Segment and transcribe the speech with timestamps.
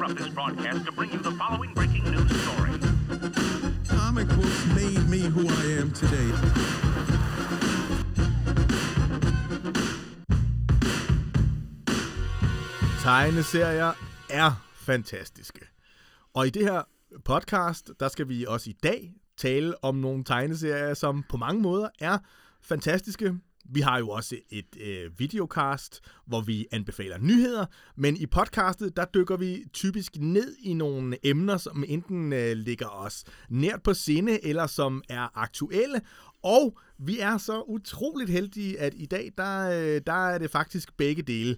[0.00, 2.70] interrupt this broadcast to bring you the following breaking news story.
[3.88, 6.30] Comic books made me who I am today.
[13.02, 13.92] Tegneserier
[14.30, 15.60] er fantastiske.
[16.34, 16.82] Og i det her
[17.24, 21.88] podcast, der skal vi også i dag tale om nogle tegneserier, som på mange måder
[21.98, 22.18] er
[22.62, 23.34] fantastiske.
[23.72, 27.66] Vi har jo også et øh, videocast, hvor vi anbefaler nyheder,
[27.96, 32.88] men i podcastet, der dykker vi typisk ned i nogle emner, som enten øh, ligger
[32.88, 36.00] os nært på sinde, eller som er aktuelle,
[36.42, 40.96] og vi er så utroligt heldige, at i dag, der, øh, der er det faktisk
[40.96, 41.56] begge dele.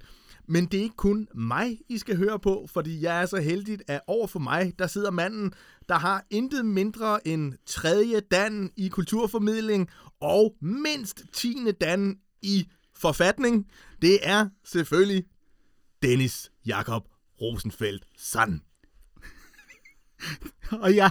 [0.48, 3.78] Men det er ikke kun mig, I skal høre på, fordi jeg er så heldig,
[3.86, 5.52] at over for mig, der sidder manden,
[5.88, 9.90] der har intet mindre end tredje dan i kulturformidling
[10.22, 13.66] og mindst tiende dan i forfatning.
[14.02, 15.24] Det er selvfølgelig
[16.02, 17.02] Dennis Jakob
[17.40, 18.60] Rosenfeldt Sand.
[20.82, 21.10] Og jeg,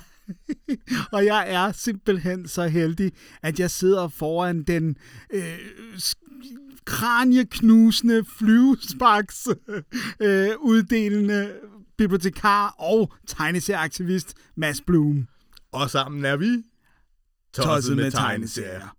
[1.14, 4.98] og jeg er simpelthen så heldig, at jeg sidder foran den
[5.34, 5.60] øh,
[6.86, 9.48] kranieknusende, flyvesparks
[10.26, 11.60] øh, uddelende
[11.98, 15.28] bibliotekar og tegneserieaktivist Mads Blum.
[15.72, 16.64] Og sammen er vi
[17.54, 18.96] tosset med tegneserier.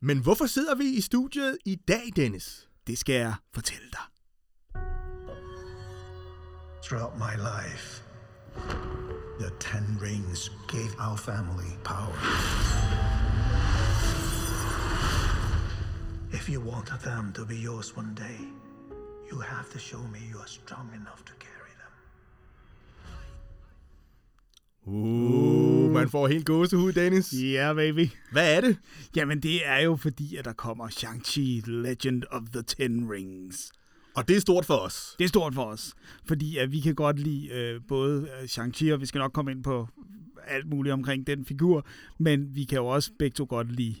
[0.00, 2.68] Men hvorfor sidder vi i studiet i dag, Dennis?
[2.86, 4.00] Det skal jeg fortælle dig.
[6.82, 8.02] Throughout my life,
[9.40, 12.14] the Ten Rings gave our family power.
[16.32, 18.38] If you want them to be yours one day,
[19.30, 21.53] you have to show me you are strong enough to carry
[24.86, 27.32] Uh, man får helt gåsehud, Dennis.
[27.32, 28.08] Ja, yeah, baby.
[28.32, 28.76] Hvad er det?
[29.16, 33.72] Jamen, det er jo fordi, at der kommer Shang-Chi Legend of the Ten Rings.
[34.14, 35.14] Og det er stort for os.
[35.18, 38.92] Det er stort for os, fordi at vi kan godt lide øh, både øh, Shang-Chi,
[38.92, 39.88] og vi skal nok komme ind på
[40.46, 41.86] alt muligt omkring den figur,
[42.18, 43.94] men vi kan jo også begge to godt lide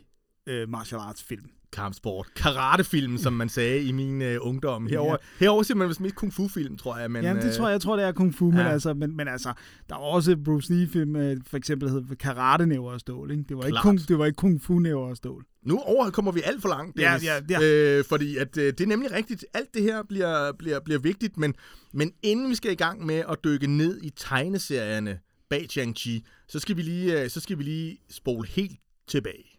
[0.46, 1.50] øh, martial arts film.
[1.74, 2.26] Kampsport.
[2.36, 4.86] Karatefilm, som man sagde i min øh, ungdom.
[4.86, 5.44] Herover, ja.
[5.44, 7.10] herover siger man vist mest kung fu-film, tror jeg.
[7.10, 8.56] Men, Jamen, det tror jeg, jeg tror, det er kung fu, ja.
[8.56, 9.52] men, altså, men, men altså,
[9.88, 13.44] der var også Bruce Lee-film, øh, for eksempel hed Karate Næver og Stål, ikke?
[13.48, 15.44] Det var ikke, kung, det var ikke kung fu Næver og Stål.
[15.62, 17.24] Nu over kommer vi alt for langt, Dennis.
[17.24, 17.98] Ja, ja, ja.
[17.98, 19.46] Øh, fordi at, øh, det er nemlig rigtigt.
[19.54, 21.54] Alt det her bliver, bliver, bliver vigtigt, men,
[21.92, 25.18] men inden vi skal i gang med at dykke ned i tegneserierne
[25.50, 29.54] bag Shang-Chi, så skal vi lige, øh, så skal vi lige spole helt tilbage.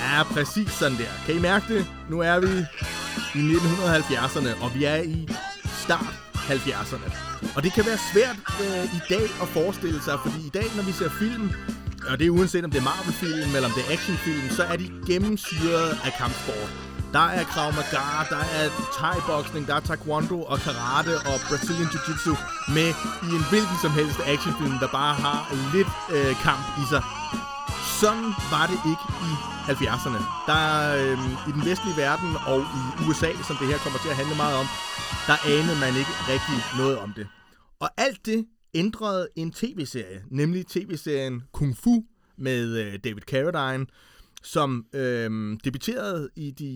[0.00, 1.12] Ja, præcis sådan der.
[1.26, 1.86] Kan I mærke det?
[2.08, 2.52] Nu er vi
[3.34, 5.28] i 1970'erne, og vi er i
[5.84, 7.08] start 70'erne.
[7.56, 10.82] Og det kan være svært øh, i dag at forestille sig, fordi i dag, når
[10.82, 11.50] vi ser film,
[12.10, 14.76] og det er uanset om det er Marvel-film eller om det er actionfilm, så er
[14.76, 16.70] de gennemsyret af kampsport.
[17.12, 18.64] Der er Krav Maga, der er
[18.98, 22.34] thai-boksning, der er taekwondo og karate og Brazilian Jiu-Jitsu
[22.76, 22.90] med
[23.28, 25.40] i en hvilken som helst actionfilm, der bare har
[25.74, 27.02] lidt øh, kamp i sig.
[28.02, 29.32] Sådan var det ikke i
[29.70, 30.20] 70'erne.
[30.50, 30.60] Der
[31.00, 34.36] øh, i den vestlige verden og i USA, som det her kommer til at handle
[34.36, 34.66] meget om,
[35.28, 37.26] der anede man ikke rigtig noget om det.
[37.80, 42.04] Og alt det ændrede en tv-serie, nemlig tv-serien Kung Fu
[42.36, 43.86] med øh, David Carradine,
[44.42, 46.70] som øh, debuterede i de,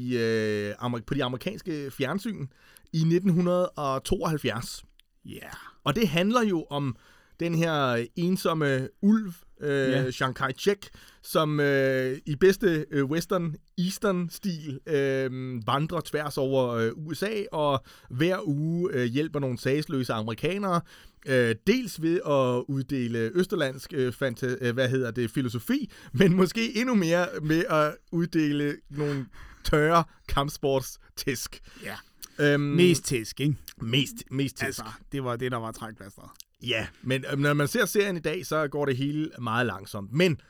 [0.85, 2.47] øh, på de amerikanske fjernsyn
[2.93, 4.85] i 1972.
[5.25, 5.31] Ja.
[5.31, 5.55] Yeah.
[5.85, 6.97] Og det handler jo om
[7.41, 9.33] den her ensomme ulv,
[9.63, 10.13] øh, yeah.
[10.13, 10.89] Chiang Kai-shek,
[11.23, 17.85] som øh, i bedste øh, western eastern stil øh, vandrer tværs over øh, USA og
[18.11, 20.81] hver uge øh, hjælper nogle sagsløse amerikanere
[21.27, 26.77] øh, dels ved at uddele østerlandsk øh, fanta- øh, hvad hedder det filosofi, men måske
[26.77, 29.27] endnu mere med at uddele nogle
[29.65, 31.61] tørre kampsportstæsk.
[31.85, 31.97] Ja.
[32.39, 33.57] Øhm, mest tæsk, ikke?
[33.81, 34.67] Mest, mest tæsk.
[34.67, 36.31] Altså, det var det, der var trækplasteret.
[36.63, 40.13] Ja, men øh, når man ser serien i dag, så går det hele meget langsomt.
[40.13, 40.41] Men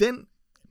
[0.00, 0.26] den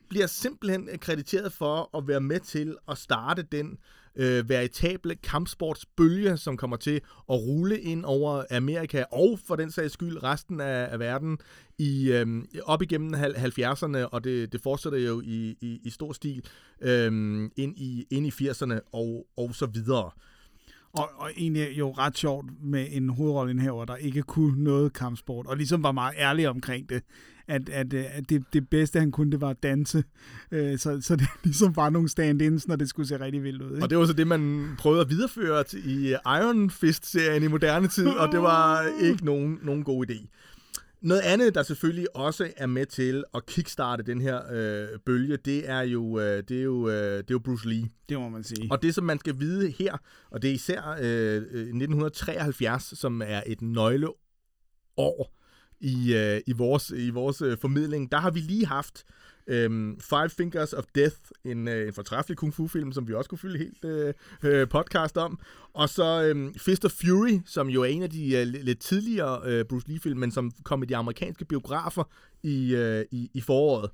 [0.09, 3.77] bliver simpelthen øh, krediteret for at være med til at starte den
[4.15, 6.95] øh, veritable kampsportsbølge, som kommer til
[7.29, 11.37] at rulle ind over Amerika og for den sags skyld resten af, af verden
[11.77, 12.27] i øh,
[12.63, 16.45] op igennem 70'erne, og det, det fortsætter jo i, i, i stor stil
[16.81, 17.05] øh,
[17.55, 20.11] ind, i, ind i 80'erne og, og så videre.
[20.93, 25.57] Og, og egentlig jo ret sjovt med en hovedrolleindhaver, der ikke kunne noget kampsport, og
[25.57, 27.03] ligesom var meget ærlig omkring det,
[27.47, 30.03] at, at, at det, det bedste, han kunne, det var at danse.
[30.51, 33.71] Øh, så, så det ligesom var nogle stand-ins, når det skulle se rigtig vildt ud.
[33.71, 33.83] Ikke?
[33.83, 38.07] Og det var så det, man prøvede at videreføre i Iron Fist-serien i moderne tid,
[38.07, 40.27] og det var ikke nogen, nogen god idé.
[41.03, 45.69] Noget andet, der selvfølgelig også er med til at kickstarte den her øh, bølge, det
[45.69, 47.89] er jo, øh, det er jo, øh, det er jo Bruce Lee.
[48.09, 48.67] Det må man sige.
[48.71, 49.97] Og det, som man skal vide her,
[50.31, 55.33] og det er især øh, 1973, som er et nøgleår
[55.79, 59.03] i, øh, i vores, i vores øh, formidling, der har vi lige haft
[59.47, 63.39] øh, Five Fingers of Death, en, øh, en fortræffelig kung fu-film, som vi også kunne
[63.39, 64.13] fylde helt øh,
[64.43, 65.39] øh, podcast om.
[65.73, 69.41] Og så øh, Fist of Fury, som jo er en af de øh, lidt tidligere
[69.45, 72.03] øh, Bruce Lee-film, men som kom i de amerikanske biografer
[72.43, 73.89] i, øh, i, i foråret.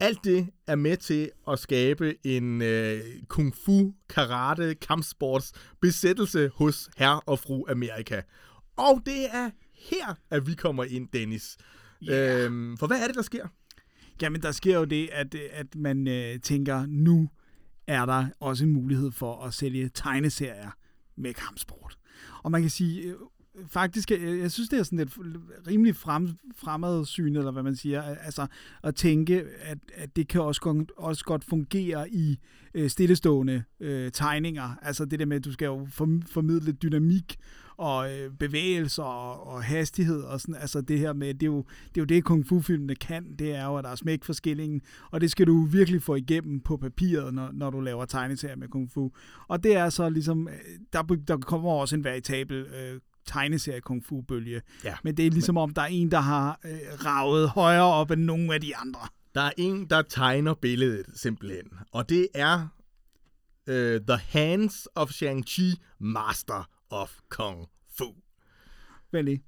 [0.00, 6.90] Alt det er med til at skabe en øh, kung fu, karate, kampsports besættelse hos
[6.96, 8.20] herre og fru Amerika.
[8.76, 11.56] Og det er her, at vi kommer ind, Dennis.
[12.02, 12.44] Ja.
[12.44, 13.46] Øhm, for hvad er det, der sker?
[14.22, 17.28] Jamen, der sker jo det, at, at man øh, tænker, nu
[17.86, 20.70] er der også en mulighed for at sælge tegneserier
[21.16, 21.98] med kampsport.
[22.42, 23.14] Og man kan sige, øh,
[23.66, 25.12] faktisk, jeg, jeg synes, det er sådan et
[25.66, 28.46] rimelig frem, fremadsyn, eller hvad man siger, altså
[28.82, 32.38] at tænke, at, at det kan også, godt- også godt fungere i
[32.74, 34.74] øh, stillestående øh, tegninger.
[34.82, 35.86] Altså det der med, at du skal jo
[36.26, 37.36] formidle dynamik
[37.78, 41.64] og øh, bevægelser og, og hastighed og sådan, altså det her med, det er jo
[41.94, 44.32] det, er jo det kung fu-filmene kan, det er jo, at der er smæk for
[44.32, 44.80] skillingen,
[45.10, 48.68] og det skal du virkelig få igennem på papiret, når, når du laver tegneserier med
[48.68, 49.10] kung fu.
[49.48, 50.54] Og det er så ligesom, øh,
[50.92, 54.62] der, der kommer også en veritabel øh, tegneserie kung fu bølge.
[54.84, 54.94] Ja.
[55.04, 58.22] Men det er ligesom om, der er en, der har øh, ravet højere op end
[58.22, 59.00] nogen af de andre.
[59.34, 61.64] Der er en, der tegner billedet, simpelthen.
[61.92, 62.68] Og det er
[63.66, 67.68] øh, The Hands of Shang-Chi, Master of Kung
[67.98, 68.04] Fu.
[69.12, 69.44] Vel lige.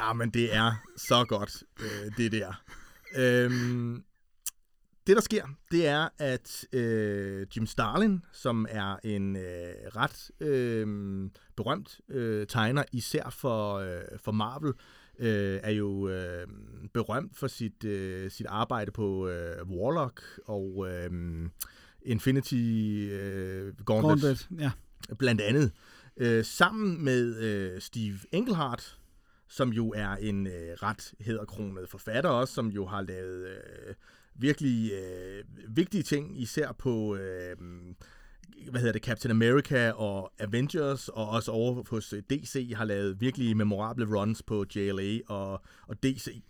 [0.00, 2.62] Ja, men det er så godt, øh, det der.
[3.16, 4.04] Øhm,
[5.06, 10.86] det, der sker, det er, at øh, Jim Starlin, som er en øh, ret øh,
[11.56, 14.72] berømt øh, tegner, især for, øh, for Marvel,
[15.18, 16.46] øh, er jo øh,
[16.94, 21.10] berømt for sit, øh, sit arbejde på øh, Warlock og øh,
[22.06, 22.54] Infinity
[23.12, 24.70] øh, Gauntlet Gauntlet, ja.
[25.18, 25.72] blandt andet,
[26.16, 28.98] øh, sammen med øh, Steve Englehart,
[29.48, 33.94] som jo er en øh, ret hæderkronet forfatter også, som jo har lavet øh,
[34.34, 37.56] virkelig øh, vigtige ting, især på, øh,
[38.70, 43.20] hvad hedder det, Captain America og Avengers, og også over hos øh, DC har lavet
[43.20, 46.42] virkelig memorable runs på JLA og, og DC.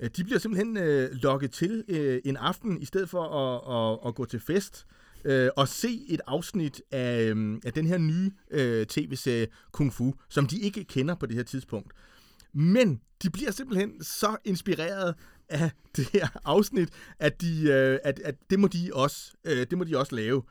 [0.00, 4.08] Øh, De bliver simpelthen øh, lokket til øh, en aften, i stedet for at, at,
[4.08, 5.01] at gå til fest, øh,
[5.56, 10.46] og se et afsnit af, øh, af den her nye øh, tv-serie Kung Fu, som
[10.46, 11.92] de ikke kender på det her tidspunkt.
[12.52, 15.14] Men de bliver simpelthen så inspireret
[15.48, 16.88] af det her afsnit,
[17.18, 20.42] at, de, øh, at, at det, må de også, øh, det må de også lave.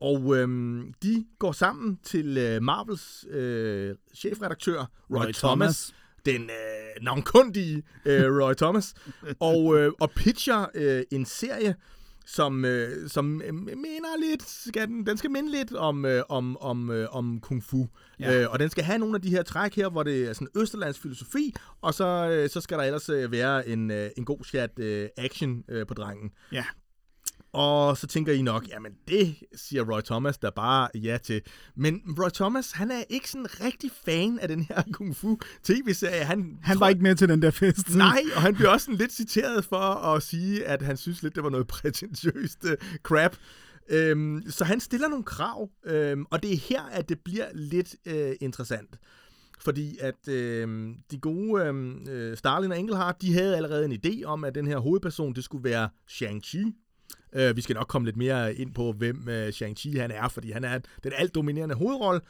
[0.00, 5.94] Og øhm, de går sammen til øh, Marvels øh, chefredaktør, Roy, Roy Roy Thomas, Thomas.
[6.26, 8.94] den øh, navnkundige øh, Roy Thomas,
[9.40, 11.74] og, øh, og pitcher øh, en serie,
[12.34, 16.56] som, øh, som øh, minder lidt, skal den, den skal minde lidt om, øh, om,
[16.56, 17.86] om, øh, om kung fu.
[18.20, 18.40] Ja.
[18.40, 20.48] Øh, og den skal have nogle af de her træk her, hvor det er sådan
[20.56, 24.44] østerlands filosofi, og så, øh, så skal der ellers øh, være en, øh, en god
[24.44, 26.30] chat øh, action øh, på drengen.
[26.52, 26.64] Ja.
[27.52, 31.42] Og så tænker I nok, jamen det siger Roy Thomas der bare ja til.
[31.76, 36.24] Men Roy Thomas, han er ikke sådan rigtig fan af den her kung fu tv-serie.
[36.24, 37.94] Han, Han tror- var ikke med til den der fest.
[37.96, 39.76] Nej, og han bliver også sådan lidt citeret for
[40.16, 42.70] at sige, at han synes lidt, det var noget prætentiøst uh,
[43.02, 43.36] crap.
[43.88, 47.96] Øhm, så han stiller nogle krav, øhm, og det er her, at det bliver lidt
[48.06, 48.98] øh, interessant.
[49.60, 51.64] Fordi at øh, de gode
[52.08, 55.44] øh, Starlin og Engelhardt, de havde allerede en idé om, at den her hovedperson, det
[55.44, 56.72] skulle være Shang-Chi.
[57.32, 60.50] Øh, vi skal nok komme lidt mere ind på, hvem øh, Shang-Chi han er, fordi
[60.50, 62.20] han er den alt dominerende hovedrolle.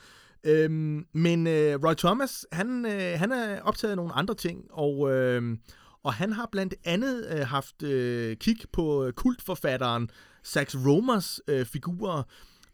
[0.45, 5.13] Øhm, men øh, Roy Thomas, han, øh, han er optaget af nogle andre ting, og,
[5.13, 5.57] øh,
[6.03, 10.11] og han har blandt andet øh, haft øh, kig på øh, kultforfatteren
[10.43, 12.23] Sax Romers øh, figurer,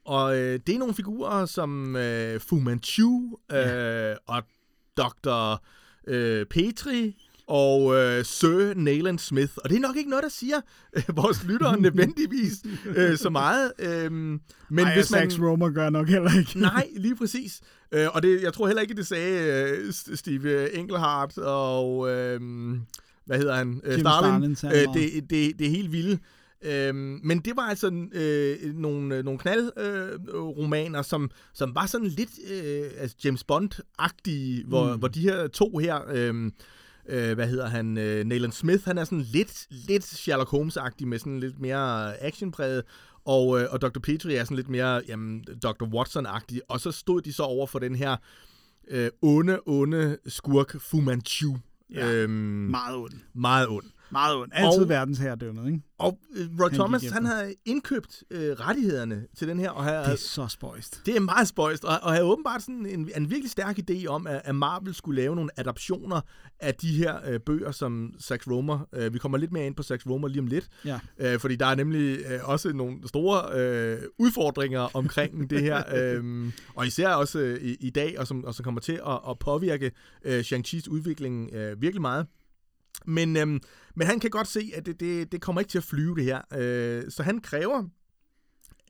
[0.05, 4.43] og øh, det er nogle figurer som øh, Fu Manchu øh, og
[4.97, 5.63] Dr.
[6.07, 9.53] Øh, Petri og øh, Sir Nayland Smith.
[9.57, 10.57] Og det er nok ikke noget, der siger
[10.97, 12.53] øh, vores lyttere nødvendigvis
[12.87, 13.73] øh, så meget.
[13.79, 14.41] Øh, men
[14.79, 15.31] Ej, hvis man...
[15.31, 16.59] Sax Romer gør nok heller ikke.
[16.73, 17.61] Nej, lige præcis.
[17.93, 22.41] Øh, og det, jeg tror heller ikke, det sagde øh, Steve Englehart og, øh,
[23.25, 23.81] hvad hedder han?
[23.85, 24.57] Øh, Jim Starlin.
[24.57, 26.21] Starlin øh, det, det, det er helt vildt.
[26.63, 32.31] Øhm, men det var altså øh, nogle, nogle knaldromaner, øh, som, som var sådan lidt
[32.51, 34.99] øh, altså James Bond-agtige, hvor, mm.
[34.99, 36.51] hvor de her to her, øh,
[37.09, 41.19] øh, hvad hedder han, øh, Nayland Smith, han er sådan lidt, lidt Sherlock Holmes-agtig, med
[41.19, 42.83] sådan lidt mere actionpræget,
[43.25, 43.99] og, øh, og Dr.
[44.01, 45.85] Petrie er sådan lidt mere jamen, Dr.
[45.85, 48.17] Watson-agtig, og så stod de så over for den her
[48.89, 51.57] øh, onde, onde skurk Fu Manchu.
[51.95, 52.13] Ja.
[52.13, 53.13] Øhm, Meget ond.
[53.35, 53.85] meget ond.
[54.11, 54.51] Meget ond.
[54.55, 55.81] Altid Og- verdens herredømmet, ikke?
[55.99, 59.99] Og øh, Roy gik Thomas, han havde indkøbt øh, rettighederne til den her, og havde,
[60.05, 61.03] Det er så spøjst.
[61.07, 64.27] Det er meget spøjst, og, og havde åbenbart sådan en, en virkelig stærk idé om,
[64.27, 66.21] at, at Marvel skulle lave nogle adaptioner
[66.61, 69.83] af de her øh, bøger, som Sax Romer, øh, vi kommer lidt mere ind på
[69.83, 70.99] Sax Romer lige om lidt, Ja.
[71.19, 76.53] øh, fordi der er nemlig øh, også nogle store øh, udfordringer omkring det her, øh,
[76.75, 79.39] og især også øh, i, i dag, og som, og som kommer til at, at
[79.39, 79.91] påvirke
[80.25, 82.27] øh, Shang-Chi's udvikling øh, virkelig meget.
[83.05, 83.61] Men, øhm,
[83.95, 86.25] men han kan godt se, at det, det, det kommer ikke til at flyve, det
[86.25, 86.41] her.
[86.53, 87.85] Øh, så han kræver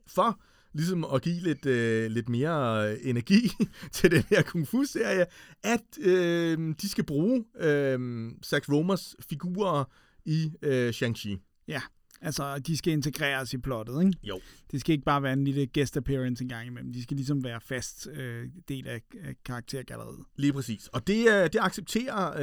[0.07, 0.41] for
[0.73, 3.51] ligesom at give lidt, øh, lidt mere øh, energi
[3.91, 5.25] til den her kung fu-serie,
[5.63, 9.83] at øh, de skal bruge øh, Zack Romers figurer
[10.25, 11.63] i øh, Shang-Chi.
[11.67, 11.81] Ja.
[12.21, 14.17] Altså, de skal integreres i plottet, ikke?
[14.23, 14.39] Jo.
[14.71, 16.93] Det skal ikke bare være en lille guest appearance en gang imellem.
[16.93, 20.19] De skal ligesom være fast øh, del af, af karaktergalleriet.
[20.35, 20.87] Lige præcis.
[20.87, 22.33] Og det, øh, det accepterer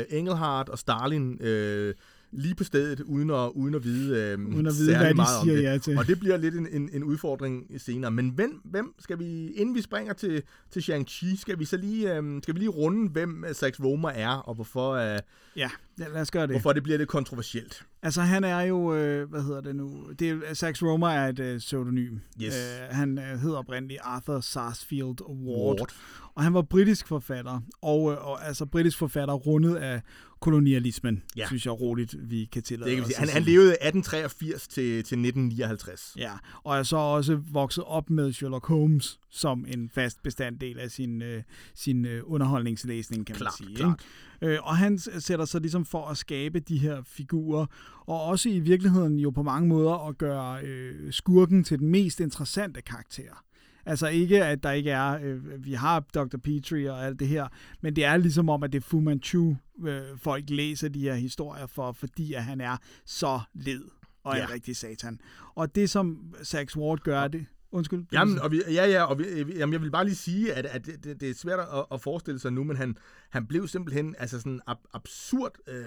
[0.00, 1.94] øh, Engelhardt og Stalin øh,
[2.32, 5.38] lige på stedet, uden at, uden at vide, øh, Uden at vide, hvad de meget
[5.40, 5.62] om siger det.
[5.64, 5.98] ja til.
[5.98, 8.10] Og det bliver lidt en, en, en udfordring senere.
[8.10, 12.16] Men hvem, hvem skal vi, inden vi springer til, til Shang-Chi, skal vi så lige,
[12.16, 15.18] øh, skal vi lige runde, hvem øh, Sax Romer er, og hvorfor, øh,
[15.56, 15.70] Ja,
[16.00, 16.50] ja, lad os gøre det.
[16.50, 17.82] hvorfor det bliver lidt kontroversielt.
[18.02, 20.06] Altså, han er jo, øh, hvad hedder det nu?
[20.18, 22.18] Det er, Sax Romer er et øh, pseudonym.
[22.42, 22.54] Yes.
[22.54, 25.78] Øh, han øh, hedder oprindeligt Arthur Sarsfield Ward.
[25.80, 25.94] Ward.
[26.34, 30.00] Og han var britisk forfatter, og, øh, og altså britisk forfatter rundet af
[30.40, 31.46] kolonialismen, Ja.
[31.46, 34.98] synes jeg roligt, vi kan tillade Det kan os Han, han levede 1883 til, til
[34.98, 36.14] 1959.
[36.18, 36.32] Ja,
[36.64, 41.22] og er så også vokset op med Sherlock Holmes som en fast bestanddel af sin,
[41.22, 41.42] øh,
[41.74, 43.76] sin øh, underholdningslæsning, kan Klart, man sige.
[43.76, 44.06] klart.
[44.42, 44.54] Ikke?
[44.54, 47.66] Øh, og han sætter sig ligesom for at skabe de her figurer,
[48.00, 52.20] og også i virkeligheden jo på mange måder at gøre øh, skurken til den mest
[52.20, 53.44] interessante karakter.
[53.86, 56.36] Altså ikke, at der ikke er, øh, vi har Dr.
[56.42, 57.48] Petrie og alt det her,
[57.80, 59.56] men det er ligesom om, at det er Fu Manchu,
[59.86, 63.82] øh, folk læser de her historier for, fordi at han er så led
[64.24, 64.42] og Ja.
[64.44, 65.20] en rigtig satan.
[65.54, 67.46] Og det, som Sax Ward gør, det...
[67.72, 68.04] Undskyld.
[68.12, 69.24] Jamen, og vi, ja, ja, og vi,
[69.56, 72.00] jamen, jeg vil bare lige sige, at, at det, det, det er svært at, at
[72.00, 72.96] forestille sig nu, men han,
[73.30, 75.84] han blev simpelthen altså sådan ab, absurd øh,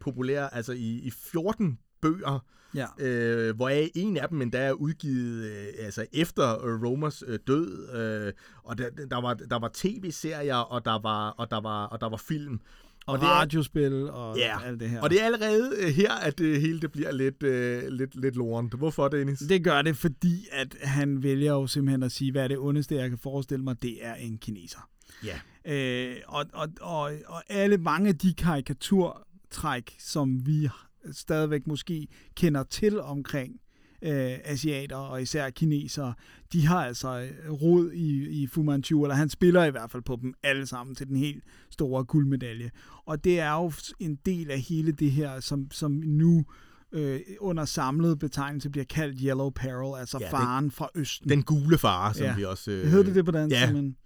[0.00, 2.86] populær, altså i, i 14 bøger, Ja.
[2.98, 7.88] øh, hvoraf en af dem endda er udgivet øh, altså efter øh, Romers øh, død,
[7.94, 12.00] øh, og der, der var, der var tv-serier, og der var, og der var, og
[12.00, 12.60] der var film.
[13.06, 15.00] Og, det er- radiospil og Ja, alt det her.
[15.00, 18.36] Og det er allerede øh, her, at det hele det bliver lidt, øh, lidt, lidt
[18.36, 18.74] lorent.
[18.74, 19.38] Hvorfor, Dennis?
[19.38, 22.94] Det gør det, fordi at han vælger jo simpelthen at sige, hvad er det ondeste,
[22.94, 24.88] jeg kan forestille mig, det er en kineser.
[25.24, 25.38] Ja.
[25.74, 30.68] Øh, og, og, og, og alle mange af de karikaturtræk, som vi
[31.12, 33.52] stadigvæk måske kender til omkring
[34.02, 36.14] øh, asiater og især kinesere,
[36.52, 40.02] de har altså øh, rod i, i Fu Manchu, eller han spiller i hvert fald
[40.02, 42.70] på dem alle sammen til den helt store guldmedalje.
[43.06, 46.44] Og det er jo en del af hele det her, som, som nu
[46.92, 51.30] øh, under samlet betegnelse bliver kaldt Yellow Peril, altså Ja, faren fra Østen.
[51.30, 52.36] Den gule far, som Ja.
[52.36, 52.70] vi også...
[52.70, 53.72] Øh, Det hedder det det på dansk, ja.
[53.72, 53.96] men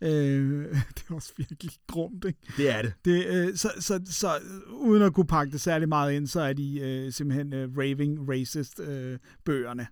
[0.00, 2.38] øh, det er også virkelig grumt, ikke?
[2.56, 2.92] Det er det.
[3.04, 6.40] Det, øh, så, så, så øh, uden at kunne pakke det særlig meget ind, så
[6.40, 9.86] er de øh, simpelthen øh, raving racist øh, bøgerne.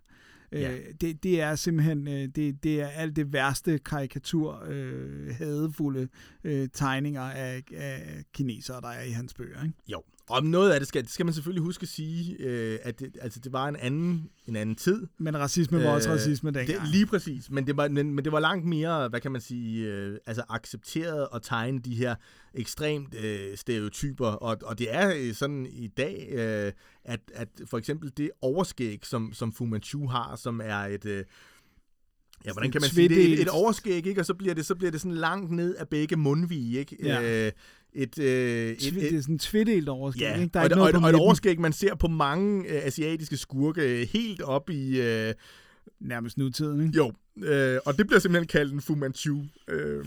[0.53, 0.73] Ja.
[0.73, 6.09] Øh, det, det er simpelthen øh, det, det er alt det værste karikatur, øh, hadefulde
[6.45, 9.63] øh, tegninger af, af kinesere, der er i hans bøger.
[9.63, 9.75] Ikke?
[9.89, 13.01] Jo, og noget af det skal, det skal man selvfølgelig huske at sige, øh, at
[13.01, 15.07] det, altså, det var en anden, en anden tid.
[15.19, 16.89] Men racisme var også Øh, racisme Det, dengang.
[16.89, 19.87] lige præcis, men det, var, men, men det var langt mere, hvad kan man sige,
[19.87, 22.15] øh, altså accepteret at tegne de her
[22.55, 26.73] ekstremt øh, stereotyper, og, og det er øh, sådan i dag, øh,
[27.05, 31.05] at, at for eksempel det overskæg, som, som Fu Manchu har, som er et...
[31.05, 31.25] Øh,
[32.47, 33.33] Ja, hvordan kan man sige det?
[33.33, 34.21] Et, et overskæg, ikke?
[34.21, 36.97] Og så bliver det så bliver det sådan langt ned af begge mundvige, ikke?
[37.03, 37.47] Ja.
[37.47, 37.53] Øh,
[37.95, 40.23] et, øh, et, et, det er sådan en tvedelt overskæg.
[40.23, 40.51] Ja, ikke?
[40.55, 42.09] Der er og, ikke et, og, noget et, på og et overskæg, man ser på
[42.09, 45.01] mange øh, asiatiske skurke øh, helt op i...
[45.01, 45.35] Øh,
[46.01, 46.97] Nærmest nutiden, ikke?
[46.97, 49.45] jo, øh, og det bliver simpelthen kaldt en Fu Manchu.
[49.69, 50.07] Øh,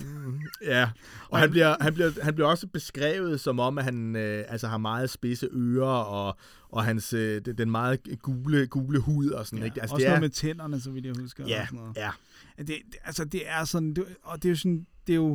[0.64, 0.90] ja,
[1.30, 4.68] og han bliver, han, bliver, han bliver også beskrevet som om, at han øh, altså
[4.68, 6.38] har meget spidse ører, og,
[6.70, 9.82] og hans, øh, den- meget gule, gule hud og sådan, Ja, ikke?
[9.82, 11.44] også noget med tænderne, så vidt jeg husker.
[11.44, 11.96] og Ja, sådan noget.
[11.98, 12.10] ja.
[12.58, 15.30] Det, det, altså, det er sådan, det, og det er jo sådan, det er jo,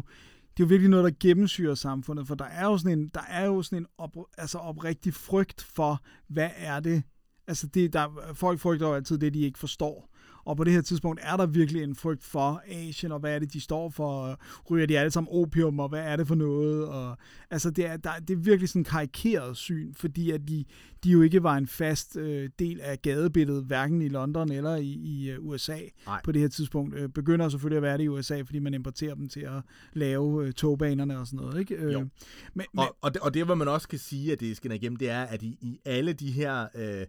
[0.57, 3.21] det er jo virkelig noget, der gennemsyrer samfundet, for der er jo sådan en, der
[3.29, 7.03] er jo sådan en op, altså oprigtig frygt for, hvad er det,
[7.47, 10.10] altså det, der, folk frygter jo altid det, de ikke forstår.
[10.45, 13.39] Og på det her tidspunkt er der virkelig en frygt for Asien, og hvad er
[13.39, 14.39] det, de står for?
[14.71, 16.87] Ryger de alle sammen opium, og hvad er det for noget?
[16.87, 17.17] Og,
[17.51, 20.65] altså, det er, der, det er virkelig sådan en karikeret syn, fordi at de,
[21.05, 24.87] de jo ikke var en fast øh, del af gadebilledet, hverken i London eller i,
[24.87, 26.21] i uh, USA Nej.
[26.25, 26.95] på det her tidspunkt.
[26.95, 30.47] Øh, begynder selvfølgelig at være det i USA, fordi man importerer dem til at lave
[30.47, 31.61] øh, togbanerne og sådan noget.
[31.61, 31.75] Ikke?
[31.75, 31.99] Øh, Jo.
[31.99, 32.09] Men,
[32.55, 34.97] men, Og, og, det, og det, hvad man også kan sige, at det skinner igennem,
[34.97, 37.07] det er, at i, i alle de her øh,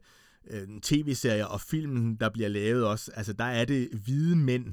[0.50, 4.66] øh, tv-serier og filmen, der bliver lavet også, altså der er det hvide mænd,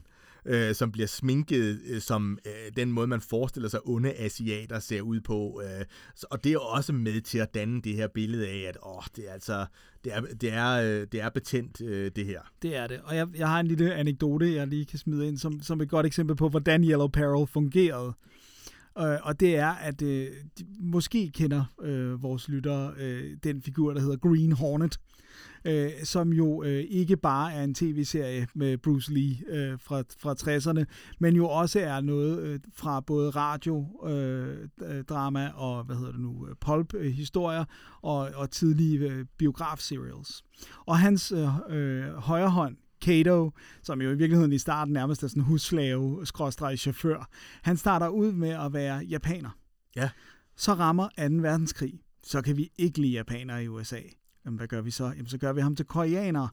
[0.44, 5.00] øh, som bliver sminket øh, som øh, den måde, man forestiller sig onde asiater ser
[5.00, 5.62] ud på.
[5.64, 5.84] Øh,
[6.14, 9.02] så, og det er også med til at danne det her billede af, at åh,
[9.16, 9.66] det er altså,
[10.04, 12.40] det er, det er, øh, det er betændt, øh, det her.
[12.62, 13.00] Det er det.
[13.04, 15.88] Og jeg, jeg har en lille anekdote, jeg lige kan smide ind, som, som et
[15.88, 18.12] godt eksempel på, hvordan Yellow Peril fungerede.
[19.00, 20.26] Øh, og det er, at øh,
[20.58, 24.98] de, måske kender øh, vores lyttere øh, den figur, der hedder Green Hornet,
[25.64, 30.34] øh, som jo øh, ikke bare er en tv-serie med Bruce Lee øh, fra, fra
[30.34, 30.84] 60'erne,
[31.18, 36.20] men jo også er noget øh, fra både radio, øh, drama og, hvad hedder det
[36.20, 37.64] nu, øh, pulp-historier
[38.02, 40.44] og, og tidlige øh, biograf-serials.
[40.86, 43.50] Og hans øh, øh, højre hånd, Kato,
[43.82, 47.28] som jo i virkeligheden i starten nærmest er sådan en husslave, skråstreg chauffør,
[47.62, 49.50] han starter ud med at være japaner.
[49.96, 50.10] Ja.
[50.56, 51.12] Så rammer 2.
[51.18, 52.00] verdenskrig.
[52.22, 54.00] Så kan vi ikke lide japanere i USA.
[54.44, 55.04] Jamen, hvad gør vi så?
[55.04, 56.48] Jamen, så gør vi ham til koreaner.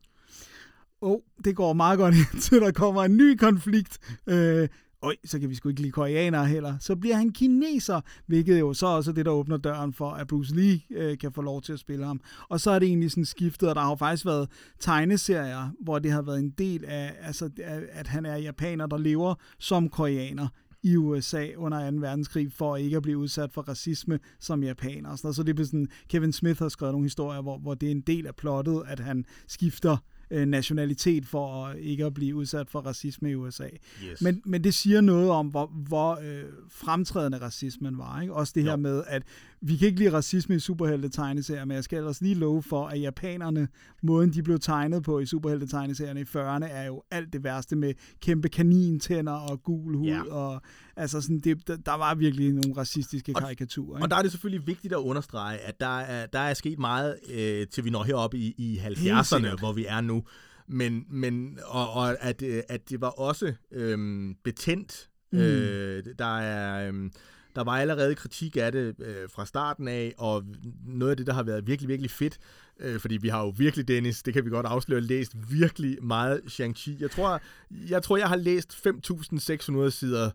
[1.01, 3.99] Oh, det går meget godt indtil der kommer en ny konflikt.
[4.27, 4.69] Øh,
[5.05, 6.77] Øj, så kan vi sgu ikke lide koreanere heller.
[6.79, 10.27] Så bliver han kineser, hvilket jo så også er det, der åbner døren for, at
[10.27, 12.21] Bruce Lee øh, kan få lov til at spille ham.
[12.49, 15.99] Og så er det egentlig sådan skiftet, og der har jo faktisk været tegneserier, hvor
[15.99, 17.49] det har været en del af, altså,
[17.91, 20.47] at han er japaner, der lever som koreaner
[20.83, 21.97] i USA under 2.
[21.97, 25.09] verdenskrig, for ikke at blive udsat for racisme som japaner.
[25.09, 25.35] Og sådan noget.
[25.35, 28.01] Så det er sådan, Kevin Smith har skrevet nogle historier, hvor, hvor det er en
[28.01, 29.97] del af plottet, at han skifter øh,
[30.31, 33.67] nationalitet for at ikke at blive udsat for racisme i USA.
[34.03, 34.21] Yes.
[34.21, 38.21] Men, men det siger noget om, hvor, hvor øh, fremtrædende racismen var.
[38.21, 38.33] Ikke?
[38.33, 38.77] Også det her Jo.
[38.77, 39.23] med, at
[39.61, 43.01] vi kan ikke lide racisme i superhelte-tegneserier, men jeg skal ellers lige love for, at
[43.01, 43.67] japanerne,
[44.03, 47.93] måden de blev tegnet på i superhelte-tegneserierne i 40'erne, er jo alt det værste med
[48.21, 50.07] kæmpe kanintænder og gul hud.
[50.07, 50.21] Ja.
[50.31, 50.61] Og,
[50.97, 53.97] altså sådan, det, der, der var virkelig nogle racistiske karikaturer.
[53.97, 54.05] Ikke?
[54.05, 57.15] Og der er det selvfølgelig vigtigt at understrege, at der er, der er sket meget,
[57.29, 59.59] øh, til vi når herop i, i Helt 70'erne, sikkert.
[59.59, 60.23] hvor vi er nu.
[60.67, 65.09] Men, men og, og at, øh, at det var også øhm, betændt.
[65.31, 65.39] Mm.
[65.39, 66.87] Øh, der er...
[66.87, 67.11] Øhm,
[67.55, 70.43] der var allerede kritik af det øh, fra starten af, og
[70.85, 72.37] noget af det, der har været virkelig, virkelig fedt,
[72.79, 76.41] øh, fordi vi har jo virkelig, Dennis, det kan vi godt afsløre, læst virkelig meget
[76.45, 76.91] Shang-Chi.
[76.99, 77.41] Jeg tror,
[77.89, 80.31] jeg, tror, jeg har læst 5.600 sider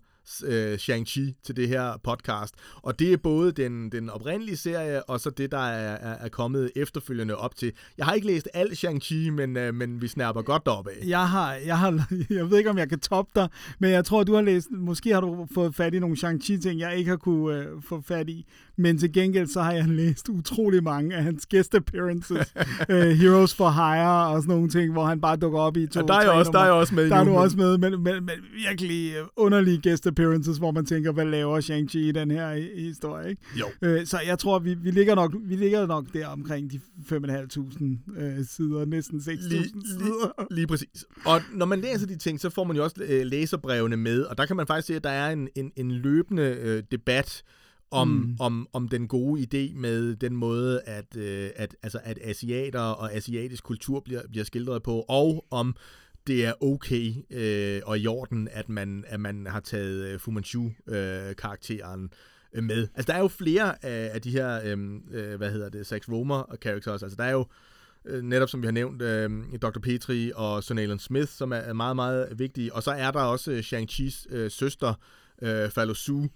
[0.46, 2.54] øh, Shang-Chi til det her podcast.
[2.76, 6.28] Og det er både den, den oprindelige serie, og så det, der er, er, er
[6.28, 7.72] kommet efterfølgende op til.
[7.98, 11.06] Jeg har ikke læst al Shang-Chi, men, øh, men vi snapper godt deroppe af.
[11.06, 14.24] Jeg har, jeg har, jeg ved ikke, om jeg kan toppe dig, men jeg tror,
[14.24, 17.56] du har læst, måske har du fået fat i nogle Shang-Chi-ting, jeg ikke har kunne
[17.58, 21.46] øh, få fat i, men til gengæld så har jeg læst utrolig mange af hans
[21.46, 22.54] guest appearances,
[22.88, 26.00] øh, Heroes for Hire og sådan nogle ting, hvor han bare dukker op i to
[26.00, 28.14] Ja, der er også- der er også med Der er du også med, men, men,
[28.24, 28.34] men
[28.68, 33.30] virkelig øh, underlige guest appearances, hvor man tænker, hvad laver Shang-Chi i den her historie,
[33.30, 33.42] ikke?
[33.60, 33.66] Jo.
[33.82, 38.20] Øh, så jeg tror, vi, vi, ligger nok, vi ligger nok der omkring de 5.500
[38.20, 40.46] øh, sider, næsten 6.000 Lige, sider.
[40.54, 41.04] lige, præcis.
[41.26, 44.38] Og når man læser de ting, så får man jo også øh, læserbrevene med, og
[44.38, 47.42] der kan man faktisk se, at der er en, en, en løbende øh, debat
[47.90, 48.36] om, mm.
[48.40, 53.14] om, om den gode idé med den måde, at, øh, at, altså, at asiater og
[53.14, 55.44] asiatisk kultur bliver, bliver skildret på, og
[56.26, 60.30] det er okay øh, og i orden, at man, at man har taget øh, Fu
[60.30, 62.10] Manchu-karakteren
[62.54, 62.88] øh, med.
[62.94, 64.78] Altså, der er jo flere af, af de her, øh,
[65.10, 67.02] øh, hvad hedder det, Sax Romer-characters.
[67.02, 67.46] Altså, der er jo
[68.04, 69.30] øh, netop som vi har nævnt, øh,
[69.62, 69.80] Dr.
[69.80, 72.74] Petri og Sonalen Smith, som er, meget, meget vigtige.
[72.74, 74.94] Og så er der også øh, Shang-Chi's øh, søster,
[75.42, 76.26] øh, Falo Su.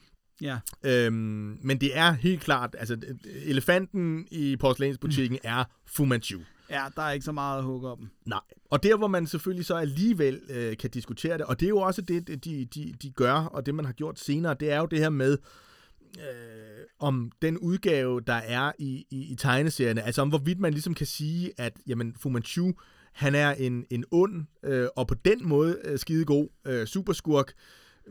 [0.41, 0.59] Ja.
[0.85, 2.97] Øhm, men det er helt klart, altså
[3.45, 6.41] elefanten i porcelænsbutikken er Fu Manchu.
[6.71, 8.11] Ja, der er ikke så meget at hugge om.
[8.27, 8.41] Nej.
[8.71, 11.79] Og der, hvor man selvfølgelig så alligevel øh, kan diskutere det, og det er jo
[11.79, 14.87] også det, de, de, de gør, og det, man har gjort senere, det er jo
[14.87, 15.39] det her med,
[16.19, 20.95] øh, om den udgave, der er i, i, i tegneserierne, altså om hvorvidt man ligesom
[20.95, 22.73] kan sige, at jamen, Fu Manchu,
[23.13, 27.53] han er en, en ond, øh, og på den måde øh, skidegod øh, superskurk,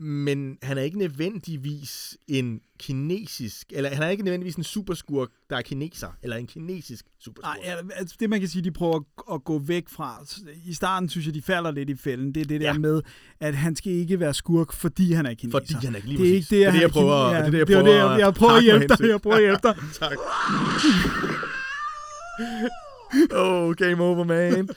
[0.01, 5.58] men han er ikke nødvendigvis en kinesisk, eller han er ikke nødvendigvis en superskurk, der
[5.58, 7.58] er kineser, eller en kinesisk superskurk.
[7.63, 9.03] Nej, ja, altså det man kan sige, de prøver at,
[9.34, 10.25] at gå væk fra.
[10.65, 12.36] I starten synes jeg, de falder lidt i fælden.
[12.36, 12.73] Det er det der Ja.
[12.73, 12.79] ja.
[12.79, 13.01] med,
[13.39, 15.60] at han skal ikke være skurk, fordi han er kineser.
[15.60, 17.51] Fordi han er lige det er ikke det, Det er det, han jeg prøver- kine-
[17.51, 19.08] det er det, jeg er prøver det, jeg, jeg prøver at hjælpe dig.
[19.10, 19.75] Jeg prøver at hjælpe dig.
[19.99, 20.17] tak.
[23.32, 24.69] oh, game over, man.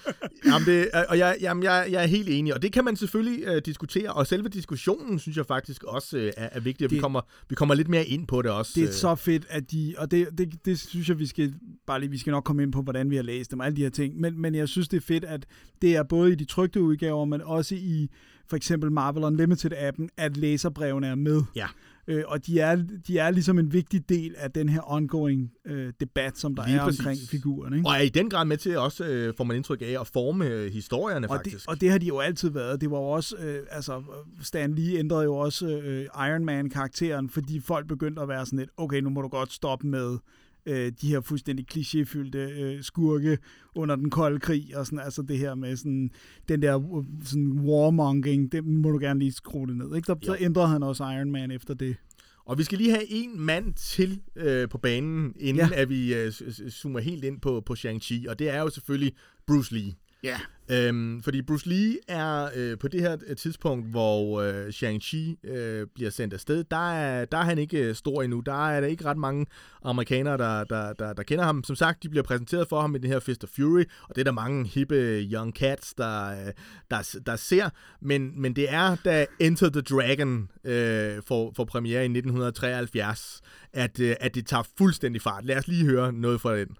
[0.46, 3.50] Jamen, det, og jeg, jamen, jeg, jeg er helt enig, og det kan man selvfølgelig
[3.50, 6.96] uh, diskutere, og selve diskussionen synes jeg faktisk også uh, er, er vigtig, og det,
[6.96, 8.72] vi, kommer, vi kommer lidt mere ind på det også.
[8.74, 11.54] Det er så fedt, at de, og det, det, det synes jeg, vi skal,
[11.86, 13.82] bare lige, vi skal nok komme ind på, hvordan vi har læst dem, alle de
[13.82, 15.46] her ting, men, men jeg synes, det er fedt, at
[15.82, 18.10] det er både i de trygte udgaver, men også i
[18.48, 21.42] for eksempel Marvel Unlimited-appen, at læserbrevene er med.
[21.56, 21.66] Ja.
[22.08, 25.92] Øh, og de er, de er ligesom en vigtig del af den her ongoing øh,
[26.00, 27.00] debat, som der Lige er præcis.
[27.00, 27.76] omkring figurerne.
[27.76, 27.88] Ikke?
[27.88, 30.46] Og er i den grad med til også, øh, får man indtryk af, at forme
[30.46, 31.56] øh, historierne Og faktisk.
[31.56, 32.80] det, og det har de jo altid været.
[32.80, 34.02] Det var jo også, øh, altså
[34.42, 38.70] Stan Lee ændrede jo også øh, Iron Man-karakteren, fordi folk begyndte at være sådan lidt,
[38.76, 40.18] okay, nu må du godt stoppe med
[40.66, 43.38] øh, de her fuldstændig klichéfyldte øh, skurke
[43.74, 46.10] under den kolde krig, og sådan, altså det her med sådan,
[46.48, 49.96] den der øh, sådan warmongering, det må du gerne lige skrue det ned.
[49.96, 50.06] Ikke?
[50.06, 51.96] Der, så ændrede han også Iron Man efter det.
[52.44, 55.80] Og vi skal lige have en mand til øh, på banen, inden Ja.
[55.80, 56.32] at vi øh,
[56.70, 59.12] zoomer helt ind på, på Shang-Chi, og det er jo selvfølgelig
[59.46, 59.92] Bruce Lee.
[60.26, 60.38] Ja.
[60.70, 65.86] Øhm, fordi Bruce Lee er øh, på det her øh, tidspunkt, hvor øh, Shang-Chi øh,
[65.94, 68.40] bliver sendt afsted, der er, der er han ikke øh, stor endnu.
[68.40, 69.46] Der er der ikke ret mange
[69.82, 71.64] amerikanere, der, der, der, der kender ham.
[71.64, 74.20] Som sagt, de bliver præsenteret for ham i det her Fist of Fury, og det
[74.20, 74.94] er der mange hippe
[75.32, 76.52] young cats, der, øh,
[76.90, 77.68] der, der ser.
[78.00, 83.40] Men, men det er, da Enter the Dragon øh, får, får premiere i 1973,
[83.72, 85.44] at, øh, at det tager fuldstændig fart.
[85.44, 86.76] Lad os lige høre noget fra den.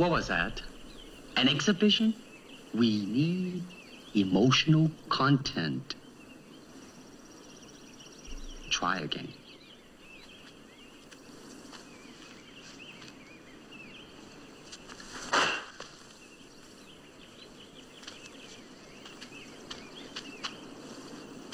[0.00, 0.64] What was that?
[1.38, 2.14] An exhibition?
[2.74, 3.62] We need
[4.12, 5.94] emotional content.
[8.70, 9.32] Try again.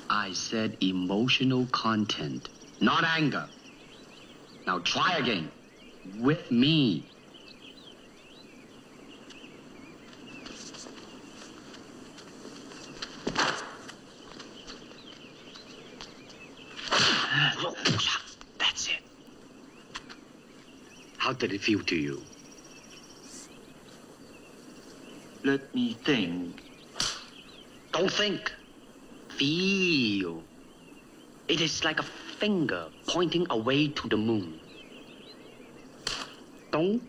[0.08, 2.48] I said emotional content,
[2.80, 3.46] not anger.
[4.66, 5.50] Now try again.
[6.22, 7.04] With me.
[21.44, 22.22] How did it feel to you?
[25.44, 26.62] Let me think.
[27.92, 28.50] Don't think.
[29.36, 30.42] Feel.
[31.46, 32.02] It is like a
[32.40, 34.58] finger pointing away to the moon.
[36.70, 37.02] Don't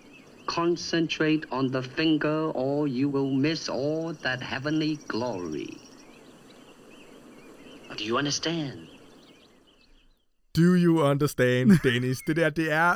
[0.47, 5.77] concentrate on the finger or you will miss all that heavenly glory.
[7.95, 8.94] Do you understand?
[10.55, 12.17] Do you understand, Dennis?
[12.27, 12.95] det der, det er...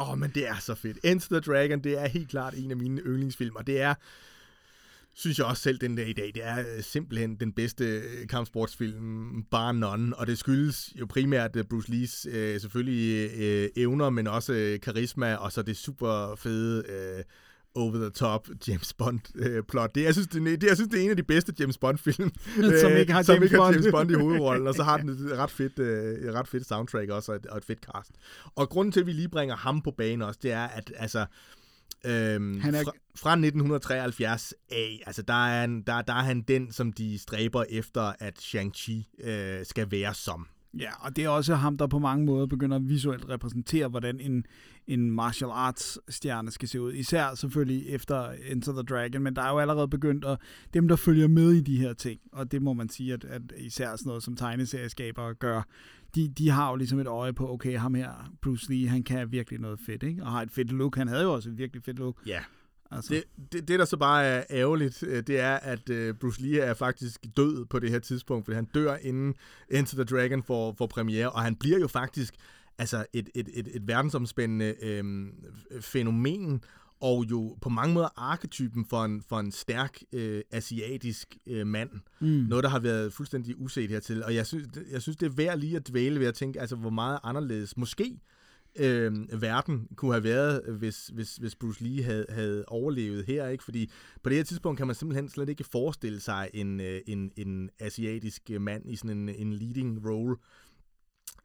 [0.00, 0.98] Åh, oh, men det er så fedt.
[1.04, 3.62] Enter the Dragon, det er helt klart en af mine yndlingsfilmer.
[3.62, 3.94] Det er,
[5.14, 8.28] synes jeg også selv den der i dag, det er øh, simpelthen den bedste øh,
[8.28, 10.16] kampsportsfilm, bare none.
[10.16, 14.80] Og det skyldes jo primært øh, Bruce Lees øh, selvfølgelig øh, evner, men også øh,
[14.80, 16.84] karisma, og så det super fede...
[16.88, 17.24] Øh,
[17.74, 19.94] over the top James Bond øh, plot.
[19.94, 21.98] Det, jeg, synes, det, det, jeg synes, det er en af de bedste James Bond
[21.98, 22.30] film,
[22.80, 23.74] Som ikke har som James ikke har Bond.
[23.76, 26.66] James Bond i hovedrollen, og så har den et ret fedt, øh, et ret fedt
[26.68, 28.10] soundtrack også, og et, og et fedt cast.
[28.56, 31.26] Og grunden til, at vi lige bringer ham på banen også, det er, at altså,
[32.06, 36.42] øhm, Han er- fra, fra 1973 af, altså der er, han, der, der er han
[36.42, 40.46] den, som de stræber efter, at Shang-Chi øh, skal være som.
[40.78, 44.20] Ja, og det er også ham, der på mange måder begynder at visuelt repræsentere, hvordan
[44.20, 44.46] en,
[44.86, 46.92] en martial arts stjerne skal se ud.
[46.92, 50.38] Især selvfølgelig efter Enter the Dragon, men der er jo allerede begyndt at
[50.74, 53.42] dem, der følger med i de her ting, og det må man sige, at, at
[53.56, 55.62] især sådan noget som tegneserieskabere gør,
[56.14, 59.32] de, de har jo ligesom et øje på, okay, ham her, Bruce Lee, han kan
[59.32, 60.22] virkelig noget fedt, ikke?
[60.22, 60.96] Og har et fedt look.
[60.96, 62.16] Han havde jo også et virkelig fedt look.
[62.26, 62.40] Ja.
[62.94, 66.42] Altså, Det, det, det, der så bare er ærgerligt, øh, det er, at øh, Bruce
[66.42, 69.34] Lee er faktisk død på det her tidspunkt, fordi han dør inden
[69.70, 72.34] Enter the Dragon får, får premiere, og han bliver jo faktisk
[72.78, 75.26] altså et, et, et, et verdensomspændende øh,
[75.80, 76.62] fænomen,
[77.00, 81.90] og jo på mange måder arketypen for en, for en stærk øh, asiatisk øh, mand.
[82.20, 82.26] Mm.
[82.26, 84.24] Noget, der har været fuldstændig uset hertil.
[84.24, 86.76] Og jeg synes, jeg synes, det er værd lige at dvæle ved at tænke, altså
[86.76, 88.20] hvor meget anderledes måske
[88.78, 93.48] øh, verden kunne have været, hvis, hvis, hvis Bruce Lee havde, havde overlevet her.
[93.48, 93.64] ikke?
[93.64, 93.90] Fordi
[94.22, 97.70] på det her tidspunkt kan man simpelthen slet ikke forestille sig en, øh, en, en
[97.78, 100.36] asiatisk mand i sådan en, en leading role.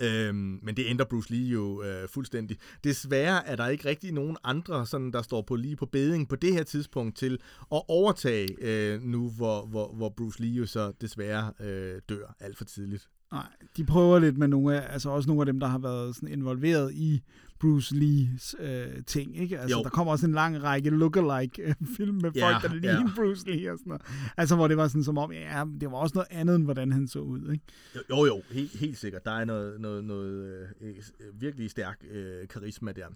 [0.01, 2.57] Øhm, men det ændrer Bruce Lee jo øh, fuldstændig.
[2.83, 6.35] Desværre er der ikke rigtig nogen andre, sådan, der står på lige på beding på
[6.35, 7.33] det her tidspunkt til
[7.71, 12.57] at overtage øh, nu, hvor, hvor, hvor Bruce Lee jo så desværre øh, dør alt
[12.57, 13.09] for tidligt.
[13.31, 13.45] Nej,
[13.77, 16.29] de prøver lidt med nogle af, altså også nogle af dem, der har været sådan
[16.29, 17.21] involveret i
[17.59, 19.59] Bruce Lees øh, ting, ikke?
[19.59, 19.83] Altså, Jo.
[19.83, 22.95] der kommer også en lang række lookalike øh, film med Ja, folk, der ja.
[22.95, 24.01] ligner Bruce Lee og sådan noget.
[24.37, 26.91] Altså, hvor det var sådan som om, ja, det var også noget andet, end hvordan
[26.91, 27.63] han så ud, ikke?
[27.95, 29.25] Jo, jo, jo helt, helt sikkert.
[29.25, 30.43] Der er noget, noget, noget
[30.81, 33.07] øh, øh, virkelig stærk øh, karisma der.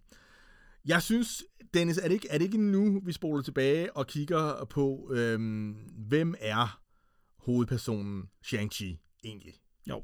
[0.86, 4.68] Jeg synes, Dennis, er det ikke, er det ikke nu, vi spoler tilbage og kigger
[4.70, 5.76] på, øhm,
[6.08, 6.80] hvem er
[7.38, 9.54] hovedpersonen Shang-Chi egentlig?
[9.90, 10.04] Jo,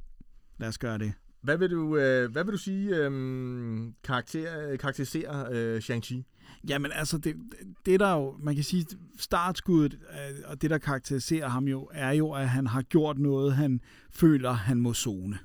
[0.58, 1.14] lad os gøre det.
[1.42, 6.24] Hvad vil du, øh, hvad vil du sige øhm, karakter, karakteriserer øh, Shang-Chi?
[6.68, 7.36] Jamen altså, det,
[7.86, 8.86] det der jo, man kan sige,
[9.18, 13.54] startskuddet, øh, og det der karakteriserer ham jo, er jo, at han har gjort noget,
[13.54, 15.40] han føler, han må zone.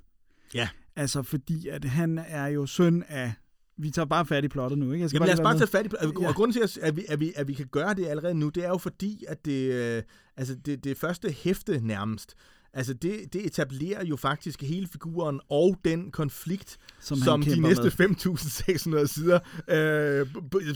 [0.54, 0.68] Ja.
[0.96, 3.32] Altså fordi, at han er jo søn af
[3.76, 5.02] vi tager bare fat i plottet nu, ikke?
[5.02, 6.06] Jeg skal Jamen lad os bare tage fat i...
[6.06, 6.32] Og Ja.
[6.32, 8.64] grunden til, at, at, vi, at, vi, at vi kan gøre det allerede nu, det
[8.64, 10.02] er jo fordi, at det, øh,
[10.36, 12.34] altså det, det første hæfte nærmest,
[12.74, 17.82] altså det, det etablerer jo faktisk hele figuren og den konflikt, Som som, de næste
[17.88, 20.26] 5.600 sider, øh,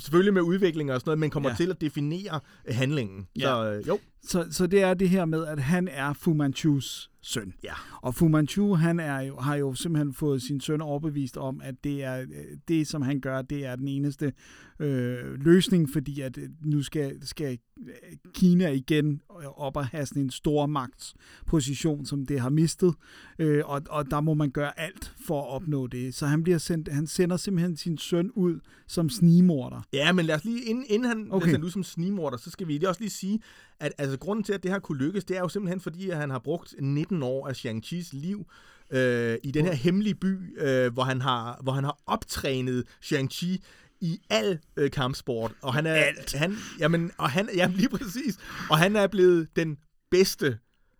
[0.00, 1.56] selvfølgelig med udvikling og sådan noget, men kommer Ja.
[1.56, 3.26] til at definere handlingen.
[3.38, 3.40] Ja.
[3.42, 7.10] Så øh, jo, Så, så det er det her med, at han er Fu Manchus
[7.20, 7.54] søn.
[7.64, 7.72] ja.
[8.02, 11.74] Og Fu Manchu, han er jo, har jo simpelthen fået sin søn overbevist om, at
[11.84, 12.26] det er øh,
[12.68, 14.32] det, som han gør, det er den eneste
[14.78, 19.20] øh, løsning, fordi at øh, nu skal, skal øh, Kina igen
[19.56, 22.94] op og have sådan en stor magtsposition, som det har mistet,
[23.38, 26.14] øh, og, og der må man gøre alt for at opnå det.
[26.14, 29.82] Så han, bliver sendt, han sender simpelthen sin søn ud som snigmorder.
[29.92, 31.44] Ja, men lad os lige, inden, inden han okay.
[31.44, 33.40] bliver sendt ud som snigmorder, så skal vi lige også lige sige,
[33.80, 36.16] at altså, grunden til, at det her kunne lykkes, det er jo simpelthen fordi, at
[36.16, 38.46] han har brugt 19 år af Shang-Chi's liv
[38.90, 43.58] øh, i den her hemmelige by, øh, hvor, han har, hvor han har optrænet Shang-Chi
[44.00, 45.52] i al øh, kampsport.
[45.62, 46.34] Og han er, Alt.
[46.34, 48.38] Han, jamen, og han, jamen, lige præcis.
[48.70, 49.78] Og han er blevet den
[50.10, 50.58] bedste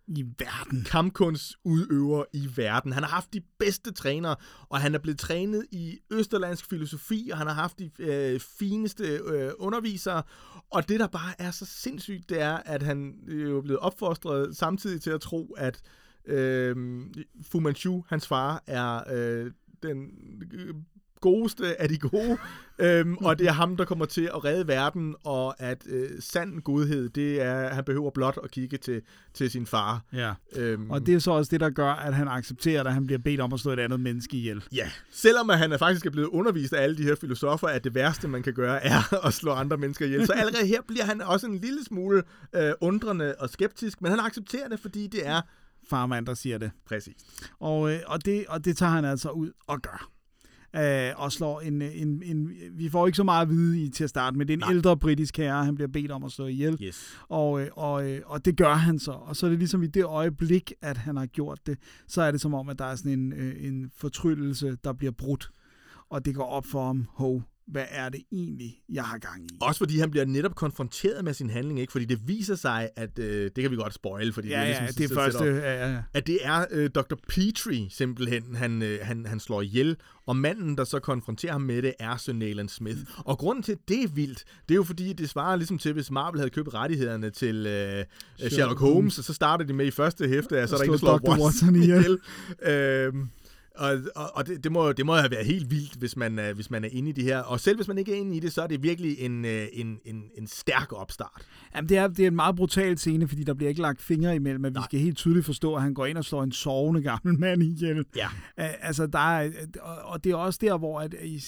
[0.09, 0.83] i verden.
[0.83, 2.93] kampkunstudøver i verden.
[2.93, 4.35] Han har haft de bedste trænere,
[4.69, 9.03] og han er blevet trænet i østerlandsk filosofi, og han har haft de øh, fineste
[9.03, 10.23] øh, undervisere.
[10.69, 13.79] Og det, der bare er så sindssygt, det er, at han øh, jo er blevet
[13.79, 15.81] opfostret samtidig til at tro, at
[16.25, 16.75] øh,
[17.51, 19.51] Fu Manchu, hans far, er øh,
[19.83, 20.11] den
[20.51, 20.75] øh,
[21.21, 22.37] godeste af de gode,
[22.79, 26.61] øhm, og det er ham, der kommer til at redde verden, og at øh, sand
[26.61, 29.01] godhed, det er, han behøver blot at kigge til,
[29.33, 30.01] til sin far.
[30.13, 30.33] Ja.
[30.55, 33.19] Øhm, Og det er så også det, der gør, at han accepterer, at han bliver
[33.19, 34.63] bedt om at slå et andet menneske ihjel.
[34.71, 37.83] Ja, selvom at han er faktisk er blevet undervist af alle de her filosofer, at
[37.83, 40.25] det værste, man kan gøre, er at slå andre mennesker ihjel.
[40.25, 42.23] Så allerede her bliver han også en lille smule
[42.55, 45.41] øh, undrende og skeptisk, men han accepterer det, fordi det er
[45.89, 46.71] Farmand, der siger det.
[46.85, 47.15] præcis.
[47.59, 50.09] Og, øh, og, det, og det tager han altså ud og gør.
[50.75, 52.51] Øh, og slår en, en, en...
[52.71, 54.45] Vi får ikke så meget at vide i til at starte med.
[54.45, 54.71] Det er en Nej.
[54.71, 56.77] Ældre britisk herre, han bliver bedt om at slå ihjel.
[56.83, 57.17] Yes.
[57.29, 59.11] Og, øh, og, øh, og det gør han så.
[59.11, 61.77] Og så er det ligesom i det øjeblik, at han har gjort det,
[62.07, 65.11] så er det som om, at der er sådan en, øh, en fortryllelse, der bliver
[65.11, 65.51] brudt.
[66.09, 69.57] Og det går op for ham, hov, hvad er det egentlig, jeg har gang i?
[69.61, 71.91] Også fordi han bliver netop konfronteret med sin handling, ikke?
[71.91, 74.67] Fordi det viser sig, at øh, det kan vi godt spoil, fordi Ja, det er
[74.67, 75.43] ja, ligesom det er så- første...
[75.43, 76.01] Ja, ja, ja.
[76.13, 77.15] at det er øh, Dr.
[77.29, 79.95] Petrie simpelthen, han, øh, han, han slår ihjel,
[80.27, 82.97] og manden, der så konfronterer ham med det, er Sir Nayland Smith.
[83.17, 85.93] Og grunden til, at det er vildt, det er jo fordi, det svarer ligesom til,
[85.93, 88.05] hvis Marvel havde købt rettighederne til øh,
[88.49, 90.91] Sherlock, Holmes, og så starter de med i første hæfte, at så er der en,
[90.91, 91.41] der slå slår Dr.
[91.43, 92.19] Watson ihjel.
[92.65, 93.05] ihjel.
[93.05, 93.29] øhm,
[93.75, 96.53] og, og, og det, det, må, det må have været helt vildt, hvis man, er,
[96.53, 97.39] hvis man er inde i det her.
[97.39, 99.67] Og selv hvis man ikke er inde i det, så er det virkelig en, øh,
[99.73, 101.47] en, en, en stærk opstart.
[101.75, 104.35] Jamen, det er, det er en meget brutal scene, fordi der bliver ikke lagt fingre
[104.35, 107.01] imellem, men vi skal helt tydeligt forstå, at han går ind og slår en sovende
[107.01, 108.05] gammel mand ihjel.
[108.15, 108.27] Ja.
[108.57, 109.51] Altså, der er,
[109.81, 111.39] og, og det er også der, hvor at, øh,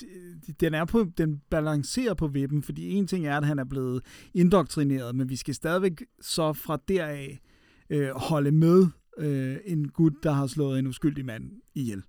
[0.59, 4.01] den, er på, den balancerer på vippen, fordi en ting er, at han er blevet
[4.33, 7.39] indoktrineret, men vi skal stadigvæk så fra deraf
[7.89, 12.03] øh, holde med øh, en gut, der har slået en uskyldig mand ihjel.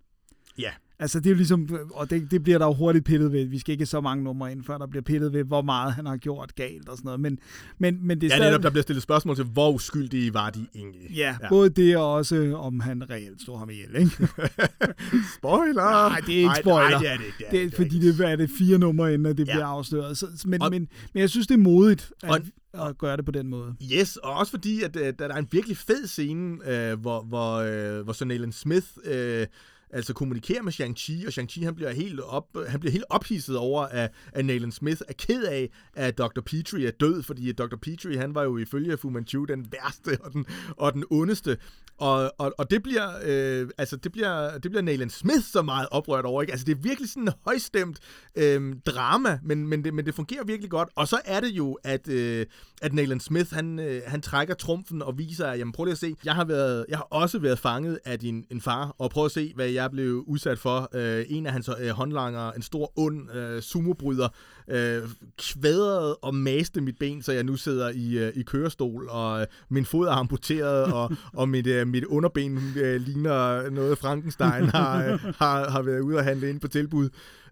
[0.58, 0.70] Ja.
[0.98, 3.44] Altså, det er jo ligesom, og det, det bliver der jo hurtigt pillet ved.
[3.44, 6.06] Vi skal ikke så mange numre ind, før der bliver pillet ved, hvor meget han
[6.06, 7.20] har gjort galt og sådan noget.
[7.20, 7.38] Men,
[7.78, 10.50] men, men det er Ja, stadig- netop, der bliver stillet spørgsmål til, hvor uskyldige var
[10.50, 11.10] de egentlig?
[11.10, 11.48] Ja, Ja.
[11.48, 14.10] både det og også, om han reelt slog ham ihjel, ikke?
[15.38, 16.08] Spoiler!
[16.08, 16.90] Nej, det er ikke spoiler.
[16.90, 17.46] Nej, det er det ikke.
[17.50, 19.52] Det er, fordi det er det fire numre inden, at det Ja.
[19.52, 20.18] bliver afsløret.
[20.18, 22.30] Så, men, Og- men, men jeg synes, det er modigt at,
[22.72, 23.74] Og- at gøre det på den måde.
[23.92, 27.56] Yes, og også fordi, at, at der er en virkelig fed scene, øh, hvor, hvor,
[27.56, 29.46] øh, hvor Sir Nayland Smith øh,
[29.92, 33.82] altså kommunikerer med Shang-Chi, og Shang-Chi han bliver helt, op, han bliver helt ophidset over,
[33.82, 36.40] at, at Nalen Smith er ked af, at Dr.
[36.40, 37.76] Petrie er død, fordi Dr.
[37.82, 41.58] Petrie, han var jo ifølge Fu Manchu den værste og den, og den ondeste.
[41.98, 45.88] Og, og, og det bliver, øh, altså det bliver, det bliver Nalen Smith så meget
[45.90, 46.52] oprørt over, ikke?
[46.52, 47.98] Altså det er virkelig sådan en højstemt
[48.36, 50.88] øh, drama, men, men, det, men det fungerer virkelig godt.
[50.94, 52.46] Og så er det jo, at, øh,
[52.82, 55.98] at Nalen Smith, han, øh, han trækker trumfen og viser, at jamen prøv lige at
[55.98, 59.24] se, jeg har, været, jeg har også været fanget af din en far, og prøv
[59.24, 60.88] at se, hvad jeg blev udsat for.
[60.94, 64.28] Øh, en af hans øh, håndlanger, en stor ond øh, sumobryder,
[64.68, 65.02] øh,
[65.38, 69.46] kvædrede og maste mit ben, så jeg nu sidder i, øh, i kørestol, og øh,
[69.68, 75.04] min fod er amputeret, og, og mit, øh, mit underben øh, ligner noget Frankenstein har,
[75.04, 77.08] øh, har, har været ude og handle ind på tilbud.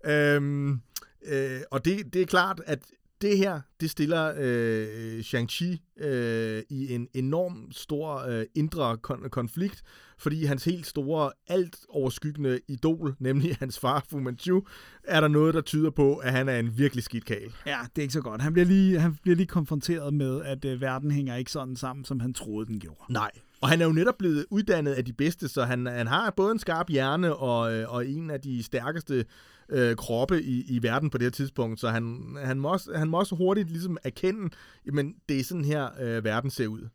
[0.06, 0.80] Øhm,
[1.26, 2.78] Øh, og det, det er klart, at
[3.20, 9.82] det her, det stiller øh, Shang-Chi øh, i en enorm stor øh, indre kon- konflikt,
[10.18, 14.62] fordi hans helt store, alt overskyggende idol, nemlig hans far Fu Manchu,
[15.04, 17.52] er der noget, der tyder på, at han er en virkelig skidt kagel.
[17.66, 18.42] Ja, det er ikke så godt.
[18.42, 22.04] Han bliver lige, han bliver lige konfronteret med, at øh, verden hænger ikke sådan sammen,
[22.04, 23.12] som han troede, den gjorde.
[23.12, 23.30] Nej.
[23.60, 26.52] Og han er jo netop blevet uddannet af de bedste, så han, han har både
[26.52, 29.24] en skarp hjerne og, øh, og en af de stærkeste
[29.70, 33.08] øh, kroppe i, i verden på det her tidspunkt, så han, han, må også, han
[33.08, 34.50] må også hurtigt ligesom erkende,
[34.92, 36.88] men det er sådan her, øh, verden ser ud.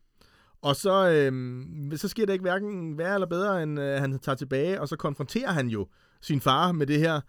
[0.61, 4.35] Og så, øh, så sker det ikke hverken værre eller bedre, end øh, han tager
[4.35, 5.87] tilbage, og så konfronterer han jo
[6.21, 7.21] sin far med det her.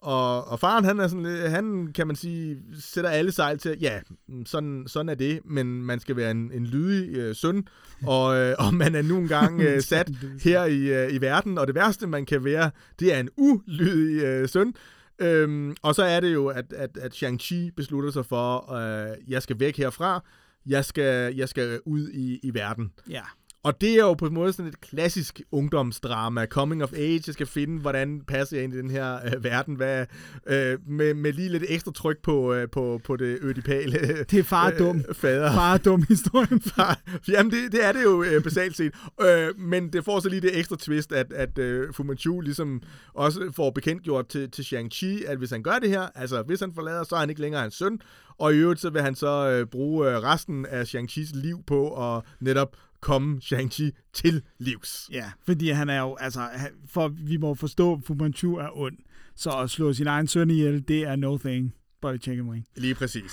[0.00, 4.00] Og, og faren, han er sådan, han kan man sige, sætter alle sejl til, ja,
[4.44, 7.68] sådan, sådan er det, men man skal være en, en lydig øh, søn,
[8.06, 10.10] og, øh, og man er nu engang øh, sat
[10.42, 14.24] her i, øh, i verden, og det værste, man kan være, det er en ulydig
[14.24, 14.74] øh, søn.
[15.18, 19.42] Øhm, og så er det jo, at, at, at Shang-Chi beslutter sig for, øh, jeg
[19.42, 20.24] skal væk herfra,
[20.66, 22.92] jeg skal, jeg skal ud i, i verden.
[23.10, 23.22] Ja.
[23.62, 27.22] Og det er jo på en måde sådan et klassisk ungdomsdrama, coming of age.
[27.26, 30.06] Jeg skal finde, hvordan passer jeg ind i den her øh, verden, hvad,
[30.46, 34.42] øh, med, med lige lidt ekstra tryk på, øh, på, på det ødipale Det er
[34.42, 35.04] far dum.
[35.12, 35.52] fader.
[35.52, 36.60] Far dum historien.
[36.76, 37.00] Far.
[37.28, 38.92] Jamen, det, det er det jo øh, basalt set.
[39.22, 42.82] Øh, men det får så lige det ekstra twist, at, at øh, Fu Manchu ligesom
[43.14, 46.72] også får bekendtgjort til, til Shang-Chi, at hvis han gør det her, altså hvis han
[46.74, 48.00] forlader, så er han ikke længere hans søn.
[48.38, 52.14] Og i øvrigt, så vil han så øh, bruge øh, resten af Shang-Chis liv på
[52.14, 55.08] at netop komme Shang-Chi til livs.
[55.12, 58.78] Ja, fordi han er jo, altså, han, for vi må forstå, at Fu Manchu er
[58.78, 58.96] ond.
[59.36, 61.74] Så at slå sin egen søn ihjel, det er no thing.
[62.02, 62.66] A chicken wing.
[62.76, 63.32] Lige præcis.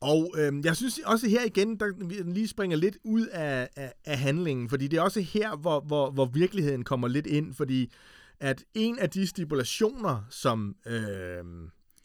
[0.00, 1.86] Og øh, jeg synes også her igen, der
[2.32, 6.10] lige springer lidt ud af, af, af handlingen, fordi det er også her, hvor, hvor,
[6.10, 7.92] hvor virkeligheden kommer lidt ind, fordi
[8.40, 11.44] at en af de stipulationer, som øh,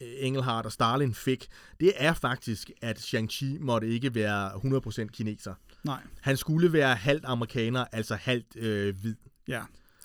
[0.01, 1.47] Engelhardt og Stalin fik,
[1.79, 5.53] det er faktisk, at Shang-Chi måtte ikke være 100% kineser.
[5.84, 6.01] Nej.
[6.21, 9.15] Han skulle være halvt amerikaner, altså halvt øh, hvid.
[9.47, 9.62] Ja.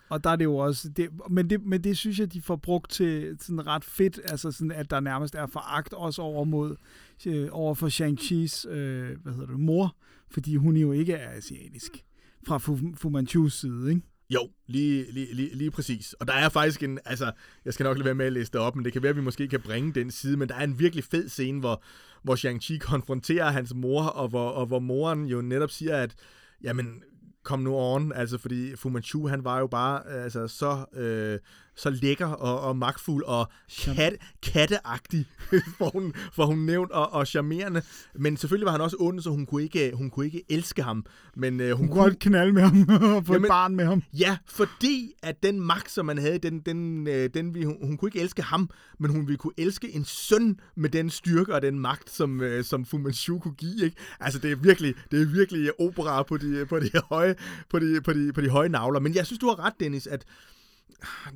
[0.08, 2.56] Og der er det jo også, det, men, det, men det synes jeg, de får
[2.56, 6.76] brugt til sådan ret fedt, altså sådan, at der nærmest er foragt også over mod,
[7.26, 9.96] øh, over for Shang-Chi's, øh, hvad hedder det, mor,
[10.30, 12.04] fordi hun jo ikke er asiatisk,
[12.46, 14.02] fra Fu, Fu Manchus side, ikke?
[14.30, 16.12] Jo, lige, lige, lige, lige præcis.
[16.12, 17.32] Og der er faktisk en, altså,
[17.64, 19.16] jeg skal nok lade være med at læse det op, men det kan være, at
[19.16, 21.82] vi måske kan bringe den side, men der er en virkelig fed scene, hvor,
[22.22, 26.14] hvor Shang-Chi konfronterer hans mor, og hvor, og hvor moren jo netop siger, at,
[26.62, 27.02] jamen,
[27.42, 31.38] kom nu on, altså fordi Fu Manchu, han var jo bare øh, altså, så, øh,
[31.82, 33.48] så lækker og, og magtfuld og
[33.84, 35.26] kat, katteagtig,
[35.78, 37.82] for hun, for hun nævnt, og, og charmerende.
[38.14, 41.06] Men selvfølgelig var han også ond, så hun kunne ikke, hun kunne ikke elske ham.
[41.36, 43.84] Men øh, hun, Hun kunne godt knalde med ham og få Jamen- et barn med
[43.84, 44.02] ham.
[44.12, 47.96] Ja, fordi at den magt, som man havde, den, den, øh, den vi, hun, hun
[47.96, 51.62] kunne ikke elske ham, men hun ville kunne elske en søn med den styrke og
[51.62, 53.84] den magt, som, øh, som Fu Manchu kunne give.
[53.84, 53.96] Ikke?
[54.20, 57.34] Altså, det er virkelig, det er virkelig opera på de, på, de høje,
[57.70, 59.00] på, de, på, de, på de høje navler.
[59.00, 60.24] Men jeg synes, du har ret, Dennis, at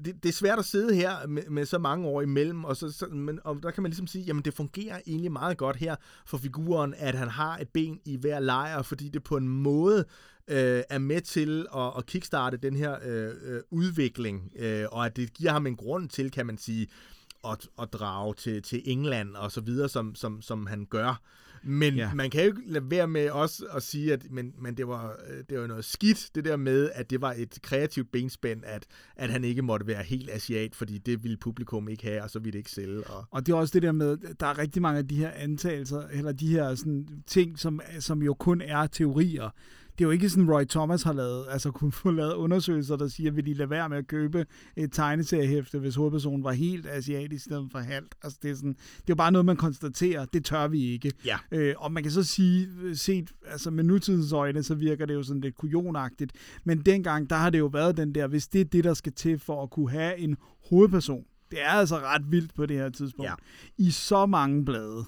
[0.04, 2.92] det, det er svært at sidde her med, med så mange år imellem, og, så,
[2.92, 5.96] så, men, og der kan man ligesom sige, jamen det fungerer egentlig meget godt her
[6.26, 10.04] for figuren, at han har et ben i hver lejr, fordi det på en måde
[10.48, 15.16] øh, er med til at, at kickstarte den her øh, øh udvikling, øh, og at
[15.16, 16.88] det giver ham en grund til, kan man sige,
[17.48, 21.20] at, at drage til, til England og så videre, som, som, som han gør.
[21.66, 22.14] Men Ja.
[22.14, 25.16] man kan jo ikke lade være med også at sige, at men, men det, var,
[25.30, 28.86] øh, det var noget skidt, det der med, at det var et kreativt benspænd, at,
[29.16, 32.38] at han ikke måtte være helt asiat, fordi det ville publikum ikke have, og så
[32.38, 33.06] ville det ikke sælge.
[33.06, 35.30] Og, Og det er også det der med, der er rigtig mange af de her
[35.30, 39.50] antagelser, eller de her sådan, ting, som, som jo kun er teorier.
[39.98, 43.08] Det er jo ikke sådan, Roy Thomas har lavet, altså kunne få lavet undersøgelser, der
[43.08, 47.46] siger, vil de lade være med at købe et tegneseriehæfte, hvis hovedpersonen var helt asiatisk
[47.46, 48.14] i stedet for halvt.
[48.22, 50.24] Altså det er, sådan, det er jo bare noget, man konstaterer.
[50.24, 51.12] Det tør vi ikke.
[51.24, 51.38] Ja.
[51.52, 55.22] Øh, og man kan så sige, set altså med nutidens øjne, så virker det jo
[55.22, 56.32] sådan lidt kujonagtigt.
[56.64, 59.12] Men dengang, der har det jo været den der, hvis det er det, der skal
[59.12, 60.36] til for at kunne have en
[60.70, 61.24] hovedperson.
[61.50, 63.30] Det er altså ret vildt på det her tidspunkt.
[63.30, 63.34] Ja.
[63.78, 65.04] I så mange blade,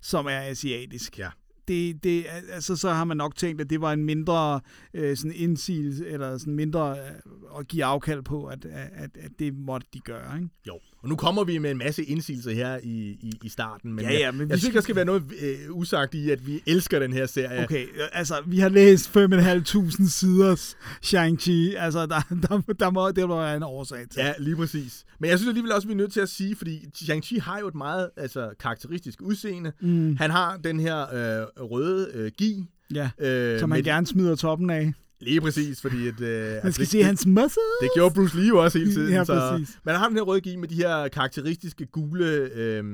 [0.00, 1.18] som er asiatisk.
[1.18, 1.28] Ja.
[1.68, 4.60] Det, det, altså, så har man nok tænkt, at det var en mindre
[4.94, 9.54] øh, sådan indsigelse, eller sådan mindre øh, at give afkald på, at, at, at det
[9.54, 10.36] måtte de gøre.
[10.36, 10.48] Ikke?
[10.66, 10.78] jo.
[11.06, 12.88] Og nu kommer vi med en masse indsigelser her i,
[13.20, 15.04] i, i starten, men, Ja, ja, jeg, men vi jeg synes, skal- der skal være
[15.04, 17.64] noget øh, usagt i, at vi elsker den her serie.
[17.64, 21.78] Okay, øh, altså, vi har læst 5.500 siders Shang-Chi.
[21.78, 24.20] Altså, der, der, der, må, det må være en årsag til.
[24.20, 25.04] Ja, lige præcis.
[25.20, 27.68] Men jeg synes alligevel også, vi er nødt til at sige, fordi Shang-Chi har jo
[27.68, 29.72] et meget altså, karakteristisk udseende.
[29.80, 30.16] Mm.
[30.16, 32.64] Han har den her øh, røde øh, gi.
[32.94, 33.10] ja.
[33.18, 34.92] Øh, Som man med- gerne smider toppen af.
[35.20, 36.08] Lige præcis, fordi...
[36.08, 37.56] At, øh, Man altså, skal det- se hans muscles.
[37.80, 39.12] Det gjorde Bruce Lee jo også hele tiden.
[39.14, 39.78] Ja, så præcis.
[39.84, 42.84] man har den her røde med de her karakteristiske gule øh,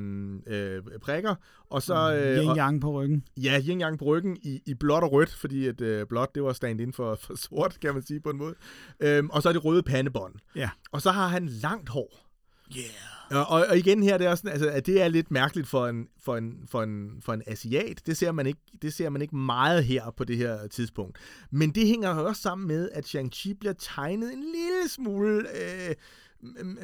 [0.46, 1.34] øh, prikker,
[1.70, 2.14] og så...
[2.14, 3.24] Øh, Yin og, yang på ryggen.
[3.36, 6.42] ja, yin yang på ryggen i, i blåt og rødt, fordi at øh, blåt, det
[6.42, 8.54] var stand ind for, for sort, kan man sige på en måde.
[9.00, 10.34] Øhm, og så er det røde pandebånd.
[10.56, 10.70] Ja.
[10.92, 12.28] Og så har han langt hår.
[12.76, 12.86] Yeah.
[13.32, 15.86] Og, og, igen her, det er også sådan, altså, at det er lidt mærkeligt for
[15.86, 18.02] en, for en, for en, for en asiat.
[18.06, 21.18] Det ser, man ikke, det ser man ikke meget her på det her tidspunkt.
[21.50, 25.94] Men det hænger også sammen med, at Shang-Chi bliver tegnet en lille smule øh,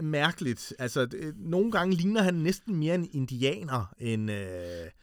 [0.03, 0.75] mærkeligt.
[0.79, 4.31] Altså, det, nogle gange ligner han næsten mere en indianer end...
[4.31, 4.37] Øh,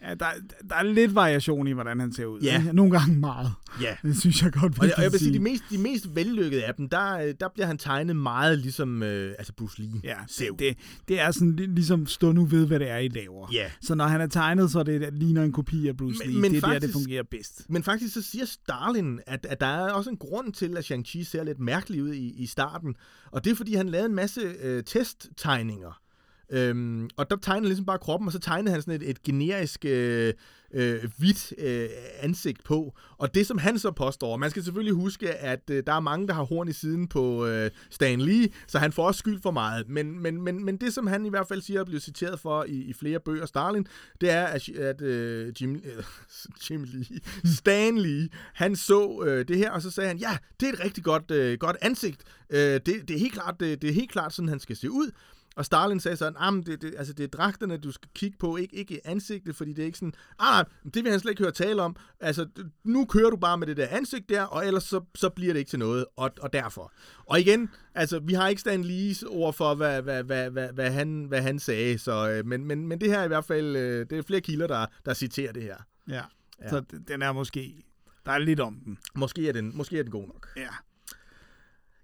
[0.03, 0.25] Ja, der,
[0.69, 2.39] der er lidt variation i, hvordan han ser ud.
[2.41, 2.57] Ja.
[2.59, 2.73] ikke?
[2.73, 3.51] Nogle gange meget.
[3.81, 3.95] ja.
[4.09, 6.15] Det synes jeg godt, vi Og, jeg- og jeg vil sige, de mest, de mest
[6.15, 10.01] vellykkede af dem, der, øh, der bliver han tegnet meget ligesom øh, altså Bruce Lee
[10.03, 10.57] Ja, ser ud.
[10.57, 10.77] det,
[11.07, 13.47] det er sådan lig- ligesom stå nu ved, hvad det er, I laver.
[13.53, 13.71] Ja.
[13.81, 16.29] Så når han er tegnet, så er det, det ligner en kopi af Bruce Men-
[16.33, 16.41] Lee.
[16.41, 17.65] men det er der, det faktisk- fungerer bedst.
[17.69, 21.23] Men faktisk så siger Stalin, at, at der er også en grund til, at Shang-Chi
[21.23, 22.95] ser lidt mærkelig ud i, i starten.
[23.31, 26.01] Og det er, fordi han lavede en masse øh, testtegninger.
[26.49, 29.23] Øhm, og der tegnede han ligesom bare kroppen, og så tegnede han sådan et, et
[29.23, 30.33] generisk øh,
[30.75, 31.89] øh, hvidt øh,
[32.19, 32.93] ansigt på.
[33.17, 36.27] Og det, som han så påstår, man skal selvfølgelig huske, at øh, der er mange,
[36.27, 39.51] der har horn i siden på øh, Stan Lee, så han får også skyld for
[39.51, 39.89] meget.
[39.89, 42.63] Men, men, men, men det, som han i hvert fald siger, er blevet citeret for
[42.63, 43.87] i, i flere bøger, Stalin,
[44.21, 46.03] det er, at, at øh, Jim, øh,
[46.69, 47.19] Jim Lee,
[47.55, 50.79] Stan Lee, han så øh, det her, og så sagde han, ja, det er et
[50.83, 52.21] rigtig godt, øh, godt ansigt.
[52.49, 54.91] Øh, det, det, er helt klart, det, det er helt klart sådan, han skal se
[54.91, 55.11] ud.
[55.55, 58.37] Og Stalin sagde sådan, ah, men det, det, altså det er dragterne, du skal kigge
[58.37, 61.43] på, ikke, ikke ansigtet, fordi det er ikke sådan, ah, det vil han slet ikke
[61.43, 61.95] høre tale om.
[62.19, 62.47] Altså,
[62.83, 65.59] nu kører du bare med det der ansigt der, og ellers så, så bliver det
[65.59, 66.91] ikke til noget, og, og derfor.
[67.25, 70.91] Og igen, altså, vi har ikke Stan Lees ord for, hvad, hvad, hvad, hvad, hvad,
[70.91, 73.75] han, hvad han sagde, så, øh, men, men, men det her er i hvert fald,
[73.75, 75.77] øh, det er flere kilder, der, der citerer det her.
[76.09, 76.21] Ja.
[76.61, 76.69] Ja.
[76.69, 77.83] Så den er måske...
[78.25, 78.97] Der er lidt om den.
[79.15, 80.47] Måske er den, måske er den god nok.
[80.57, 80.67] Ja.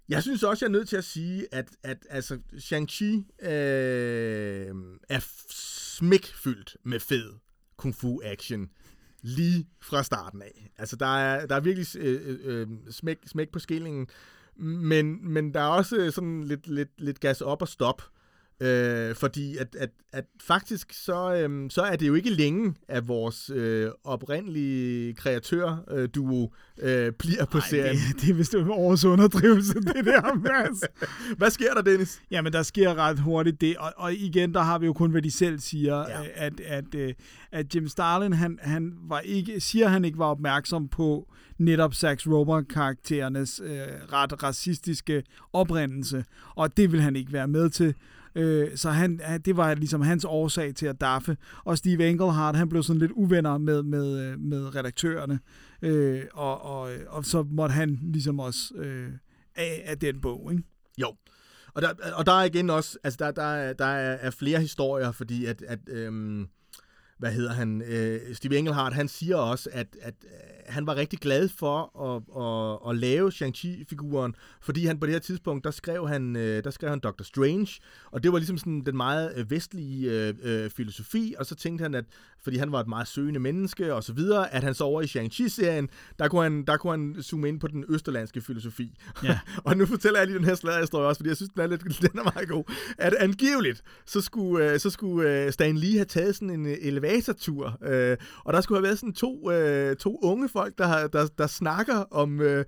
[0.08, 4.74] Jeg synes også, jeg er nødt til at sige, at, at altså, Shang-Chi øh,
[5.08, 7.32] er smækfyldt med fed
[7.76, 8.70] kung fu action
[9.22, 10.70] lige fra starten af.
[10.78, 14.06] Altså, der er, der er virkelig øh, øh, øh smæk, smæk på skillingen,
[14.56, 18.02] men, men der er også sådan lidt, lidt, lidt gas op og stop.
[18.02, 18.21] Øh,
[19.14, 23.50] fordi at, at, at faktisk så, øhm, så er det jo ikke længe, at vores
[23.50, 27.96] øh, oprindelige kreatør-duo øh, bliver på Ej, serien.
[27.96, 30.80] det, det er vist års underdrivelse, det der, Mads.
[31.38, 32.22] Hvad sker der, Dennis?
[32.30, 35.22] Jamen, der sker ret hurtigt det, og, og igen, der har vi jo kun, hvad
[35.22, 36.20] de selv siger, Ja.
[36.22, 36.28] ja.
[36.34, 37.14] at, at, at,
[37.52, 41.28] at Jim Starlin, han, han var ikke, siger, han ikke var opmærksom på
[41.58, 43.78] netop Sax Rober-karakterernes øh,
[44.12, 45.22] ret racistiske
[45.52, 46.24] oprindelse,
[46.54, 47.94] og det vil han ikke være med til.
[48.34, 51.36] Øh, så han, det var ligesom hans årsag til at daffe.
[51.64, 55.40] Og Steve Englehart, han blev sådan lidt uvenner med, med, øh, med redaktørerne,
[55.82, 59.12] øh, og, og, øh, og så måtte han ligesom også øh,
[59.56, 60.64] af, af den bog, ikke?
[60.98, 61.14] Jo.
[61.74, 65.12] Og der, og der er igen også, altså der, der, der er, er flere historier,
[65.12, 66.48] fordi at, at øhm,
[67.18, 70.14] hvad hedder han, øh, Steve Englehart, han siger også, at, at
[70.66, 75.20] han var rigtig glad for at, at, at lave Shang-Chi-figuren, fordi han på det her
[75.20, 78.82] tidspunkt, der skrev han, øh, der skrev han Doctor Strange, og det var ligesom sådan
[78.86, 82.04] den meget øh, vestlige øh, øh, filosofi, og så tænkte han, at
[82.42, 85.06] fordi han var et meget søgende menneske og så videre, at han så over i
[85.06, 85.88] Shang-Chi-serien,
[86.18, 88.98] der kunne han, der kunne han zoome ind på den østerlandske filosofi.
[89.24, 89.38] Ja.
[89.66, 91.82] og nu fortæller jeg lige den her sladderhistorie også, fordi jeg synes, den er, lidt,
[92.12, 92.64] den er meget god.
[92.98, 98.16] At angiveligt, så skulle, øh, så skulle Stan Lee have taget sådan en elevatortur, øh,
[98.44, 101.46] og der skulle have været sådan to, øh, to unge folk, der, har- der, der
[101.46, 102.40] snakker om...
[102.40, 102.64] Øh,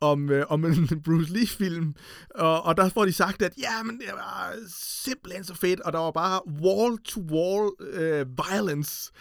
[0.00, 1.94] om, øh, om en Bruce Lee-film,
[2.34, 4.54] og, og der får de sagt, at ja, men det var
[5.04, 7.70] simpelthen så fedt, og der var bare wall-to-wall
[8.00, 9.12] øh, violence.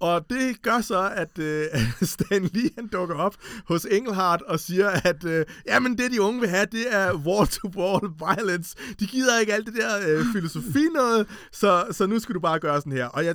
[0.00, 1.66] Og det gør så, at øh,
[2.12, 3.34] Stan Lee han dukker op
[3.66, 8.08] hos Engelhardt og siger, at øh, jamen det de unge vil have, det er wall-to-wall
[8.18, 8.76] violence.
[9.00, 12.58] De gider ikke alt det der øh, filosofi noget, så, så nu skal du bare
[12.58, 13.06] gøre sådan her.
[13.06, 13.34] Og jeg,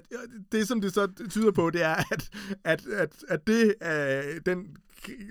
[0.51, 2.30] det som det så tyder på, det er, at,
[2.64, 4.57] at, at, at det er den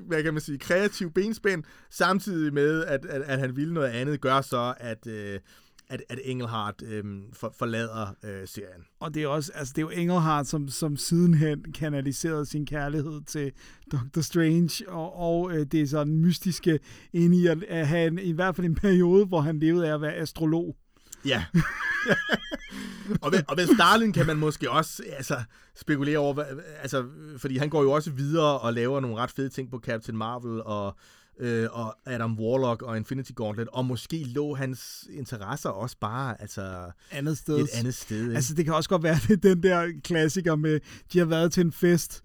[0.07, 4.21] hvad kan man sige, kreativ benspænd, samtidig med, at, at, at han ville noget andet,
[4.21, 5.41] gør så, at, øh,
[5.89, 8.85] at, at Engelhardt øh, for, forlader øh, serien.
[9.01, 13.21] Og det er også, altså det er jo Engelhardt, som, som sidenhen kanaliserede sin kærlighed
[13.27, 13.53] til
[13.93, 16.79] Doctor Strange, og, og øh, det er sådan mystiske
[17.13, 19.95] inde i at, at have en, i hvert fald en periode, hvor han levede af
[19.95, 20.77] at være astrolog.
[21.25, 21.45] Ja.
[23.23, 25.43] og, ved, og ved Starlin kan man måske også altså,
[25.77, 26.45] spekulere over,
[26.83, 27.05] altså,
[27.39, 30.63] fordi han går jo også videre og laver nogle ret fede ting på Captain Marvel
[30.63, 30.97] og,
[31.43, 36.91] øh, og Adam Warlock og Infinity Gauntlet, og måske lå hans interesser også bare altså,
[37.11, 37.59] Andet sted.
[37.59, 38.23] et andet sted.
[38.23, 38.35] Ikke?
[38.35, 40.81] Altså det kan også godt være, det den der klassiker med,
[41.13, 42.23] de har været til en fest,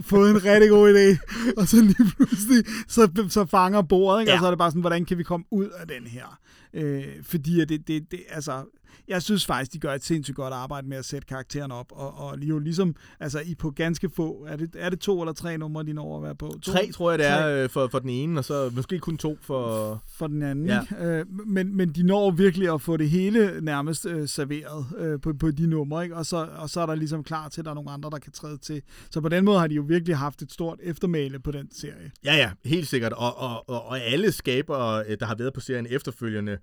[0.00, 1.18] fået en rigtig god idé,
[1.56, 4.32] og så lige pludselig, så, så fanger bordet, ikke?
[4.32, 4.36] Ja.
[4.36, 6.38] Og så er det bare sådan, hvordan kan vi komme ud af den her?
[6.74, 8.64] Øh, fordi det, det, det, altså,
[9.08, 12.18] jeg synes faktisk, de gør et sindssygt godt arbejde med at sætte karakteren op, og,
[12.18, 15.58] og jo ligesom, altså i på ganske få, er det, er det to eller tre
[15.58, 16.46] numre, de når at være på?
[16.62, 16.72] To?
[16.72, 19.16] Tre, tror jeg, det Tre er øh, for, for den ene, og så måske kun
[19.16, 20.02] to for...
[20.08, 20.66] for den anden.
[20.66, 20.80] Ja.
[21.00, 25.32] Øh, men, men de når virkelig at få det hele nærmest øh, serveret øh, på,
[25.32, 26.16] på de numre, ikke?
[26.16, 28.18] Og, så, og så er der ligesom klar til, at der er nogle andre, der
[28.18, 28.82] kan træde til.
[29.10, 32.10] Så på den måde har de jo virkelig haft et stort eftermæle på den serie.
[32.24, 33.12] Ja, ja, helt sikkert.
[33.12, 36.58] Og, og, og, og alle skabere, øh, der har været på serien efterfølgende,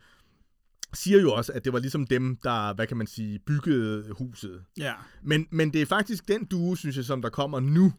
[0.94, 4.64] siger jo også, at det var ligesom dem, der, hvad kan man sige, byggede huset.
[4.78, 4.94] Ja.
[5.24, 7.94] Men, men det er faktisk den duo, synes jeg, som der kommer nu,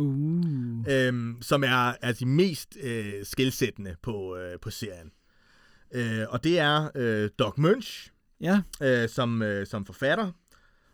[0.00, 0.84] Uh.
[0.88, 5.10] øhm, som er, er de mest øh, skældsættende på, øh, på serien.
[5.94, 8.10] Øh, og det er øh, Doc Munch,
[8.40, 8.60] Ja.
[8.82, 10.32] øh, som, øh, som forfatter,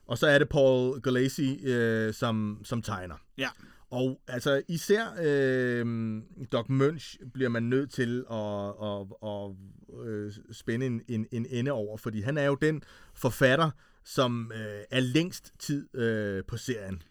[0.07, 3.15] og så er det Paul Gulacy øh, som, som tegner.
[3.39, 3.49] Ja.
[3.95, 6.23] Og altså især øh,
[6.53, 11.71] Doc Munch bliver man nødt til at, at, at, øh, spænde en, en, en ende
[11.71, 12.83] over, fordi han er jo den
[13.15, 13.71] forfatter,
[14.05, 17.03] som øh, er længst tid øh, på serien.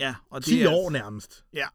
[0.00, 1.44] Ja, og 10 er, år nærmest.
[1.54, 1.66] Ja.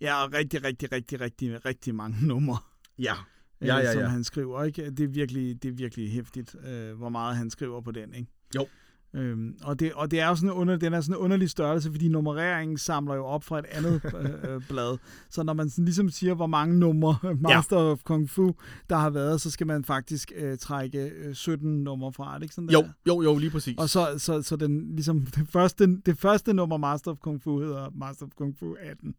[0.00, 2.58] ja, og rigtig, rigtig, rigtig, rigtig, rigtig mange numre,
[2.98, 3.14] Ja.
[3.60, 4.08] øh, Ja, ja, som ja.
[4.08, 4.64] han skriver.
[4.64, 4.90] Ikke?
[4.90, 8.14] Det, er virkelig, det er virkelig hæftigt, øh, hvor meget han skriver på den.
[8.14, 8.30] Ikke?
[8.56, 8.68] Jo.
[9.14, 11.50] Øhm, og, det, og det er jo sådan en under, den er sådan en underlig
[11.50, 14.98] størrelse, fordi nummereringen samler jo op fra et andet øh, øh, blad.
[15.30, 17.16] Så når man sådan ligesom siger, hvor mange numre
[17.48, 17.90] Master ja.
[17.90, 18.54] of Kung Fu,
[18.90, 22.30] der har været, så skal man faktisk øh, trække øh, 17 numre fra.
[22.30, 22.88] Er det ikke sådan Jo, der?
[23.08, 23.78] jo, jo, lige præcis.
[23.78, 27.60] Og så, så, så den, ligesom, det, første, det første nummer Master of Kung Fu
[27.60, 29.14] hedder Master of Kung Fu 18.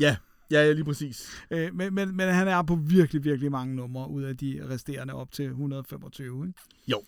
[0.00, 0.16] Ja,
[0.50, 1.30] ja, ja, lige præcis.
[1.50, 5.14] Øh, men, men, men han er på virkelig, virkelig mange numre ud af de resterende
[5.14, 6.46] op til 125.
[6.46, 6.60] Ikke?
[6.88, 7.02] Jo.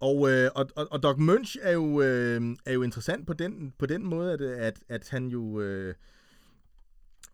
[0.00, 3.72] Og, øh, og, og, og Doc Munch er jo, øh, er jo interessant på den,
[3.78, 5.94] på den måde, at, at, at han jo øh,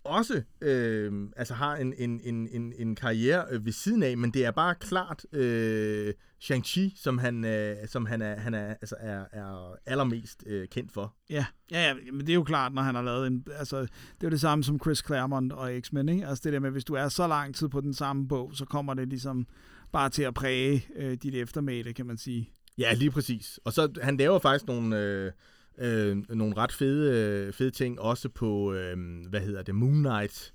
[0.05, 4.31] også øh, altså har en, en, en, en, en karriere øh, ved siden af, men
[4.31, 8.97] det er bare klart øh, Shang-Chi, som han, øh, som han, er, han er, altså
[8.99, 11.15] er, er allermest øh, kendt for.
[11.31, 13.47] Ja, ja, ja, men det er jo klart, når han har lavet en...
[13.59, 13.89] Altså, det
[14.21, 16.27] er jo det samme som Chris Claremont og X-Men, ikke?
[16.27, 18.65] Altså det der med, hvis du er så lang tid på den samme bog, så
[18.65, 19.47] kommer det ligesom
[19.93, 22.51] bare til at præge øh, dit eftermæle, kan man sige.
[22.79, 23.61] Ja, lige præcis.
[23.65, 25.33] Og så han laver faktisk nogle, øh,
[25.79, 28.97] øh, nogle ret fede, øh, fede ting, også på, øh,
[29.31, 30.53] hvad hedder det, Moon Knight,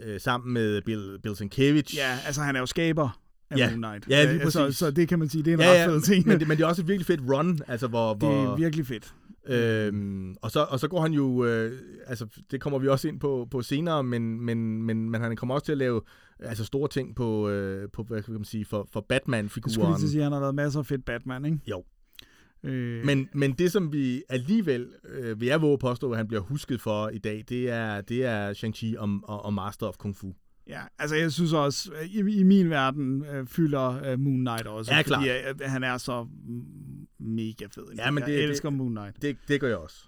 [0.00, 1.96] øh, sammen med Bill, Bill Sienkiewicz.
[1.96, 3.20] Ja, altså han er jo skaber
[3.50, 3.70] af Ja.
[3.70, 4.08] Moon Knight.
[4.08, 4.78] Ja, lige Øh, så, præcis.
[4.78, 6.26] så det kan man sige, det er en ja, ret ja, fed ting.
[6.26, 8.10] men, det, men det er også et virkelig fedt run, altså hvor...
[8.10, 9.14] det hvor er virkelig fedt.
[9.46, 13.20] Øhm, og, så, og så går han jo, øh, altså det kommer vi også ind
[13.20, 16.02] på, på senere, men, men, men, men han kommer også til at lave
[16.42, 19.98] altså store ting på, øh, på hvad kan man sige, for, for Jeg skulle Batman-figuren.
[19.98, 21.58] til at sige, at han har lavet masser af fedt Batman, ikke?
[21.66, 21.84] Jo.
[22.62, 26.40] Øh, Men, men det, som vi alligevel, øh, vil jeg våge påstå, at han bliver
[26.42, 30.16] husket for i dag, det er, det er Shang-Chi og, og, og Master of Kung
[30.16, 30.32] Fu.
[30.66, 34.92] Ja, altså jeg synes også, i, i min verden øh, fylder øh, Moon Knight også,
[34.92, 35.26] Ja, fordi klart.
[35.62, 36.26] øh, han er så
[37.18, 37.84] mega fed.
[37.98, 39.22] Ja, men jeg det- elsker Moon Knight.
[39.22, 40.04] Det, det gør jeg også.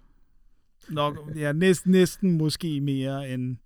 [0.89, 3.57] Nok, ja, næsten, næsten måske mere end,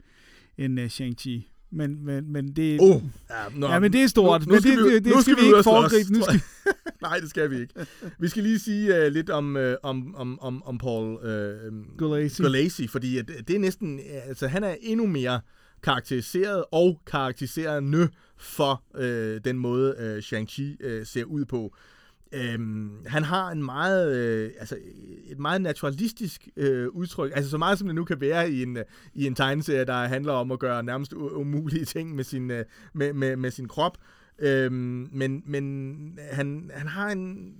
[0.58, 1.55] end uh, Shang-Chi.
[1.70, 4.40] Men, men, men det, Oh, ja, nå, ja, men det er stort.
[4.40, 6.12] Nu, nu men skal det, vi, det, det nu skal, vi ud ikke foregribe.
[6.12, 6.40] Nu skal.
[7.02, 7.74] Nej, det skal vi ikke.
[8.18, 12.40] Vi skal lige sige uh, lidt om, uh, om, om, om, om Paul uh, Gulacy.
[12.40, 15.40] Gulacy, fordi at det er næsten, altså han er endnu mere
[15.82, 21.74] karakteriseret og karakteriserende for øh, den måde, øh, Shang-Chi øh, ser ud på.
[22.32, 24.76] Øhm, han har en meget, øh, altså
[25.26, 28.76] et meget naturalistisk øh, udtryk, altså så meget som det nu kan være i en,
[28.76, 32.64] øh, i en tegneserie, der handler om at gøre nærmest umulige ting med sin, øh,
[32.92, 33.98] med, med, med sin krop.
[34.38, 37.54] Øhm, men men han, han har en,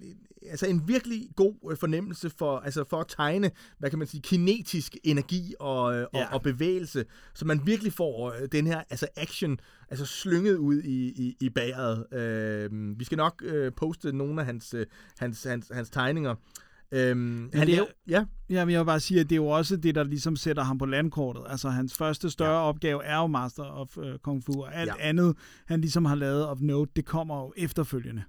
[0.51, 4.21] altså en virkelig god øh, fornemmelse for, altså for at tegne, hvad kan man sige,
[4.21, 6.25] kinetisk energi og, øh, Ja.
[6.27, 9.59] og, og bevægelse, så man virkelig får øh, den her altså action
[9.91, 12.13] altså slynget ud i, i, i bageret.
[12.19, 14.75] Øh, vi skal nok øh, poste nogle af hans,
[15.19, 16.35] hans, hans, hans tegninger.
[16.93, 19.47] Øhm, han det er- ja, Ja, men jeg vil bare sige, at det er jo
[19.47, 21.43] også det, der ligesom sætter ham på landkortet.
[21.49, 22.69] Altså, hans første større ja.
[22.69, 25.09] opgave er jo Master of uh, Kung Fu, og alt ja.
[25.09, 25.37] andet,
[25.67, 28.23] han ligesom har lavet of note, det kommer jo efterfølgende.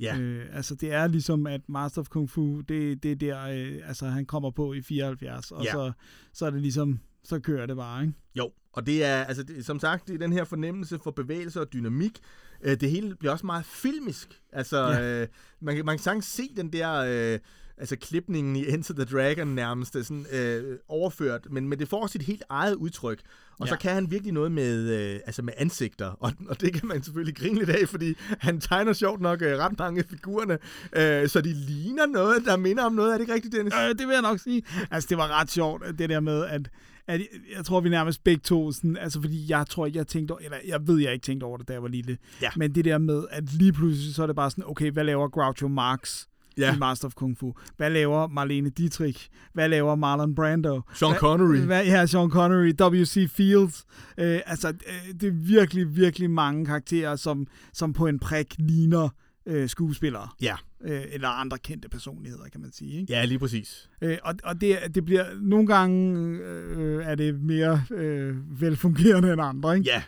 [0.00, 0.18] Ja.
[0.18, 3.88] Øh, altså, det er ligesom, at Master of Kung Fu, det, det er der, øh,
[3.88, 5.72] altså, han kommer på i 74, og Ja.
[5.72, 5.92] så,
[6.32, 8.14] så er det ligesom, så kører det bare, ikke?
[8.34, 11.60] Jo, og det er, altså, det, som sagt, det er den her fornemmelse for bevægelse
[11.60, 12.18] og dynamik.
[12.62, 14.40] Øh, det hele bliver også meget filmisk.
[14.52, 15.22] Altså, Ja.
[15.22, 15.28] øh,
[15.60, 16.92] man, kan, man kan sagtens se den der,
[17.32, 17.38] øh,
[17.80, 22.06] altså klipningen i Enter the Dragon nærmest er sådan øh, overført, men, men det får
[22.06, 23.20] sit helt eget udtryk.
[23.58, 23.72] Og ja.
[23.72, 27.02] så kan han virkelig noget med, øh, altså med ansigter, og, og det kan man
[27.02, 30.58] selvfølgelig grine lidt af, fordi han tegner sjovt nok øh, ret mange af figurerne,
[30.92, 33.12] øh, så de ligner noget, der minder om noget.
[33.12, 33.74] Er det ikke rigtigt, Dennis?
[33.74, 34.62] Øh, det vil jeg nok sige.
[34.90, 36.70] Altså, det var ret sjovt, det der med, at,
[37.06, 37.20] at
[37.56, 40.40] jeg tror, vi nærmest begge to, sådan, altså fordi jeg tror ikke, jeg tænkte over,
[40.40, 42.18] eller jeg ved, jeg ikke tænkte over det, da jeg var lille.
[42.42, 42.50] Ja.
[42.56, 45.28] Men det der med, at lige pludselig, så er det bare sådan, okay, hvad laver
[45.28, 46.24] Groucho Marx?
[46.60, 46.74] Ja.
[46.74, 47.52] i Master of Kung Fu.
[47.76, 49.28] Hvad laver Marlene Dietrich?
[49.52, 50.80] Hvad laver Marlon Brando?
[50.94, 51.56] Sean Hvad- Connery.
[51.56, 53.30] Hvad, ja, Sean Connery, W.C.
[53.30, 53.84] Fields.
[54.18, 59.08] Øh, altså, øh, det er virkelig, virkelig mange karakterer, som, som på en prik ligner
[59.46, 60.28] øh, skuespillere.
[60.42, 60.56] Ja.
[60.84, 63.00] Øh, eller andre kendte personligheder, kan man sige.
[63.00, 63.12] Ikke?
[63.12, 63.90] Ja, lige præcis.
[64.02, 69.40] Øh, og og det, det bliver, nogle gange øh, er det mere øh, velfungerende end
[69.42, 69.76] andre.
[69.78, 69.90] Ikke?
[69.90, 70.02] Ja.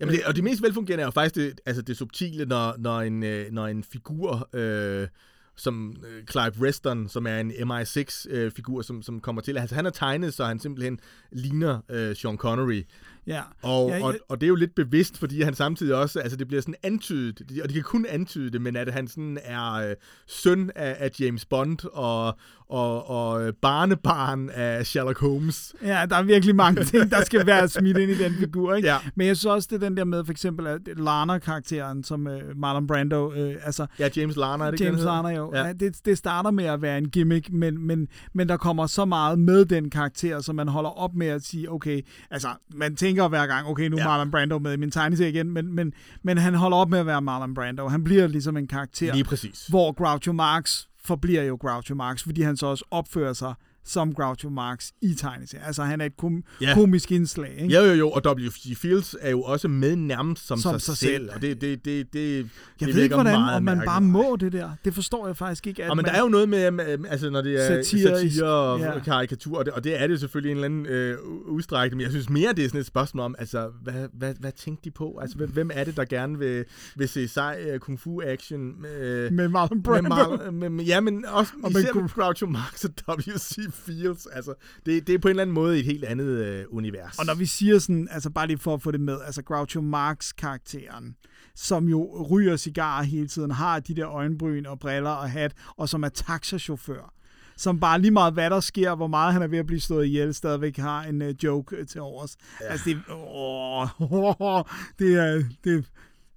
[0.00, 3.00] Jamen det, og det mest velfungerende er jo faktisk det, altså det subtile, når, når,
[3.00, 5.08] en, øh, når en figur, øh,
[5.56, 9.58] som øh, Clive Reston, som er en MI6-figur, øh, som, som kommer til.
[9.58, 11.00] Altså han er tegnet, så han simpelthen
[11.32, 12.82] ligner øh, Sean Connery.
[13.26, 13.42] Ja.
[13.62, 16.48] Og, Ja, og, og det er jo lidt bevidst, fordi han samtidig også, altså det
[16.48, 19.94] bliver sådan antydet, og de kan kun antyde det, men at han sådan er øh,
[20.26, 25.74] søn af, af James Bond og, og, og øh, barnebarn af Sherlock Holmes.
[25.82, 28.74] Ja, der er virkelig mange ting, der skal være smidt ind i den figur.
[28.74, 28.88] Ikke?
[28.88, 28.96] Ja.
[29.14, 32.56] Men jeg synes også, det er den der med, for eksempel at Lana-karakteren, som øh,
[32.56, 35.06] Marlon Brando, øh, altså Ja, James Larner, er det James den?
[35.06, 35.66] Lana jo, ja.
[35.66, 39.04] ja, det, det starter med at være en gimmick, men, men, men der kommer så
[39.04, 42.00] meget med den karakter, så man holder op med at sige, okay,
[42.30, 44.08] altså man tænker hver gang, okay, nu er Ja.
[44.08, 45.92] Marlon Brando med i min tegneserie igen, men, men,
[46.22, 47.88] men han holder op med at være Marlon Brando.
[47.88, 49.12] Han bliver ligesom en karakter.
[49.14, 49.66] Lige præcis.
[49.66, 53.54] Hvor Groucho Marx forbliver jo Groucho Marx, fordi han så også opfører sig
[53.86, 55.66] som Groucho Marx i tegneserien.
[55.66, 56.68] Altså han er et kom- Ja.
[56.68, 56.74] ja.
[56.74, 57.54] komisk indslag.
[57.62, 57.74] Ikke?
[57.74, 58.76] Jo, jo, jo, og W.C.
[58.76, 61.30] Fields er jo også med nærmest som, Som sig, sig selv, selv.
[61.34, 62.46] og det, det, det, det, Jeg
[62.80, 63.86] det ved ikke, hvordan meget om man mærkeligt.
[63.86, 64.70] bare må det der.
[64.84, 65.84] Det forstår jeg faktisk ikke.
[65.84, 68.80] At Og men man, der er jo noget med, altså når det er satire og
[68.80, 68.98] ja.
[68.98, 72.10] karikatur, og det, og det er det selvfølgelig en eller anden øh, udstrækning, men jeg
[72.10, 75.18] synes mere, det er sådan et spørgsmål om, altså, hvad, hvad, hvad tænkte de på?
[75.22, 76.64] Altså, hvem, er det, der gerne vil,
[76.96, 78.84] vil se sej uh, kung fu action?
[79.00, 80.36] Øh, med Marlon med Brando.
[80.36, 83.58] Mar- med, med, ja, men også Og med især med Groucho Marx og W.C.
[83.76, 84.26] Fields.
[84.26, 84.54] Altså,
[84.86, 87.18] det, det er på en eller anden måde et helt andet øh, univers.
[87.18, 89.80] Og når vi siger sådan, altså bare lige for at få det med, altså Groucho
[89.80, 91.16] Marx-karakteren,
[91.54, 95.88] som jo ryger cigarer hele tiden, har de der øjenbryn og briller og hat, og
[95.88, 97.12] som er taxachauffør,
[97.56, 100.06] som bare lige meget hvad der sker, hvor meget han er ved at blive slået
[100.06, 102.36] ihjel, stadigvæk har en uh, joke øh, til overs.
[102.60, 102.66] Ja.
[102.66, 103.88] Altså det, åh,
[104.98, 105.82] det er, det er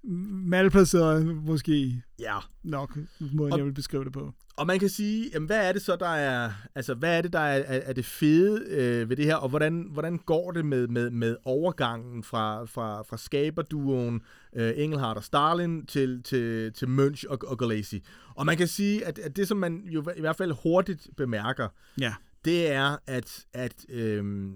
[0.04, 2.38] malplaceret måske Ja.
[2.64, 2.98] nok,
[3.34, 4.34] måden Og- jeg vil beskrive det på.
[4.58, 7.34] Og man kan sige, jamen, hvad er det så, der er, altså, hvad er det,
[7.34, 10.66] der er, er, er det fede øh, ved det her, og hvordan, hvordan går det
[10.66, 14.22] med, med, med overgangen fra, fra, fra skaberduoen
[14.56, 18.04] øh, Engelhardt og Stalin til, til, til Munch og, og Galassi?
[18.36, 21.68] Og man kan sige, at, at det, som man jo i hvert fald hurtigt bemærker,
[22.02, 22.14] Ja.
[22.46, 24.50] det er, at, at øh,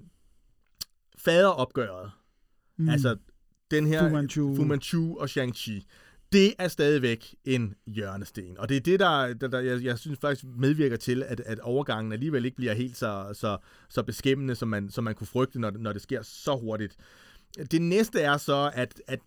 [1.18, 2.12] faderopgøret,
[2.78, 2.90] mm.
[2.90, 3.18] altså
[3.74, 4.56] den her Fu Manchu.
[4.56, 5.84] Fu Manchu og Shang-Chi,
[6.32, 8.58] det er stadigvæk en hjørnesten.
[8.58, 11.60] Og det er det, der, der, der jeg, jeg synes faktisk medvirker til, at, at
[11.60, 13.58] overgangen alligevel ikke bliver helt så, så,
[13.90, 16.96] så beskæmmende, som man, som man kunne frygte, når, det- når det sker så hurtigt.
[17.72, 19.20] Det næste er så, at, at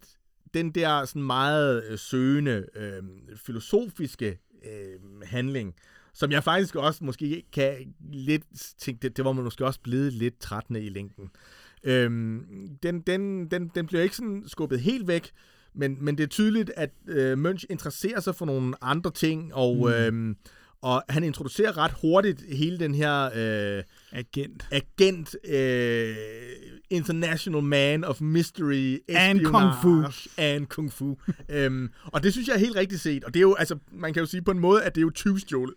[0.54, 3.02] den der sådan meget øh, søgende, øh,
[3.36, 5.74] filosofiske øh, handling,
[6.14, 8.42] som jeg faktisk også måske kan lidt
[8.78, 11.30] tænke, det, det var man måske også blevet lidt trættende i længden.
[11.84, 12.46] Øhm,
[12.82, 15.30] den, den, den, den bliver ikke sådan skubbet helt væk,
[15.74, 19.76] men, men det er tydeligt, at øh, Munch interesserer sig for nogle andre ting, og,
[19.76, 19.92] mm.
[19.92, 20.36] øhm,
[20.82, 24.68] og han introducerer ret hurtigt hele den her øh, Agent.
[24.70, 26.16] agent, øh,
[26.90, 30.02] international man of mystery, And kung fu.
[30.38, 31.16] And kung fu.
[31.48, 34.12] øhm, og det synes jeg er helt rigtigt set, og det er jo, altså, man
[34.12, 35.74] kan jo sige på en måde, at det er jo tyvstjålet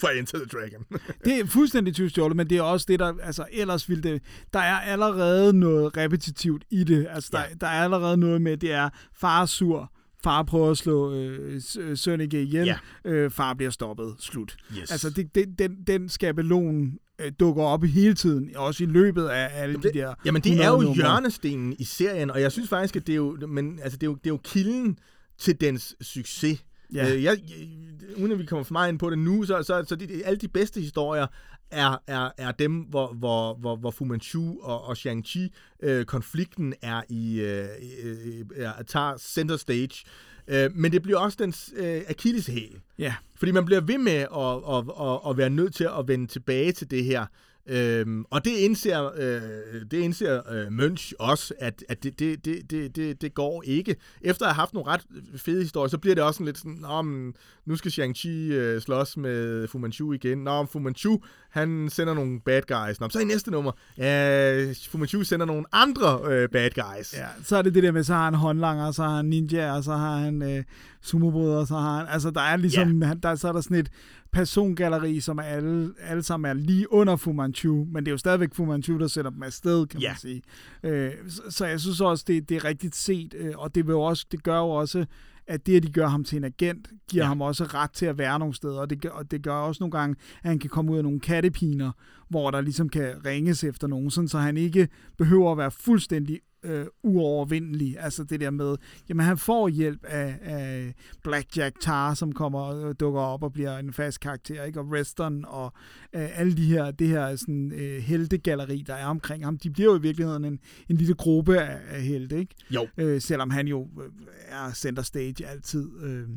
[0.00, 0.84] fra Enter the Dragon.
[1.24, 3.12] Det er fuldstændig tyvstjålet, men det er også det, der...
[3.22, 4.22] Altså, ellers vil det...
[4.52, 7.06] Der er allerede noget repetitivt i det.
[7.10, 7.46] Altså, der, Ja.
[7.60, 9.92] der er allerede noget med, det er far sur,
[10.24, 12.76] far prøver at slå øh, øh, søn ihjel, Ja.
[13.04, 14.56] øh, far bliver stoppet, slut.
[14.78, 14.90] Yes.
[14.90, 19.62] Altså, det, det, den, den skabelon øh, dukker op hele tiden, også i løbet af
[19.62, 20.94] alle det, de der Jamen, det er 100 jo numre.
[20.94, 24.10] hjørnestenen i serien, og jeg synes faktisk, at det er jo, men, altså, det er
[24.10, 24.98] jo, det er jo kilden
[25.38, 26.64] til dens succes.
[26.94, 27.14] Ja.
[27.14, 27.68] Øh, jeg, jeg,
[28.16, 30.38] uden at vi kommer for meget ind på det nu, så, så, så de, alle
[30.38, 31.26] de bedste historier
[31.70, 37.40] er, er, er dem, hvor, hvor, hvor, hvor Fu Manchu og, og Shang-Chi-konflikten er i,
[37.40, 37.68] øh,
[38.02, 40.04] øh, er, tager center stage.
[40.48, 42.80] Øh, men det bliver også den øh, akilleshæl.
[42.98, 46.26] Ja, Fordi man bliver ved med at, at, at, at være nødt til at vende
[46.26, 47.26] tilbage til det her.
[47.66, 52.70] Øhm, og det indser, øh, det indser øh, Mønch også, at, at det, det, det,
[52.70, 53.96] det, det, det går ikke.
[54.22, 55.02] Efter at have haft nogle ret
[55.36, 57.34] fede historier, så bliver det også sådan lidt sådan, Nå, men,
[57.66, 60.38] nu skal Shang-Chi øh, slås med Fu Manchu igen.
[60.38, 61.18] Nå, Fu Manchu,
[61.50, 63.00] han sender nogle bad guys.
[63.00, 67.14] Nå, så i næste nummer, øh, Fu Manchu sender nogle andre øh, bad guys.
[67.14, 69.72] Ja, så er det det der med, så har han håndlanger, så har han ninja,
[69.76, 70.64] og så har han øh,
[71.02, 72.06] sumobrødre, så har han...
[72.08, 73.02] Altså, der er ligesom...
[73.02, 73.14] Ja.
[73.22, 73.88] Der, så er der sådan et
[74.32, 78.18] persongalleri, som er alle, alle sammen er lige under Fu Manchu, men det er jo
[78.18, 80.08] stadigvæk Fu Manchu, der sætter dem afsted, kan Ja.
[80.08, 80.42] man sige.
[80.84, 83.92] Øh, så, så jeg synes også, det, det er rigtigt set, øh, og det, vil
[83.92, 85.06] jo også, det gør jo også,
[85.50, 87.28] at det, at de gør ham til en agent, giver Ja.
[87.28, 89.82] ham også ret til at være nogle steder, og det, gør, og det gør også
[89.82, 91.92] nogle gange, at han kan komme ud af nogle kattepiner,
[92.28, 94.88] hvor der ligesom kan ringes efter nogen, sådan, så han ikke
[95.18, 97.96] behøver at være fuldstændig øh, uovervindelig.
[97.98, 98.76] Altså det der med,
[99.08, 103.78] jamen han får hjælp af, af Blackjack Tar, som kommer og dukker op og bliver
[103.78, 104.80] en fast karakter, ikke?
[104.80, 105.72] og Reston og
[106.12, 109.90] øh, alle de her, det her sådan, øh, heltegalleri, der er omkring ham, de bliver
[109.92, 110.58] jo i virkeligheden en,
[110.88, 112.54] en lille gruppe af, af helte, ikke?
[112.70, 112.88] Jo.
[112.96, 114.10] Øh, selvom han jo øh,
[114.48, 115.88] er center stage altid.
[116.02, 116.28] Øh.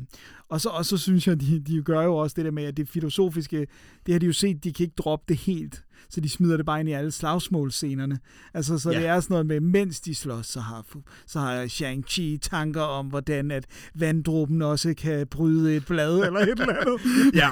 [0.48, 2.76] Og, så, og så synes jeg, de, de gør jo også det der med, at
[2.76, 3.66] det filosofiske,
[4.06, 5.84] det har de jo set, de kan ikke droppe det helt,
[6.14, 8.18] så de smider det bare ind i alle slagsmålscenerne.
[8.54, 8.98] Altså, så Ja.
[8.98, 10.86] det er sådan noget med, mens de slås, så har,
[11.26, 16.48] så har Shang-Chi tanker om, hvordan at vanddråben også kan bryde et blad eller et
[16.48, 17.00] eller andet.
[17.42, 17.50] ja,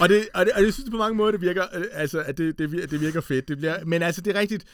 [0.00, 2.38] og det, og det, og jeg synes på mange måder, det virker, øh, altså, at
[2.38, 3.48] det, det, det virker fedt.
[3.48, 4.64] Det bliver, men altså, det er rigtigt,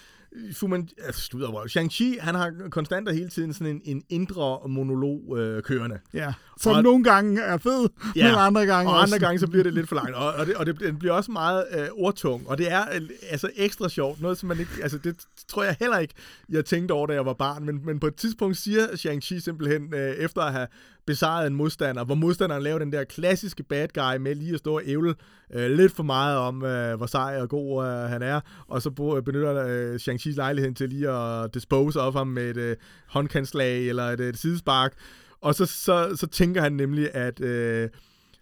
[0.53, 1.66] Fuman, altså, slutter, røv.
[1.66, 5.99] Shang-Chi, han har konstant og hele tiden sådan en, en indre monolog øh, kørende.
[6.14, 8.26] Ja, som og, nogle gange er fed, ja.
[8.28, 9.14] men andre gange og også.
[9.14, 10.14] andre gange så bliver det lidt for langt.
[10.14, 12.49] Og, og, det, og det, den bliver også meget øh, ordtung.
[12.49, 14.20] Og det er øh, altså ekstra sjovt.
[14.20, 14.72] Noget, som man ikke...
[14.82, 15.16] Altså, det
[15.49, 16.14] tror jeg heller ikke,
[16.49, 17.64] jeg tænkte over, da jeg var barn.
[17.64, 20.66] Men, men på et tidspunkt siger Shang-Chi simpelthen, øh, efter at have
[21.07, 24.74] besejret en modstander, hvor modstanderen laver den der klassiske bad guy med lige at stå
[24.74, 25.14] og ævle
[25.55, 28.90] øh, lidt for meget om, øh, hvor sej og god øh, han er, og så
[29.24, 32.76] benytter øh, Shang-Chi's lejlighed til lige at dispose of ham med et øh,
[33.09, 34.92] håndkantslag eller et, et sidespark.
[35.40, 37.88] Og så, så, så tænker han nemlig, at øh,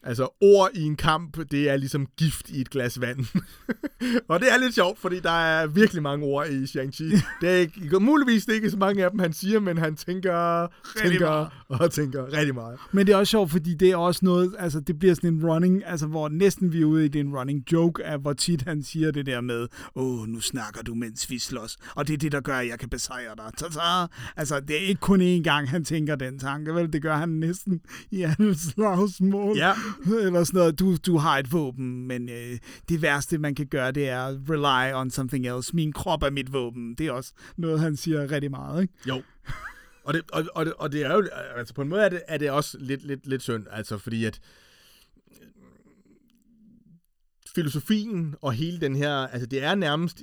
[0.03, 3.19] altså, ord i en kamp, det er ligesom gift i et glas vand.
[4.29, 7.25] og det er lidt sjovt, fordi der er virkelig mange ord i Shang-Chi.
[7.41, 9.97] Det er ikke, muligvis det er ikke så mange af dem, han siger, men han
[9.97, 10.67] tænker,
[11.03, 12.79] tænker og tænker rigtig meget.
[12.93, 15.47] Men det er også sjovt, fordi det er også noget, altså det bliver sådan en
[15.47, 18.33] running, altså hvor næsten vi er ude i det er en running joke af, hvor
[18.33, 22.15] tit han siger det der med, åh, nu snakker du, mens vi slås, og det
[22.15, 23.45] er det, der gør, at jeg kan besejre dig.
[23.59, 24.07] Ta-ta.
[24.37, 26.93] Altså, det er ikke kun én gang, han tænker den tanke, vel?
[26.93, 27.81] Det gør han næsten
[28.11, 29.57] i alle slagsmål.
[29.57, 29.73] Ja.
[30.27, 33.93] Eller sådan noget, du, du har et våben, men øh, det værste, man kan gøre,
[33.93, 35.77] det er at rely on something else.
[35.77, 36.95] Min krop er mit våben.
[36.95, 38.95] Det er også noget, han siger rigtig meget, ikke?
[39.09, 39.23] Jo.
[40.05, 42.23] Og det, og, og, det, og det er jo, altså på en måde er det,
[42.29, 44.41] er det også lidt, lidt, lidt synd, altså fordi at
[45.31, 45.47] øh,
[47.55, 50.23] filosofien og hele den her, altså det er nærmest,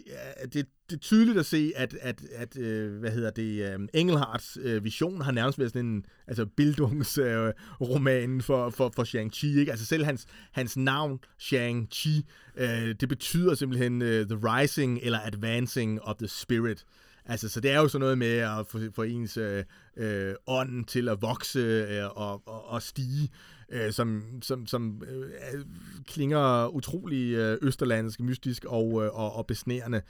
[0.54, 4.58] det, det er tydeligt at se, at, at, at øh, hvad hedder det, øh, Engelhards
[4.62, 9.60] øh, vision har nærmest været sådan en, altså bildungsroman øh, roman for, for, for Shang-Chi,
[9.60, 9.72] ikke?
[9.72, 12.22] Altså selv hans, hans navn, Shang-Chi,
[12.58, 16.86] øh, det betyder simpelthen øh, The Rising eller Advancing of the Spirit.
[17.26, 19.64] Altså, så det er jo sådan noget med at få, få ens øh,
[19.98, 23.30] øh, ånd til at vokse øh, og, og, og stige,
[23.72, 25.66] øh, som, som, som øh,
[26.08, 30.02] klinger utrolig øh, østerlandsk, mystisk og, øh, og, og besnærende.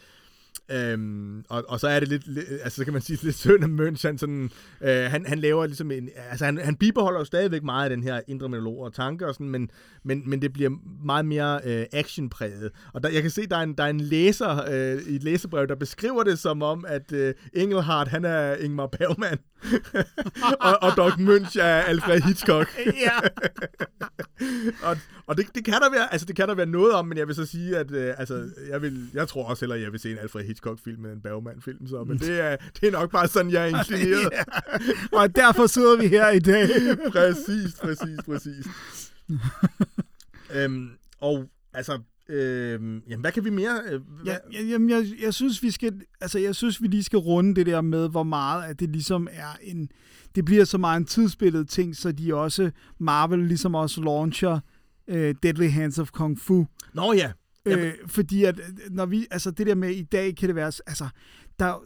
[0.71, 3.63] Øhm, og, og så er det lidt, lidt, altså så kan man sige lidt synd
[3.63, 7.25] af Møns, han, sådan, øh, han, han laver ligesom en, altså han, han bibeholder jo
[7.25, 9.71] stadigvæk meget af den her indre monolog og tanker og sådan, men,
[10.03, 10.69] men, men det bliver
[11.05, 12.71] meget mere øh, actionpræget.
[12.93, 15.23] Og der, jeg kan se, der er en, der er en læser øh, i et
[15.23, 19.39] læsebrev, der beskriver det som om, at øh, Engelhardt, han er Ingmar Bergman,
[20.67, 22.77] og, og Doc Møns er Alfred Hitchcock.
[22.85, 23.19] Ja.
[24.83, 24.97] og
[25.29, 27.27] og det, det, kan der være, altså det kan der være noget om, men jeg
[27.27, 30.11] vil så sige, at øh, altså, jeg, vil, jeg tror også hellere, jeg vil se
[30.11, 33.51] en Alfred Hitchcock-film end en Bergman-film, så, men det er, det er nok bare sådan,
[33.51, 34.33] jeg er inclineret.
[35.19, 36.69] Og derfor sidder vi her i dag.
[37.11, 38.65] præcis, præcis, præcis.
[40.53, 43.81] øhm, og altså, øhm, jamen, hvad kan vi mere?
[43.85, 47.03] Øh, hvad, Ja, ja, jamen, jeg, jeg synes, vi skal, altså, jeg synes, vi lige
[47.03, 49.89] skal runde det der med, hvor meget at det ligesom er en,
[50.35, 54.59] det bliver så meget en tidsbilledet ting, så de også, Marvel ligesom også launcher
[55.07, 56.65] øh, Deadly Hands of Kung Fu.
[56.93, 57.31] Nå ja.
[57.65, 58.61] Jamen, Øh, fordi at,
[58.91, 61.07] når vi, altså det der med i dag, kan det være, altså,
[61.59, 61.83] der,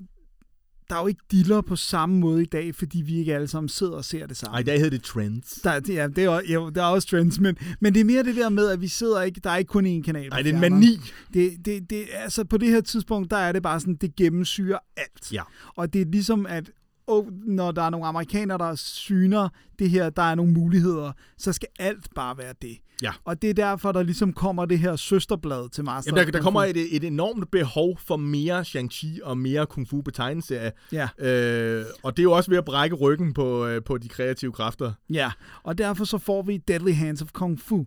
[0.90, 3.70] der er jo ikke diller på samme måde i dag, fordi vi ikke alle sammen
[3.70, 4.54] sidder og ser det samme.
[4.56, 5.52] ej, i dag hedder det Trends.
[5.64, 8.36] Der, ja, det er, jo- der er også trends, men, men det er mere det
[8.36, 10.30] der med, at vi sidder ikke, der er ikke kun én kanal.
[10.30, 11.00] Nej, det er en mani.
[11.34, 14.80] Det, det, det, altså på det her tidspunkt, der er det bare sådan, det gennemsyrer
[14.98, 15.32] alt.
[15.34, 15.42] Ja.
[15.76, 16.72] Og det er ligesom, at
[17.08, 19.50] og når der er nogle amerikanere, der syner
[19.80, 22.78] det her, der er nogle muligheder, så skal alt bare være det.
[23.02, 23.12] Ja.
[23.26, 26.42] Og det er derfor, der ligesom kommer det her søsterblad til Master Jamen, der, der
[26.42, 30.72] kommer et, et enormt behov for mere Shang-Chi og mere Kung Fu på tegneserie.
[30.92, 31.08] Ja.
[31.18, 34.52] Øh, og det er jo også ved at brække ryggen på, øh, på de kreative
[34.52, 34.92] kræfter.
[35.10, 35.32] Ja,
[35.64, 37.86] og derfor så får vi Deadly Hands of Kung Fu.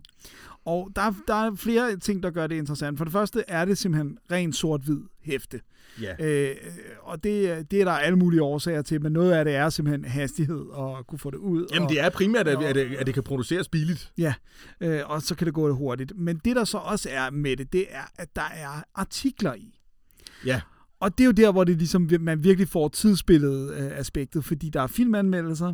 [0.67, 2.97] Og der, der er flere ting, der gør det interessant.
[2.97, 5.61] For det første er det simpelthen rent sort-hvid hæfte.
[6.01, 6.25] Ja.
[6.25, 6.55] Øh,
[7.01, 10.05] og det, det er der alle mulige årsager til, men noget af det er simpelthen
[10.05, 11.67] hastighed og kunne få det ud.
[11.73, 14.11] Jamen, og, det er primært, at, at, det, at det kan produceres billigt.
[14.17, 14.33] Ja,
[14.81, 16.13] øh, og så kan det gå hurtigt.
[16.15, 19.79] Men det, der så også er med det, det er, at der er artikler i.
[20.45, 20.61] Ja.
[20.99, 24.69] Og det er jo der, hvor det ligesom, man virkelig får tidsbilledet øh, aspektet, fordi
[24.69, 25.73] der er filmanmeldelser,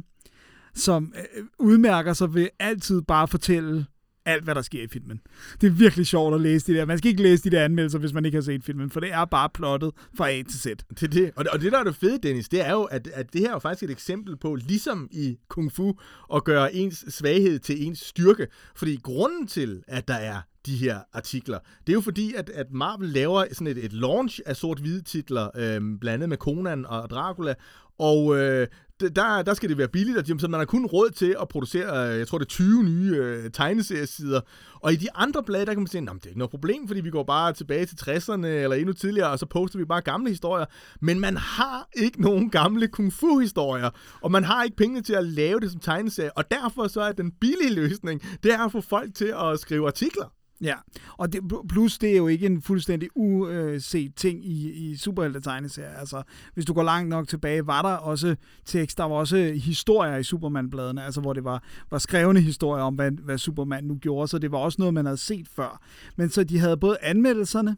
[0.73, 3.85] som øh, udmærker sig ved altid bare at fortælle
[4.26, 5.21] alt, hvad der sker i filmen.
[5.61, 6.86] Det er virkelig sjovt at læse de der.
[6.86, 9.11] Man skal ikke læse de der anmeldelser, hvis man ikke har set filmen, for det
[9.11, 10.67] er bare plottet fra A til Z.
[10.99, 11.32] Det, det.
[11.36, 13.49] Og, og det, der er det fede, Dennis, det er jo, at, at det her
[13.49, 15.93] er jo faktisk et eksempel på, ligesom i Kung Fu,
[16.34, 18.47] at gøre ens svaghed til ens styrke.
[18.76, 21.59] Fordi grunden til, at der er de her artikler.
[21.88, 25.49] Det er jo fordi, at, at Marvel laver sådan et, et launch af sort-hvide titler,
[25.55, 27.53] øh, blandet med Conan og Dracula,
[27.99, 28.67] og øh,
[28.99, 32.11] der, der skal det være billigt, og så man har kun råd til at producere,
[32.11, 34.41] øh, jeg tror det er 20 nye øh, tegneseriesider.
[34.79, 36.87] Og i de andre blade, der kan man sige, at det er ikke noget problem,
[36.87, 40.01] fordi vi går bare tilbage til 60'erne eller endnu tidligere, og så poster vi bare
[40.01, 40.65] gamle historier.
[41.01, 43.89] Men man har ikke nogen gamle kung fu-historier,
[44.21, 47.11] og man har ikke penge til at lave det som tegneserie, og derfor så er
[47.11, 50.25] den billige løsning, det er at få folk til at skrive artikler.
[50.64, 50.76] Ja,
[51.18, 55.97] og det, plus det er jo ikke en fuldstændig uset ting i, i superhelte-tegneserier.
[55.99, 58.36] Altså, hvis du går langt nok tilbage, var der også
[58.66, 62.95] tekst, der var også historier i Superman-bladene, altså hvor det var, var skrevne historier om,
[62.95, 65.82] hvad, hvad Superman nu gjorde, så det var også noget, man havde set før.
[66.16, 67.78] Men så de havde både anmeldelserne,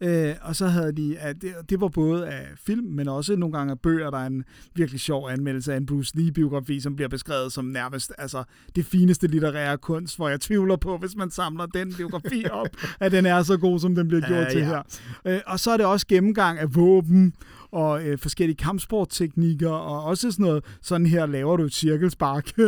[0.00, 3.58] Øh, og så havde de, at det, det var både af film, men også nogle
[3.58, 4.10] gange af bøger.
[4.10, 4.44] Der er en
[4.74, 8.44] virkelig sjov anmeldelse af en Bruce Lee-biografi, som bliver beskrevet som nærmest altså,
[8.76, 12.68] det fineste litterære kunst, hvor jeg tvivler på, hvis man samler den biografi op,
[13.00, 14.66] at den er så god, som den bliver gjort Ja, til ja.
[14.66, 14.82] her.
[15.24, 17.32] Øh, og så er det også gennemgang af våben
[17.76, 22.58] og øh, forskellige kampsportteknikker, og også sådan noget, sådan her laver du et cirkelspark.
[22.58, 22.62] Ja,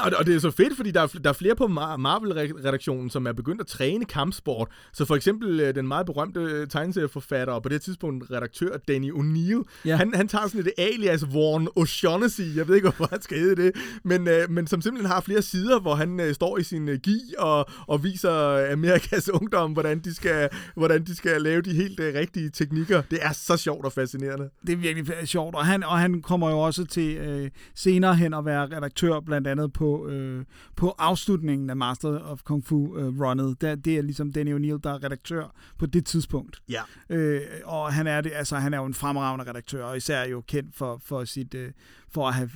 [0.04, 1.96] og det, og det er så fedt, fordi der er, der er flere på Mar-
[1.96, 4.68] Marvel-redaktionen, som er begyndt at træne kampsport.
[4.92, 9.12] Så for eksempel øh, den meget berømte øh, tegneserieforfatter og på det tidspunkt redaktør Danny
[9.12, 9.90] O'Neill, Ja.
[9.90, 9.96] ja.
[9.96, 13.62] han, han tager sådan et alias Warren O'Shaughnessy, jeg ved ikke, hvorfor han skal hedde
[13.62, 13.72] det,
[14.04, 16.98] men, øh, men som simpelthen har flere sider, hvor han øh, står i sin øh,
[16.98, 22.00] gi og, og viser Amerikas ungdom, hvordan de skal, hvordan de skal lave de helt
[22.00, 23.02] øh, rigtige teknikker.
[23.10, 24.47] Det er så sjovt og fascinerende.
[24.66, 28.34] Det er virkelig sjovt, og han, og han kommer jo også til øh, senere hen
[28.34, 30.44] at være redaktør blandt andet på, øh,
[30.76, 33.60] på afslutningen af Master of Kung Fu øh, runnet.
[33.60, 36.62] Der, det er ligesom Danny O'Neill, der er redaktør på det tidspunkt.
[36.68, 36.82] Ja.
[37.10, 40.40] Øh, og han er det, altså han er jo en fremragende redaktør, og især jo
[40.40, 41.70] kendt for, for sit øh,
[42.10, 42.50] for at have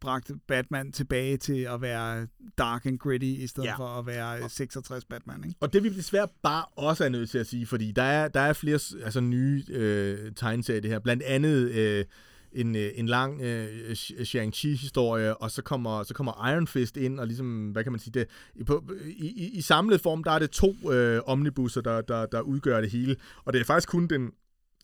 [0.00, 2.26] bragt Batman tilbage til at være
[2.58, 3.76] dark and gritty, i stedet ja.
[3.76, 5.56] For at være øh, 66 Batman, ikke?
[5.60, 8.40] Og det vi desværre bare også er nødt til at sige, fordi der er, der
[8.40, 10.98] er flere altså, nye øh, tegneserier det her.
[10.98, 12.04] Blandt andet øh,
[12.52, 13.94] en, øh, en lang øh,
[14.24, 18.12] Shang-Chi-historie, og så kommer, så kommer Iron Fist ind, og ligesom, hvad kan man sige,
[18.12, 22.00] det, i, på, i, i, i samlet form, der er det to øh, omnibusser, der,
[22.00, 23.16] der, der udgør det hele.
[23.44, 24.30] Og det er faktisk kun den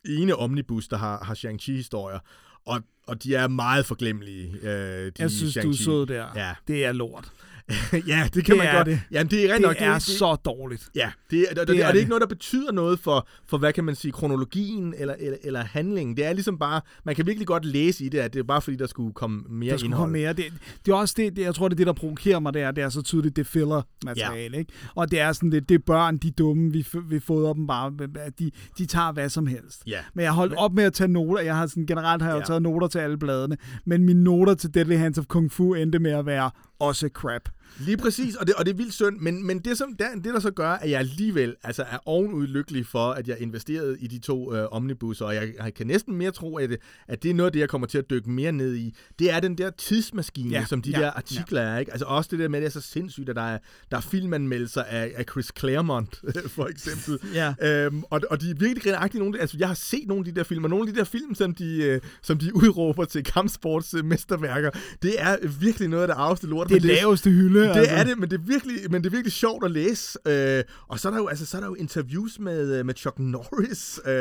[0.05, 2.19] ene omnibus, der har, har Shang-Chi-historier.
[2.67, 4.69] Og, og de er meget forglemmelige, øh,
[5.07, 6.27] de Jeg synes, du er sød der.
[6.37, 6.55] Ja.
[6.69, 7.33] Det er lort.
[8.07, 8.87] ja, det kan Det man er godt.
[8.87, 9.01] det.
[9.11, 9.77] Jamen, det er Det nok.
[9.79, 10.89] er det, så dårligt.
[10.95, 11.99] Ja, det, og, det, Det er og det er det.
[11.99, 15.65] ikke noget, der betyder noget for, for hvad kan man sige, kronologien eller, eller, eller
[15.65, 16.17] handlingen.
[16.17, 18.61] Det er ligesom bare, man kan virkelig godt læse i det, at det er bare
[18.63, 20.03] fordi, der skulle komme mere der skulle indhold.
[20.03, 20.33] komme mere.
[20.33, 20.45] Det,
[20.87, 22.71] det er også det, det, jeg tror, det er det, der provokerer mig, det er,
[22.71, 24.73] det er så tydeligt, det er filler-materiale, ikke?
[24.95, 27.67] Og det er sådan, det, det er børn, de er dumme, vi, vi fodrer dem
[27.67, 27.93] bare,
[28.39, 29.83] de, de tager hvad som helst.
[29.87, 29.99] Ja.
[30.15, 32.39] Men jeg har holdt op med at tage noter, jeg har sådan, generelt har jeg
[32.39, 32.45] Ja.
[32.45, 33.57] taget noter til alle bladene,
[33.87, 37.49] men mine noter til Deadly Hands of Kung Fu endte med at være også crap.
[37.79, 40.25] Lige præcis, og det, og det er vildt synd, men, men det, som, der, det,
[40.25, 44.07] der så gør, at jeg alligevel altså, er ovenud lykkelig for, at jeg investerede i
[44.07, 47.31] de to øh, omnibusser, og jeg, jeg kan næsten mere tro, at det, at det
[47.31, 48.95] er noget af det, jeg kommer til at dykke mere ned i.
[49.19, 51.79] Det er den der tidsmaskine, Ja, ja, som de ja, der artikler er.
[51.79, 51.93] Ikke?
[51.93, 53.59] Altså også det der med, at det er så sindssygt, at der er,
[53.91, 56.23] der er filmanmeldelser af, af Chris Claremont,
[56.57, 57.19] for eksempel.
[57.35, 57.55] Ja.
[57.63, 59.19] Øhm, og, og de er virkelig grinagtige.
[59.19, 61.05] Nogle, altså, jeg har set nogle af de der film, og nogle af de der
[61.05, 64.71] film, som de, øh, som de udråber til kampsports øh, mesterværker,
[65.03, 66.69] det er virkelig noget af det arveste lort.
[66.69, 66.95] Det er læser.
[66.95, 67.54] laveste hylde.
[67.61, 67.95] Det altså.
[67.95, 70.19] er det, men det er virkelig, men det er virkelig sjovt at læse.
[70.29, 72.95] Øh, og så er der jo altså så er der jo interviews med øh, med
[72.95, 74.01] Chuck Norris.
[74.07, 74.13] Øh,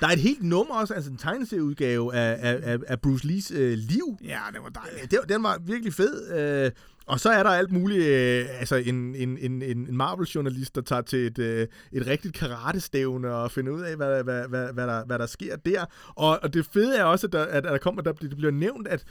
[0.00, 3.72] der er et helt nummer også, altså en tegneserieudgave af, af, af, Bruce Lees øh,
[3.78, 4.18] liv.
[4.24, 5.02] Ja, det var dejligt.
[5.02, 6.32] Øh, Det, den var virkelig fed.
[6.38, 6.70] Øh,
[7.06, 10.80] og så er der alt muligt, øh, altså en, en, en, en en Marvel-journalist, der
[10.80, 14.86] tager til et, øh, et rigtigt karatestævne og finder ud af, hvad, hvad, hvad, hvad,
[14.86, 15.84] der, hvad der sker der.
[16.08, 18.88] Og, og det fede er også, at der, at der kommer, der, det bliver nævnt,
[18.88, 19.04] at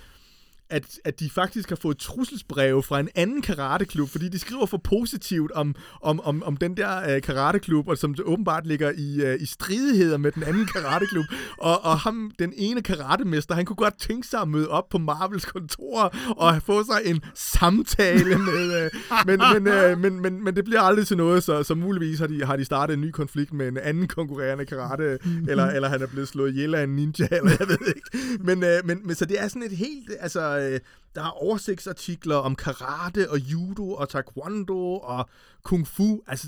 [0.69, 4.77] at, at de faktisk har fået trusselsbreve fra en anden karateklub, fordi de skriver for
[4.77, 9.41] positivt om, om, om, om den der øh, karateklub, og som åbenbart ligger i, øh,
[9.41, 11.25] i stridigheder med den anden karateklub.
[11.57, 14.97] Og, og ham, den ene karatemester, han kunne godt tænke sig at møde op på
[14.97, 18.83] Marvels kontor og få sig en samtale med...
[18.83, 18.91] Øh,
[19.27, 22.27] men, men, øh, men, men, men det bliver aldrig til noget, så, så muligvis har
[22.27, 25.17] de, har de startet en ny konflikt med en anden konkurrerende karate,
[25.47, 28.09] eller, eller han er blevet slået ihjel af en ninja, eller jeg ved ikke.
[28.39, 30.11] Men, øh, men, men så det er sådan et helt...
[30.19, 30.79] Altså, øh,
[31.15, 35.29] der er oversigtsartikler om karate og judo og taekwondo og
[35.63, 36.21] kung fu.
[36.27, 36.47] Altså,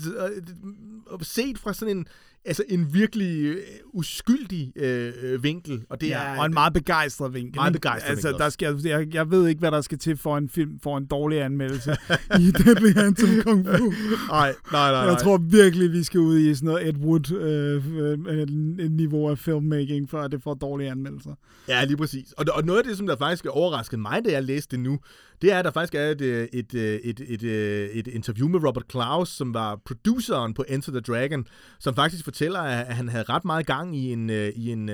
[1.12, 2.06] øh, set fra sådan en,
[2.44, 3.56] altså en virkelig øh,
[3.92, 5.84] uskyldig øh, øh, vinkel.
[5.90, 7.54] Og det Ja, er, og en meget begejstret vinkel.
[7.56, 10.36] Meget begejstret altså, vinkel der skal, jeg, jeg ved ikke, hvad der skal til for
[10.38, 11.96] en film for en dårlig anmeldelse
[12.40, 13.92] i Deadly Hands of Kung Fu.
[14.28, 15.00] Nej, nej, nej.
[15.00, 19.30] Jeg tror virkelig, vi skal ud i sådan noget Ed Wood øh, øh, et niveau
[19.30, 21.34] af filmmaking, før det får dårlige anmeldelser.
[21.68, 22.32] Ja, lige præcis.
[22.32, 24.98] Og, og noget af det, som der faktisk overraskede mig, da jeg læste det nu,
[25.42, 28.48] det er, at der faktisk er et, øh, øh, et, et, et, et, et interview
[28.48, 31.46] med Robert Klaus, som var produceren på Enter the Dragon,
[31.80, 34.90] som faktisk fortæller, at han havde ret meget gang i en, i en,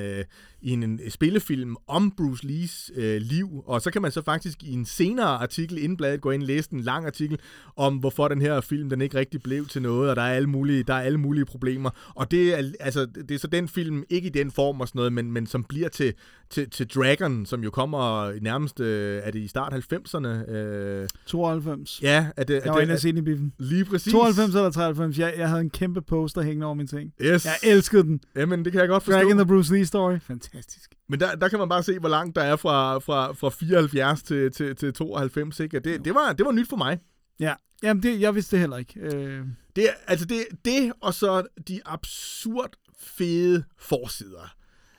[0.61, 3.63] i en, en spillefilm om Bruce Lees øh, liv.
[3.67, 6.47] Og så kan man så faktisk i en senere artikel inden bladet gå ind og
[6.47, 7.39] læse en lang artikel
[7.77, 10.49] om, hvorfor den her film den ikke rigtig blev til noget, og der er alle
[10.49, 11.91] mulige, der er alle mulige problemer.
[12.15, 14.99] Og det er, altså, det er så den film, ikke i den form og sådan
[14.99, 16.15] noget, men, men som bliver til,
[16.51, 20.29] til, til Dragon, som jo kommer nærmest, øh, er det i start 90'erne?
[20.49, 22.03] Øh, 92.
[22.03, 23.53] ja, er det, er Jeg var inde og se den i biffen.
[23.59, 24.13] lige præcis.
[24.13, 25.19] 92 eller 93.
[25.19, 27.13] Jeg, jeg havde en kæmpe poster hængende over min ting.
[27.23, 27.45] Yes.
[27.45, 28.21] Jeg elskede den.
[28.37, 29.19] Jamen, det kan jeg godt forstå.
[29.19, 30.19] Dragon the Bruce Lee story.
[30.19, 30.95] Fantastisk.
[31.09, 34.23] Men der, der kan man bare se, hvor langt der er fra, fra, fra 74
[34.23, 35.61] til, til, til 92.
[35.61, 35.79] Ikke?
[35.79, 36.99] Det, det, var, det var nyt for mig.
[37.41, 37.55] Ja.
[37.83, 39.01] Jamen, det, jeg vidste det heller ikke.
[39.01, 39.41] Øh,
[39.77, 42.71] Det, altså det, det og så de absurd
[43.01, 44.55] fede forsider.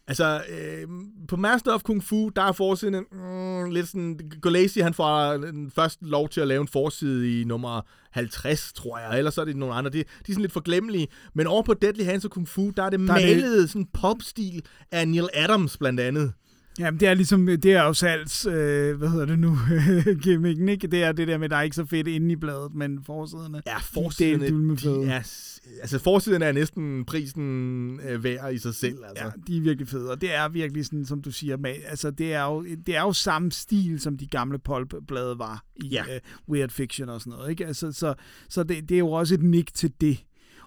[0.10, 0.88] Altså, øh,
[1.28, 4.20] på Master of Kung Fu, der er forsiden mm, lidt sådan...
[4.41, 5.38] Golesi, han får
[5.76, 7.82] først lov til at lave en forside i nummer
[8.12, 9.18] 50, tror jeg.
[9.18, 9.89] Ellers så er det nogle andre.
[9.89, 11.07] De, de er sådan lidt forglemmelige.
[11.36, 13.88] Men over på Deadly Hands of Kung Fu, der er det Der er det- sådan
[13.93, 16.34] popstil af Neil Adams, blandt andet.
[16.80, 19.57] Jamen, det er ligesom, det er jo salgs, øh, hvad hedder det nu,
[20.23, 20.88] gimmicken, ikke?
[20.88, 23.61] Det er det der med, der er ikke så fedt inde i bladet, men forsiderne.
[23.67, 25.11] Ja, de er forsiderne, de fede.
[25.11, 29.23] er, s- altså forsiderne er næsten prisen øh, værd i sig selv, altså.
[29.25, 32.11] Ja, de er virkelig fede, og det er virkelig sådan, som du siger, med, altså
[32.11, 36.01] det er jo, det er jo samme stil, som de gamle pulp-blade var i Ja.
[36.03, 37.65] uh, Weird Fiction og sådan noget, ikke?
[37.65, 38.13] Altså, så
[38.49, 40.17] så det, det er jo også et nik til det.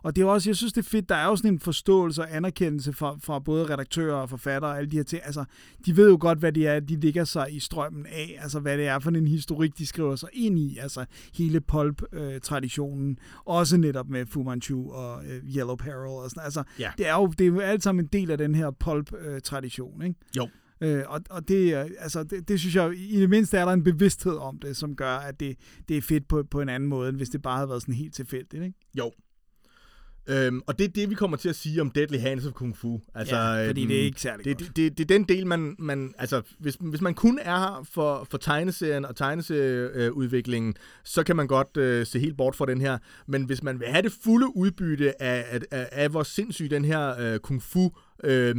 [0.03, 2.23] Og det er også, jeg synes, det er fedt, der er jo sådan en forståelse
[2.23, 5.23] og anerkendelse fra, fra både redaktører og forfattere og alle de her ting.
[5.25, 5.45] Altså,
[5.87, 8.39] de ved jo godt, hvad det er, de ligger sig i strømmen af.
[8.43, 10.79] Altså, hvad det er for en historik, de skriver sig ind i.
[10.79, 13.19] Altså, hele pulp-traditionen.
[13.45, 15.95] også netop med Fu Manchu og øh, Yellow Peril
[16.25, 16.91] og sådan Altså, Ja.
[16.99, 20.15] det er jo det er jo alt sammen en del af den her pulp-tradition, ikke?
[20.37, 20.49] Jo.
[20.81, 23.73] Øh, og, og det, er- altså, det, det synes jeg, i det mindste er der
[23.73, 25.57] en bevidsthed om det, som gør, at det,
[25.89, 27.95] det er fedt på, på en anden måde, end hvis det bare havde været sådan
[27.95, 28.79] helt tilfældigt, ikke?
[28.99, 29.13] Jo.
[30.27, 32.77] Øhm, og det er det, vi kommer til at sige om Deadly Hands of Kung
[32.77, 33.01] Fu.
[33.15, 34.69] Altså, Ja, fordi øhm, det er ikke særlig det, godt.
[34.69, 35.77] det, det, det er den del, man...
[35.79, 41.37] man altså, hvis, hvis man kun er her for, for tegneserien og tegneserieudviklingen, så kan
[41.37, 42.99] man godt øh, se helt bort fra den her.
[43.27, 46.85] Men hvis man vil have det fulde udbytte af, af, af, af hvor sindssyg den
[46.85, 47.91] her øh, Kung Fu
[48.25, 48.55] øh,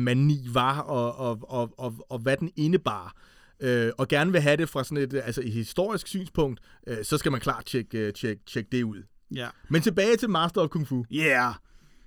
[0.53, 3.16] var, og, og, og, og, og hvad den indebar,
[3.59, 7.18] øh, og gerne vil have det fra sådan et, altså et historisk synspunkt, øh, så
[7.18, 9.03] skal man klart tjekke, øh, tjekke, tjekke det ud.
[9.36, 9.47] Ja.
[9.69, 11.05] Men tilbage til Master of Kung Fu.
[11.13, 11.53] Yeah!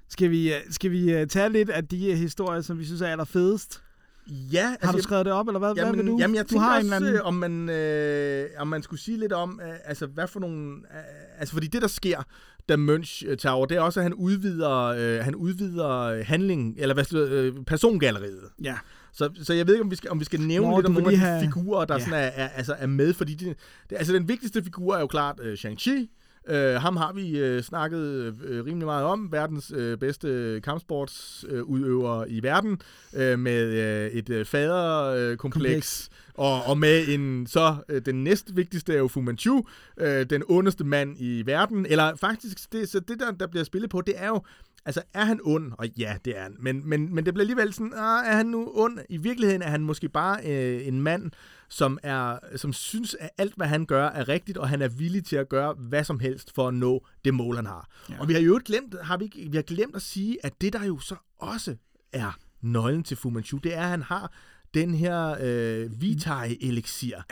[0.09, 3.01] Skal vi, øh, skal vi øh, tage lidt af de øh, historier, som vi synes
[3.01, 3.83] er allerfedest?
[4.31, 6.19] Ja, Har du skrevet det op, eller hvad, Jamen, hvad vil du?
[6.19, 7.23] jamen jeg du har også, en eller anden...
[7.23, 10.73] om, man, øh, om man skulle sige lidt om, øh, altså hvad for nogle...
[10.77, 12.23] Øh, altså fordi det, der sker,
[12.69, 16.75] da Munch øh, tager over, det er også, at han udvider, øh, han udvider handling,
[16.79, 18.49] eller hvad øh, persongalleriet.
[18.63, 18.75] Ja.
[19.13, 20.93] Så, så jeg ved ikke, om vi skal, om vi skal nævne Nå, lidt om
[20.93, 22.01] nogle af de have- figurer, der Ja.
[22.01, 23.57] sådan er, er, altså er med, fordi det,
[23.91, 26.07] det, altså den vigtigste figur er jo klart øh, Shang-Chi.
[26.49, 29.33] Øh, ham har vi øh, snakket øh, rimelig meget om.
[29.33, 32.81] Verdens øh, bedste kampsportsudøver øh, i verden.
[33.15, 35.39] Øh, med øh, et øh, faderkompleks.
[35.41, 36.11] Kompleks.
[36.35, 39.65] Og, og med en så øh, den næst vigtigste er jo Fu Manchu,
[39.97, 41.87] øh, den ondeste mand i verden.
[41.87, 44.43] Eller faktisk, det, så det der, der bliver spillet på, det er jo,
[44.87, 45.73] altså er han ond?
[45.79, 46.57] Og ja, det er han.
[46.61, 48.99] Men, men, men det bliver alligevel sådan, ah, er han nu ond?
[49.09, 51.31] I virkeligheden er han måske bare øh, en mand,
[51.69, 55.25] som, er, som synes, at alt, hvad han gør, er rigtigt, og han er villig
[55.25, 57.89] til at gøre hvad som helst for at nå det mål, han har.
[58.11, 58.15] Ja.
[58.21, 60.73] Og vi har jo glemt, har vi, ikke- vi har glemt at sige, at det
[60.73, 61.77] der jo så også
[62.13, 64.33] er nøglen til Fu Manchu, det er, at han har
[64.77, 67.23] den her øh, Vitae-elixir.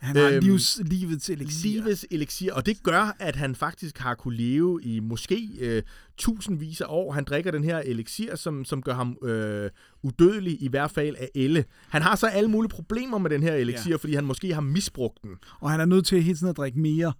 [0.00, 1.68] Han har øhm, livs, livets elixir.
[1.68, 5.82] Livets elixir, og det gør, at han faktisk har kunne leve i måske øh,
[6.18, 7.12] tusindvis af år.
[7.12, 9.70] Han drikker den her elixir, som, som gør ham øh,
[10.02, 11.64] udødelig, i hvert fald af elle.
[11.88, 13.96] Han har så alle mulige problemer med den her elixir, ja.
[13.96, 15.30] fordi han måske har misbrugt den.
[15.60, 17.12] Og han er nødt til hele tiden at drikke mere.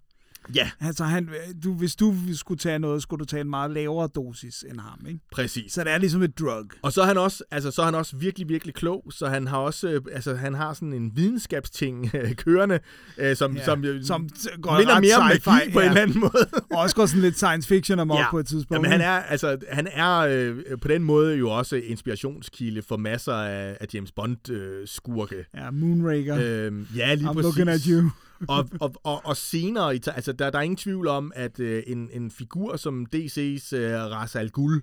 [0.54, 1.28] Ja, Altså, han,
[1.64, 5.06] du, hvis du skulle tage noget, skulle du tage en meget lavere dosis end ham,
[5.08, 5.20] ikke?
[5.32, 5.72] præcis.
[5.72, 6.64] Så det er ligesom et drug.
[6.82, 9.46] Og så er han også, altså, så er han også virkelig, virkelig klog, så han
[9.46, 12.78] har også, øh, altså, han har sådan en videnskabsting øh, kørende,
[13.18, 14.28] øh, som, Ja, som, øh, som
[14.62, 15.84] går minder mere om magi på ja.
[15.84, 16.48] en eller anden måde.
[16.72, 18.72] Og også går sådan lidt science fiction amok på et tidspunkt.
[18.86, 23.34] Jamen, han er, altså, han er øh, på den måde jo også inspirationskilde for masser
[23.34, 25.44] af, af James Bond-skurke.
[25.54, 26.36] Ja, Moonraker.
[26.36, 27.42] Øh, ja, lige I'm præcis.
[27.42, 28.10] looking at you.
[28.48, 32.08] Og, og, og, og senere, altså der, der er ingen tvivl om, at øh, en,
[32.12, 34.82] en figur som DC's øh, Ra's al Ghul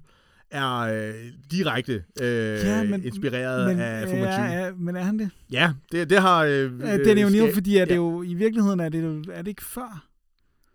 [0.52, 1.14] er øh,
[1.52, 2.28] direkte øh,
[2.66, 4.42] ja, men, inspireret men, af Fu Manchu.
[4.44, 5.30] ja, ja, men er han det?
[5.52, 6.44] Ja, det, det har...
[6.44, 7.98] Øh, Ja, den er jo øh, ska- fordi at det ja.
[8.00, 10.06] jo, i virkeligheden er det, jo- er det ikke før?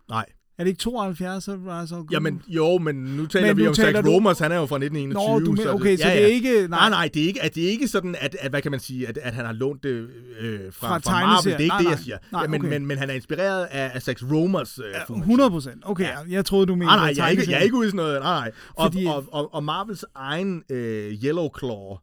[0.08, 0.26] Nej.
[0.58, 3.68] Er det ikke 72, så Rise of Jamen, jo, men nu taler Men vi nu
[3.68, 5.40] om Zack du- Romers, han er jo fra 1921.
[5.40, 6.22] Nå, du men, så okay, så ja, det ja.
[6.22, 6.68] er ikke...
[6.68, 8.80] Nej, nej, det er ikke, at det er ikke sådan, at, at hvad kan man
[8.80, 10.08] sige, at, at han har lånt det
[10.40, 11.44] øh, fra, Fra fra, Marvel.
[11.52, 11.68] Det er ikke tegneserier.
[11.68, 12.02] det, Nej, jeg nej.
[12.02, 12.18] siger.
[12.32, 12.68] Nej, ja, men, okay.
[12.70, 15.20] men, men han er inspireret af, af Zack Romers øh, Fu Manchu.
[15.20, 15.82] 100 procent.
[15.84, 16.16] Okay, ja.
[16.30, 16.86] jeg troede, du mente...
[16.86, 18.20] Nej, nej, jeg er, ikke, jeg er ikke ude i sådan noget.
[18.20, 18.50] Nej, nej.
[18.74, 21.96] Og, Fordi- og, og, og Marvels egen øh, Yellow Claw,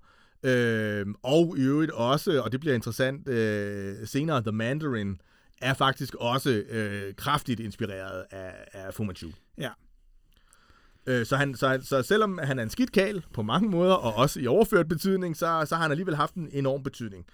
[0.43, 5.17] øh, og i øvrigt også, og det bliver interessant øh, senere, The Mandarin,
[5.61, 9.29] er faktisk også øh, kraftigt inspireret af, af Fu Manchu.
[9.57, 9.69] Ja.
[11.07, 14.13] Øh, så, han, så, så selvom han er en skidt kal på mange måder, og
[14.15, 17.25] også i overført betydning, så, så har han alligevel haft en enorm betydning.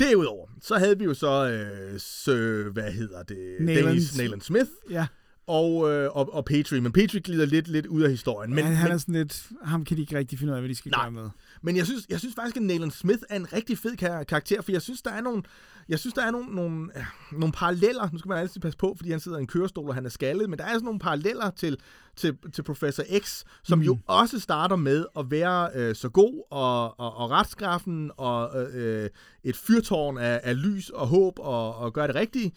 [0.00, 4.70] Derudover, så havde vi jo så, øh, sø, hvad hedder det, Nayland- Dennis Nayland Smith,
[4.90, 5.06] Ja,
[5.46, 6.80] og, øh, og, og Petrie.
[6.80, 8.54] Men Petrie glider lidt, lidt ud af historien.
[8.54, 9.46] Men, men, han men, er sådan lidt...
[9.64, 11.02] Ham kan de ikke rigtig finde ud af, hvad de skal Nej.
[11.04, 11.30] gøre med.
[11.62, 14.62] men jeg, synes, jeg synes faktisk, at Nayland Smith er en rigtig fed kar- karakter,
[14.62, 15.42] for jeg synes, der er nogle,
[15.90, 18.08] jeg synes, der er nogle, nogle, ja, nogle paralleller.
[18.12, 20.10] Nu skal man altid passe på, fordi han sidder i en kørestol, og han er
[20.10, 21.76] skaldet, men der er sådan nogle paralleller til,
[22.16, 23.84] til, til Professor X, som mm.
[23.84, 29.10] jo også starter med at være øh, så god og, og, og retskaffen og øh,
[29.44, 32.52] et fyrtårn af, af lys og håb og, og gøre det rigtige.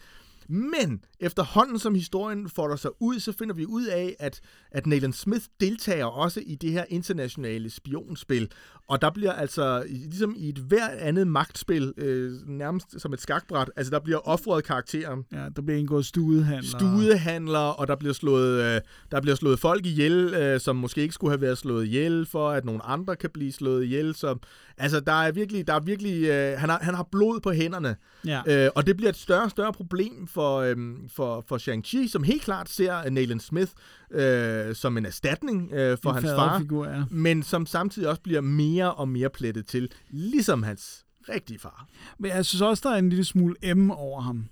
[0.48, 4.40] Men efterhånden som historien folder sig ud, så finder vi ud af, at,
[4.70, 8.50] at Nathan Smith deltager også i det her internationale spionspil.
[8.88, 13.70] Og der bliver altså, ligesom i et hver andet magtspil, øh, nærmest som et skakbræt,
[13.76, 15.16] altså der bliver offret karakterer.
[15.32, 16.78] Ja, der bliver indgået studehandler.
[16.78, 18.80] Studehandler, og der bliver slået, øh,
[19.10, 22.50] der bliver slået folk ihjel, øh, som måske ikke skulle have været slået ihjel, for
[22.50, 24.14] at nogle andre kan blive slået ihjel.
[24.14, 24.38] Så,
[24.78, 27.96] altså, der er virkelig, der er virkelig øh, han, har, han har blod på hænderne.
[28.26, 28.42] Ja.
[28.46, 32.22] Øh, og det bliver et større og større problem for, øhm, for, for Shang-Chi, som
[32.22, 33.72] helt klart ser Nayland Smith
[34.10, 37.04] øh, som en erstatning øh, for En hans far, faderfigur, ja.
[37.10, 41.86] men som samtidig også bliver mere og mere plettet til, ligesom hans rigtige far.
[42.18, 44.44] Men jeg synes også, der er en lille smule M over ham.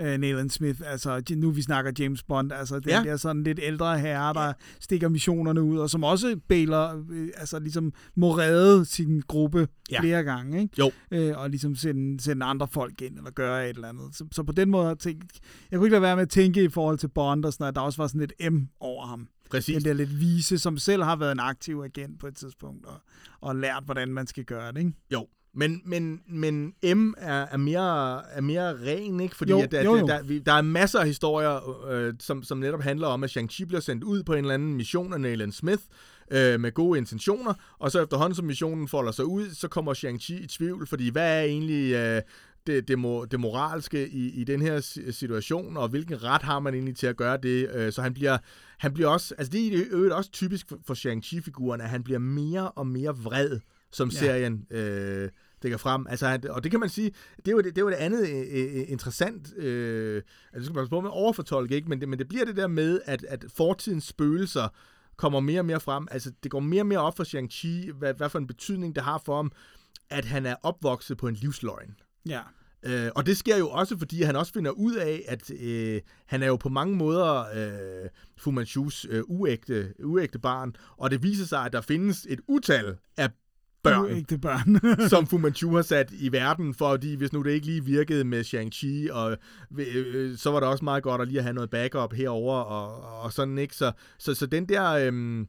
[0.00, 2.96] Uh, Nathan Smith, altså nu vi snakker James Bond, altså den Ja.
[2.98, 3.10] ja.
[3.10, 7.58] der sådan lidt ældre herre, der stikker missionerne ud, og som også bailer, øh, altså
[7.58, 9.66] ligesom må redde sin gruppe Ja.
[9.96, 10.00] ja.
[10.00, 10.74] flere gange, ikke?
[10.78, 10.90] Jo.
[11.10, 14.16] Øh, og ligesom sende, sende andre folk ind, eller gøre et eller andet.
[14.16, 15.40] Så, så på den måde, jeg tænkt,
[15.70, 17.72] jeg kunne ikke lade være med at tænke i forhold til Bond, og sådan, noget,
[17.72, 19.28] at der også var sådan lidt M over ham.
[19.50, 19.74] Præcis.
[19.76, 22.94] Den der lidt vise, som selv har været en aktiv agent på et tidspunkt, og,
[23.40, 24.92] og lært, hvordan man skal gøre det, ikke?
[25.12, 25.26] Jo.
[25.56, 29.36] Men, men, men M er, er, mere, er mere ren, ikke?
[29.36, 30.06] Fordi Jo, at der, jo, jo.
[30.06, 33.64] Der, vi- der er masser af historier, øh, som, som netop handler om, at Shang-Chi
[33.66, 35.82] bliver sendt ud på en eller anden mission af Nayland Smith,
[36.30, 40.44] øh, med gode intentioner, og så efterhånden som missionen folder sig ud, så kommer Shang-Chi
[40.44, 42.22] i tvivl, fordi hvad er egentlig øh,
[42.66, 42.98] det, det,
[43.30, 47.06] det moralske i, i den her si- situation, og hvilken ret har man egentlig til
[47.06, 47.70] at gøre det?
[47.74, 48.38] Øh, så han bliver,
[48.78, 52.02] han bliver også, altså det er i øvrigt også typisk for, for Shang-Chi-figuren, at han
[52.02, 53.60] bliver mere og mere vred,
[53.92, 54.16] som Ja.
[54.18, 55.28] serien øh,
[55.62, 56.06] dækker frem.
[56.08, 57.96] Altså, han, og det kan man sige, det er jo det, det, er jo det
[57.96, 61.88] andet øh, øh, interessant, øh, altså, det skal man på med overfortolke, ikke?
[61.88, 64.68] Men, det, men det bliver det der med, at, at fortidens spøgelser
[65.16, 66.08] kommer mere og mere frem.
[66.10, 69.02] Altså, det går mere og mere op for Shang-Chi, hvad, hvad for en betydning det
[69.02, 69.52] har for ham,
[70.10, 71.96] at han er opvokset på en livsløgn.
[72.28, 72.40] Ja.
[72.82, 76.42] Øh, og det sker jo også, fordi han også finder ud af, at øh, han
[76.42, 81.44] er jo på mange måder øh, Fu Manchus øh, uægte, uægte barn, og det viser
[81.44, 83.30] sig, at der findes et utal af
[83.90, 84.80] børn, Ægte børn.
[85.10, 88.44] som Fu Manchu har sat i verden, fordi hvis nu det ikke lige virkede med
[88.44, 89.36] Shang-Chi, og
[89.78, 93.32] øh, så var det også meget godt at lige have noget backup herover og, og
[93.32, 93.76] sådan, ikke?
[93.76, 95.46] Så, så, så den der øhm,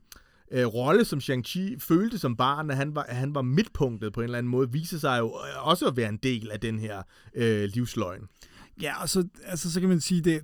[0.51, 4.19] øh, rolle, som Shang-Chi følte som barn, at han var, at han var midtpunktet på
[4.19, 7.01] en eller anden måde, viser sig jo også at være en del af den her
[7.35, 8.27] øh, livsløgn.
[8.81, 10.41] Ja, og så, altså, så kan man sige, det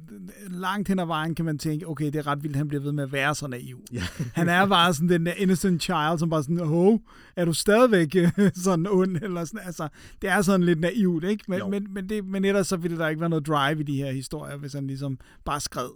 [0.49, 2.91] langt hen ad vejen kan man tænke, okay, det er ret vildt, han bliver ved
[2.91, 3.83] med at være så naiv.
[3.93, 4.03] Ja.
[4.33, 6.99] Han er bare sådan den der innocent child, som bare sådan, hov,
[7.35, 9.17] er du stadigvæk øh, sådan ond?
[9.21, 9.87] Eller sådan, altså,
[10.21, 11.43] det er sådan lidt naivt, ikke?
[11.47, 11.67] Men, Jo.
[11.69, 14.11] men, men, det, men ellers så ville der ikke være noget drive i de her
[14.11, 15.89] historier, hvis han ligesom bare skred.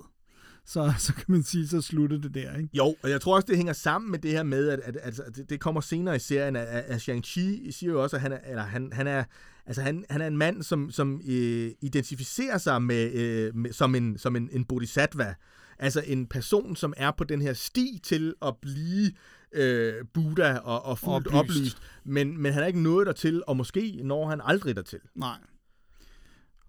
[0.66, 2.70] Så, så kan man sige, så sluttede det der, ikke?
[2.74, 5.20] Jo, og jeg tror også, det hænger sammen med det her med, at, at, at,
[5.20, 8.32] at det- kommer senere i serien, at, at at Shang-Chi siger jo også, at han
[8.32, 9.24] er, eller han, han er,
[9.68, 13.95] altså han, han er en mand, som, som øh, identificerer sig med, øh, med, som,
[13.95, 15.35] en, som en, en bodhisattva.
[15.80, 19.11] Altså en person, som er på den her sti til at blive
[19.53, 21.35] øh, Buddha og, og fuldt Oplyst.
[21.35, 21.77] oplyst.
[22.03, 24.99] Men, men han er ikke nået dertil, og måske når han aldrig dertil.
[25.15, 25.38] Nej.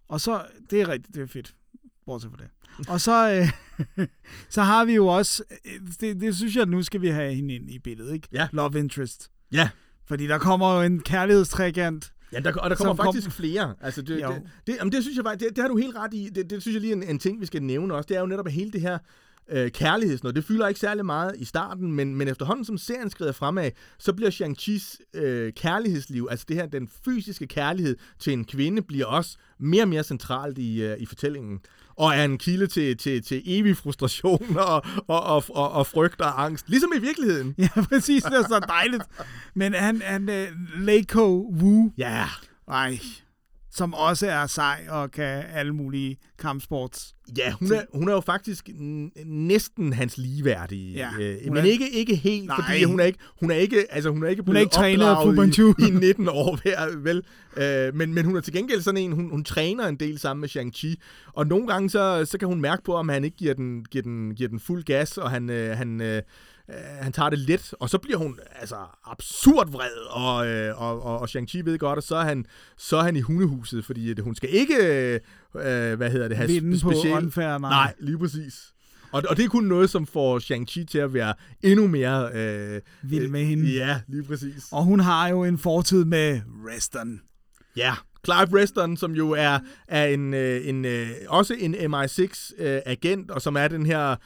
[0.09, 1.55] Og så, det er rigtigt, det er fedt.
[2.07, 2.51] Bortset fra det.
[2.89, 3.49] Og så,
[3.99, 4.07] øh,
[4.55, 7.35] så har vi jo også, øh, det, det synes jeg, at nu skal vi have
[7.35, 8.29] hende ind i billedet, ikke?
[8.33, 8.49] Ja.
[8.53, 9.31] Love interest.
[9.53, 9.71] Ja,
[10.07, 12.13] Fordi der kommer jo en kærlighedstrækant.
[12.33, 13.75] Ja, der, og der kommer Som kom- faktisk flere.
[13.81, 14.29] Altså, det, Jo.
[14.33, 16.29] det, det, jamen, det synes jeg faktisk, det, det har du helt ret i.
[16.35, 18.07] Det, det synes jeg lige er en, en ting, vi skal nævne også.
[18.07, 18.99] Det er jo netop hele det her
[19.49, 20.19] øh, kærlighed.
[20.19, 24.13] Det fylder ikke særlig meget i starten, men, men efterhånden som serien skrider fremad, så
[24.13, 29.37] bliver Shang-Chi's øh, kærlighedsliv, altså det her, den fysiske kærlighed til en kvinde, bliver også
[29.59, 31.61] mere og mere centralt i, øh, i fortællingen.
[31.99, 36.21] Og er en kilde til, til, til evig frustration og, og, og, og, og frygt
[36.21, 36.69] og angst.
[36.69, 37.55] Ligesom i virkeligheden.
[37.59, 39.03] Ja, præcis, det er så dejligt.
[39.55, 42.25] Men han, han uh, Leiko Wu, Ja,
[42.69, 42.99] ej,
[43.79, 47.15] som også er sej og kan alle mulige kampsports.
[47.39, 48.69] Ja, hun er, hun er jo faktisk
[49.27, 50.93] næsten hans ligeværdige.
[50.95, 52.57] Ja, øh, men er- ikke, ikke helt, Nej.
[52.69, 55.41] fordi hun er ikke, hun er ikke, altså hun er ikke Hun er blevet ikke
[55.41, 55.75] Manchu.
[55.79, 57.23] i, i 19 år, hver, vel?
[57.57, 60.41] Øh, men, men hun er til gengæld sådan en, hun, hun træner en del sammen
[60.41, 60.95] med Shang-Chi,
[61.33, 64.03] og nogle gange så, så kan hun mærke på, om han ikke giver den, giver
[64.03, 66.23] den, giver den fuld gas, og han, øh, han, øh,
[66.71, 71.03] øh, han tager det let, og så bliver hun altså absurd vred, og, øh, og,
[71.03, 72.47] og, og Shang-Chi ved godt, at så er han,
[72.77, 75.21] så er han i hundehuset, fordi at hun skal ikke, øh,
[75.55, 77.25] øh, hvad hedder det, have Vinde på special...
[77.25, 77.71] unfair, nej.
[77.71, 78.55] Nej, lige præcis.
[79.13, 82.31] Og, og det er kun noget, som får Shang-Chi til at være endnu mere...
[82.35, 83.73] Øh, Vild med hende.
[83.73, 84.65] Ja, lige præcis.
[84.73, 87.21] Og hun har jo en fortid med Reston.
[87.77, 89.59] Ja, Clive Reston, som jo er,
[89.89, 94.17] er en, øh, en, øh, også en MI6-agent, og som er den her...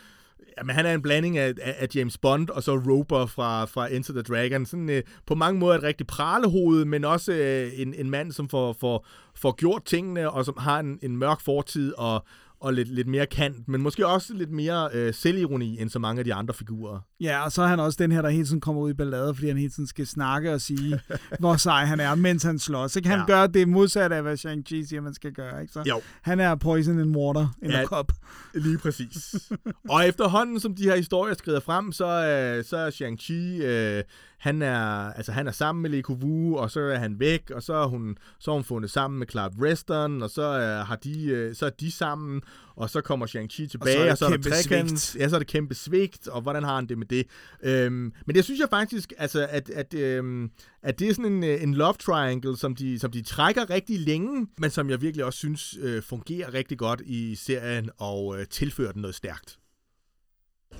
[0.59, 3.93] Jamen, han er en blanding af, af, af James Bond og så Roper fra, fra
[3.93, 4.66] Enter the Dragon.
[4.66, 8.48] Sådan, øh, på mange måder et rigtig pralehoved, men også øh, en, en mand, som
[8.48, 12.24] får, får, får gjort tingene, og som har en, en mørk fortid og,
[12.62, 16.18] og lidt, lidt mere kant, men måske også lidt mere øh, selvironi end så mange
[16.18, 17.01] af de andre figurer.
[17.20, 19.34] Ja, og så er han også den her, der hele tiden kommer ud i ballade,
[19.34, 21.01] fordi han hele tiden skal snakke og sige,
[21.40, 22.97] hvor sej han er, mens han slås.
[22.97, 23.09] Ikke?
[23.09, 23.24] Han Ja.
[23.26, 25.60] gør det modsatte af, hvad Shang-Chi siger, man skal gøre.
[25.62, 25.72] Ikke?
[25.72, 26.01] Så Jo.
[26.22, 27.82] Han er poison in water in Ja.
[27.82, 28.12] a cup.
[28.55, 29.34] Lige præcis.
[29.90, 34.02] og efterhånden, som de her historier skrider frem, så, øh, så er Shang-Chi, øh,
[34.43, 37.62] han er, altså, han er sammen med Lee Wu, og så er han væk, og
[37.62, 40.97] så er hun, så er hun fundet sammen med Clark Reston, og så, øh, har
[40.97, 42.43] de, øh, så er de sammen,
[42.77, 45.23] og så kommer Shang-Chi tilbage, det og så er, kæmpe der trekant, svigt.
[45.23, 47.27] ja, så er det kæmpe svigt, og hvordan har han det med det?
[47.62, 50.51] Øhm, men det synes jeg faktisk, altså, at, at, øhm,
[50.82, 54.01] at det er sådan en, øh, en love triangle, som de, som de trækker rigtig
[54.01, 58.47] længe, men som jeg virkelig også synes øh, fungerer rigtig godt i serien, og øh,
[58.47, 59.59] tilfører den noget stærkt.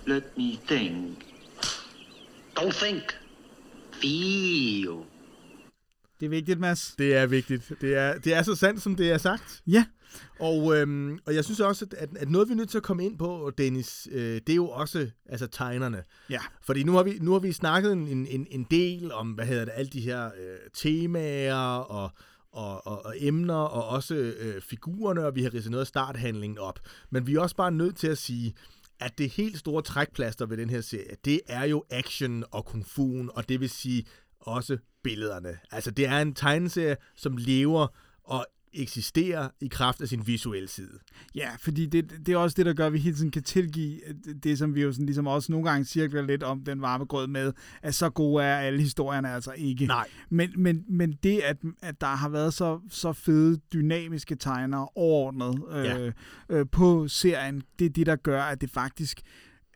[0.07, 1.25] Let me think.
[2.59, 3.22] Don't think.
[4.03, 5.05] Feel.
[6.21, 6.95] Det er vigtigt, Mads.
[6.99, 7.73] Det er vigtigt.
[7.81, 9.63] Det er, det er så sandt, som det er sagt.
[9.67, 9.85] Ja.
[10.41, 13.05] Og, øhm, og jeg synes også, at, at noget, vi er nødt til at komme
[13.05, 16.03] ind på, Dennis, øh, det er jo også altså, tegnerne.
[16.31, 16.39] Ja.
[16.63, 19.65] Fordi nu har vi, nu har vi snakket en, en, en del om, hvad hedder
[19.65, 22.11] det, alle de her øh, temaer og,
[22.53, 26.59] og, og, og emner, og også øh, figurerne, og vi har ridset noget af starthandlingen
[26.59, 26.81] op.
[27.11, 28.55] Men vi er også bare nødt til at sige,
[29.03, 32.85] at det helt store trækplaster ved den her serie, det er jo action og kung
[32.85, 34.07] fu'en, og det vil sige
[34.41, 35.59] også billederne.
[35.71, 37.87] Altså, det er en tegneserie, som lever
[38.25, 40.99] og eksisterer i kraft af sin visuelle side.
[41.35, 44.01] Ja, fordi det, det er også det, der gør, at vi hele tiden kan tilgive
[44.43, 47.27] det, som vi jo sådan, ligesom også nogle gange cirkler lidt om den varme grød
[47.27, 49.87] med, at så gode er alle historierne altså ikke.
[49.87, 50.09] Nej.
[50.31, 55.63] Men, men, men det, at, at der har været så, så fede dynamiske tegnere overordnet
[55.73, 56.11] øh, Ja.
[56.49, 59.21] øh, på serien, det er det, der gør, at det faktisk...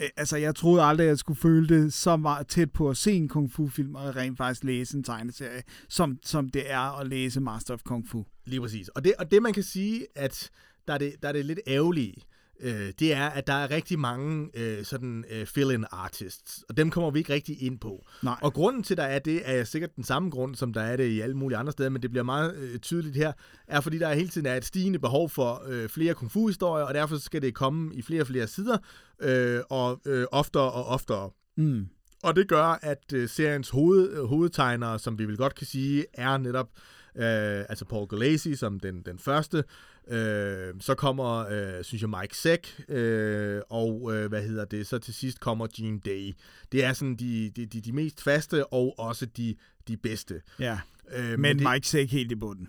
[0.00, 2.96] Øh, altså, jeg troede aldrig, at jeg skulle føle det så meget tæt på at
[2.96, 7.06] se en kung fu-film og rent faktisk læse en tegneserie, som, som det er at
[7.06, 8.24] læse Master of Kung Fu.
[8.44, 8.88] Lige præcis.
[8.88, 10.50] Og det, og det man kan sige, at
[10.88, 12.14] der er det, der er det lidt ærgerlige,
[12.60, 16.90] øh, det er, at der er rigtig mange øh, sådan øh, fill-in artists, og dem
[16.90, 18.06] kommer vi ikke rigtig ind på.
[18.22, 18.36] Nej.
[18.42, 21.06] Og grunden til, der er det, er sikkert den samme grund, som der er det
[21.06, 23.32] i alle mulige andre steder, men det bliver meget øh, tydeligt her,
[23.68, 26.94] er fordi der hele tiden er et stigende behov for øh, flere kung fu-historier, og
[26.94, 28.78] derfor skal det komme i flere og flere sider,
[29.22, 31.30] øh, og øh, oftere og oftere.
[31.56, 31.86] Mm.
[32.22, 36.04] Og det gør, at øh, seriens hoved, øh, hovedtegnere, som vi vel godt kan sige,
[36.14, 36.68] er netop
[37.16, 39.64] øh, altså Paul Gulacy som den, den første.
[40.08, 44.98] Øh, så kommer, øh, synes jeg, Mike Zeck, øh, og øh, hvad hedder det, så
[44.98, 46.32] til sidst kommer Gene Day.
[46.72, 49.54] Det er sådan de, de, de, de mest faste, og også de,
[49.88, 50.40] de bedste.
[50.60, 50.78] Ja.
[51.16, 52.68] Øh, Men det, Mike Sæk helt i bunden.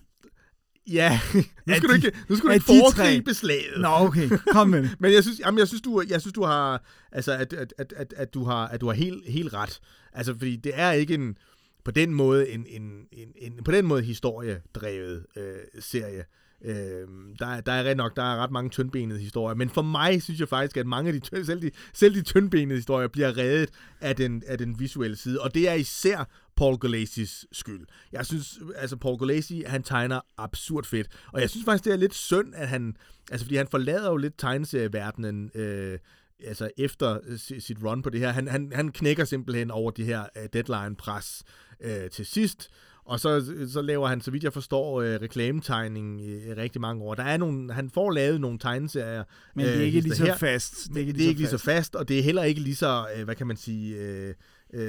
[0.88, 1.20] Ja,
[1.66, 3.82] nu skal du ikke, nu skal du ikke foregribe slaget.
[3.82, 4.30] Nå, okay.
[4.52, 4.90] Kom med.
[5.00, 7.94] Men jeg synes, jamen, jeg synes, du, jeg synes, du har, altså, at, at, at,
[7.98, 9.80] at, at du har, at du har helt, helt ret.
[10.14, 11.38] Altså, fordi det er ikke en,
[11.88, 16.26] på den måde, en, en, en, en på den måde historiedrevet øh, serie.
[16.66, 17.08] Øh,
[17.40, 20.40] der, der er ret nok, der er ret mange tyndbenede historier, men for mig synes
[20.40, 23.70] jeg faktisk, at mange af de, selv de, selv de tyndbenede historier bliver reddet
[24.02, 27.88] af den, af den visuelle side, og det er især Paul Gulacy's skyld.
[28.12, 31.98] Jeg synes, altså Paul Gulacy, han tegner absurd fedt, og jeg synes faktisk, det er
[31.98, 32.98] lidt synd, at han,
[33.32, 36.00] altså fordi han forlader jo lidt tegneserieverdenen, øh,
[36.46, 38.32] altså efter øh, si- sit run på det her.
[38.32, 41.44] Han, han, han knækker simpelthen over det her øh, deadline-pres
[41.82, 42.70] øh, til sidst,
[43.06, 47.04] og så, så laver han, så vidt jeg forstår, øh, reklametegning i, i rigtig mange
[47.04, 47.16] år.
[47.16, 49.24] Der er nogle, han får lavet nogle tegneserier.
[49.56, 50.38] Men det er ikke lige hister så her.
[50.38, 50.88] fast.
[50.88, 52.76] Det er ikke, det er ikke lige så fast, og det er heller ikke lige
[52.76, 54.34] så, øh, hvad kan man sige, øh,
[54.74, 54.84] øh,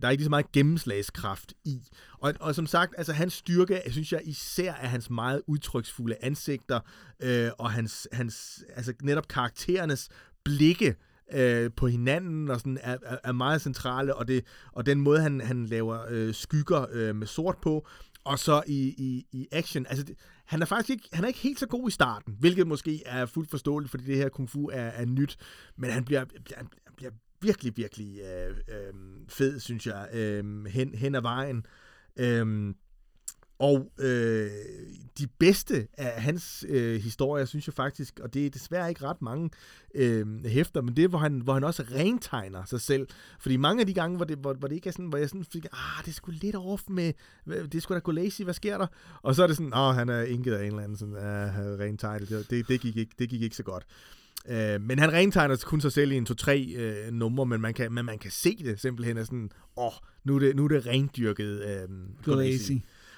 [0.00, 1.82] der er ikke lige så meget gennemslagskraft i.
[2.18, 6.80] Og, og som sagt, altså hans styrke, synes jeg især er hans meget udtryksfulde ansigter,
[7.22, 10.08] øh, og hans, hans, altså netop karakterernes
[10.46, 10.94] blikke,
[11.32, 15.20] øh, på hinanden og sådan er, er, er meget centrale, og, det, og den måde,
[15.20, 17.86] han, han laver øh, skygger øh, med sort på,
[18.24, 19.86] og så i, i, i action.
[19.86, 22.66] Altså, det, han er faktisk ikke, han er ikke helt så god i starten, hvilket
[22.66, 25.36] måske er fuldt forståeligt, fordi det her kung fu er, er nyt,
[25.76, 26.24] men han bliver,
[26.56, 27.10] han bliver
[27.40, 28.94] virkelig, virkelig øh, øh,
[29.28, 31.66] fed, synes jeg, øh, hen, hen ad vejen.
[32.16, 32.74] Øh,
[33.58, 34.50] og øh,
[35.18, 39.22] de bedste af hans øh, historier, synes jeg faktisk, og det er desværre ikke ret
[39.22, 39.50] mange
[39.94, 43.06] øh, hæfter, men det er, hvor han, hvor han også rentegner sig selv.
[43.40, 45.28] Fordi mange af de gange, hvor det, hvor, hvor det ikke er sådan, hvor jeg
[45.28, 47.12] sådan fik, ah, det er sgu lidt off med,
[47.46, 48.86] det er sgu da gå lazy, hvad sker der?
[49.22, 51.78] Og så er det sådan, åh, han er inket af en eller anden sådan, ah,
[51.78, 53.86] rentegnet, det, det, det, gik ikke, det gik ikke så godt.
[54.48, 57.92] Øh, men han rentegner kun sig selv i en to-tre øh, numre, men man, kan,
[57.92, 59.92] men man kan se det simpelthen er sådan, åh,
[60.24, 61.88] nu er det, nu er det rendyrket øh,
[62.24, 62.72] Gulacy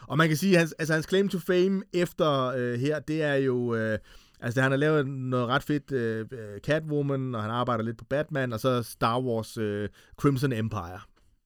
[0.09, 3.23] og man kan sige, at hans, altså hans claim to fame efter øh, her, det
[3.23, 3.75] er jo...
[3.75, 3.99] Øh,
[4.41, 8.05] altså, han har lavet noget ret fedt øh, øh, Catwoman, og han arbejder lidt på
[8.05, 11.01] Batman, og så Star Wars øh, Crimson Empire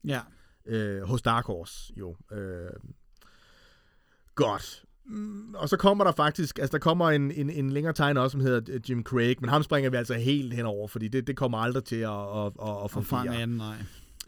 [0.04, 0.20] Ja.
[0.66, 2.16] øh, hos Dark Horse, jo.
[2.32, 2.70] Øh,
[4.34, 4.84] godt.
[5.06, 8.32] Mm, Og så kommer der faktisk, altså der kommer en, en, en længere tegner også,
[8.32, 11.36] som hedder øh, Jim Craig, men ham springer vi altså helt henover, fordi det, det
[11.36, 13.08] kommer aldrig til at, at, at, at Og fungere.
[13.24, 13.76] fange anden, nej.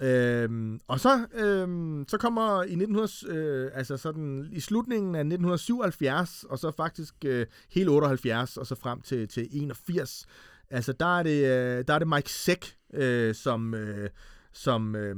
[0.00, 6.44] Øhm, og så, øhm, så kommer i 1900, øh, altså sådan i slutningen af 1977,
[6.44, 10.26] og så faktisk øh, hele 78, og så frem til, til 81,
[10.70, 14.10] altså der er det, øh, der er det Mike Seck, øh, som, øh,
[14.52, 15.16] som, øh,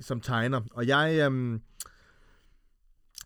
[0.00, 0.60] som tegner.
[0.70, 1.58] Og jeg, øh,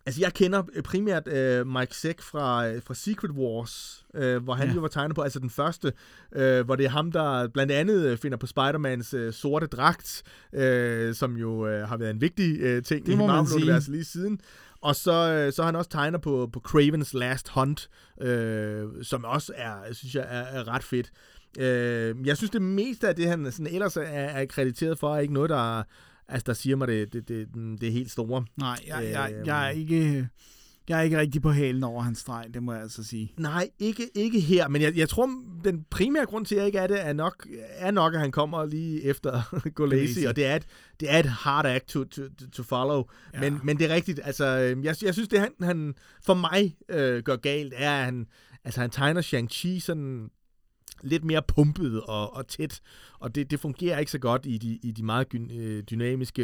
[0.05, 4.53] altså jeg kender øh, primært øh, Mike Zeck fra, øh, fra Secret Wars, øh, hvor
[4.53, 4.73] han Ja.
[4.73, 5.93] jo var tegner på, altså den første,
[6.35, 10.23] øh, hvor det er ham, der blandt andet øh, finder på Spider-Mans øh, sorte dragt,
[10.53, 14.39] øh, som jo øh, har været en vigtig øh, ting Det i Marvel-universet lige siden.
[14.81, 17.89] Og så, så han også tegner på, på Cravens Last Hunt,
[18.21, 21.11] øh, som også er, synes jeg, er, er ret fedt.
[21.59, 25.19] Øh, jeg synes, det meste af det, han sådan ellers er, er krediteret for, er
[25.19, 25.83] ikke noget, der,
[26.29, 27.47] altså, der siger mig det, det, det,
[27.81, 28.45] det er helt store.
[28.57, 29.45] Nej, jeg, jeg, Øhm.
[29.45, 30.27] jeg, er ikke,
[30.89, 33.33] jeg er ikke rigtig på hælen over hans streg, det må jeg altså sige.
[33.37, 35.29] Nej, ikke, ikke her, men jeg, jeg tror,
[35.63, 38.31] den primære grund til, at jeg ikke er det, er nok, er nok at han
[38.31, 39.41] kommer lige efter
[39.75, 40.19] Gulacy.
[40.27, 40.65] og det er, et,
[40.99, 42.21] det er et hard act to, to,
[42.53, 43.03] to follow.
[43.33, 43.39] Ja.
[43.39, 45.93] Men, men det er rigtigt, altså, øh, jeg, jeg synes, det han, han
[46.25, 48.25] for mig øh, gør galt, er, at han,
[48.63, 50.29] altså, han tegner Shang-Chi sådan
[51.01, 52.81] lidt mere pumpet og, og tæt,
[53.19, 56.43] og det, det fungerer ikke så godt i de, i de meget gy- øh, dynamiske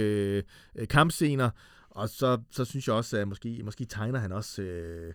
[0.76, 1.50] øh, kampscener,
[1.90, 4.62] og så, så synes jeg også, at måske, måske tegner han også...
[4.62, 5.14] Øh,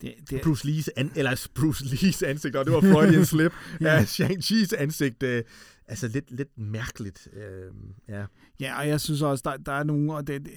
[0.00, 3.94] Det, det, Bruce Lees, an, eller Bruce Lees ansigt, og det var Freudian slip, Ja.
[3.94, 4.02] ja.
[4.02, 5.42] Shang-Chi's ansigt, øh,
[5.88, 7.72] altså lidt, lidt mærkeligt, øh,
[8.08, 8.24] ja.
[8.60, 10.52] Ja, og jeg synes også, der, der er nogle, og det, det,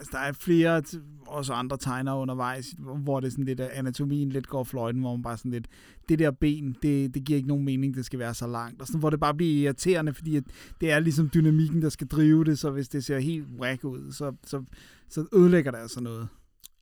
[0.00, 0.82] altså, der er flere,
[1.26, 5.36] også andre tegnere undervejs, hvor det sådan lidt, anatomien lidt går fløjten, hvor man bare
[5.36, 5.66] sådan lidt,
[6.08, 8.86] det der ben, det, det giver ikke nogen mening, det skal være så langt, og
[8.86, 10.44] sådan, hvor det bare bliver irriterende, fordi at
[10.80, 14.12] det er ligesom dynamikken, der skal drive det, så hvis det ser helt whack ud,
[14.12, 14.62] så, så,
[15.08, 16.28] så ødelægger det altså noget.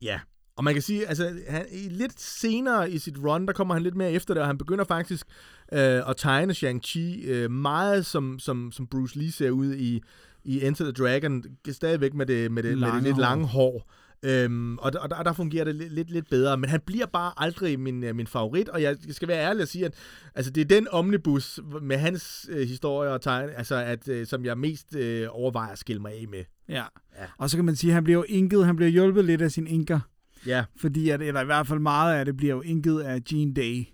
[0.03, 0.20] Ja,
[0.57, 3.82] og man kan sige, altså han, i- lidt senere i sit run, der kommer han
[3.82, 5.27] lidt mere efter det, og han begynder faktisk
[5.73, 5.78] øh,
[6.11, 10.03] at tegne Shang-Chi øh, meget som, som, som Bruce Lee ser ud i,
[10.49, 13.20] i Enter the Dragon, stadigvæk med det, med det, med det Lange lidt hår.
[13.20, 13.91] lange hår.
[14.23, 17.07] Øhm, og, der, og der, der fungerer det lidt, lidt, lidt bedre, men han bliver
[17.07, 19.95] bare aldrig min, øh, min favorit, og jeg skal være ærlig og sige, at
[20.35, 24.45] altså, det er den omnibus med hans øh, historie og tegn, altså, at, øh, som
[24.45, 26.45] jeg mest øh, overvejer at skille mig af med.
[26.69, 26.75] Ja.
[27.19, 27.25] Ja.
[27.39, 29.51] Og så kan man sige, at han bliver jo inket, han bliver hjulpet lidt af
[29.51, 30.01] sin inker.
[30.47, 33.55] Ja, Fordi, at, eller i hvert fald meget af det bliver jo inket af Gene
[33.55, 33.85] Day,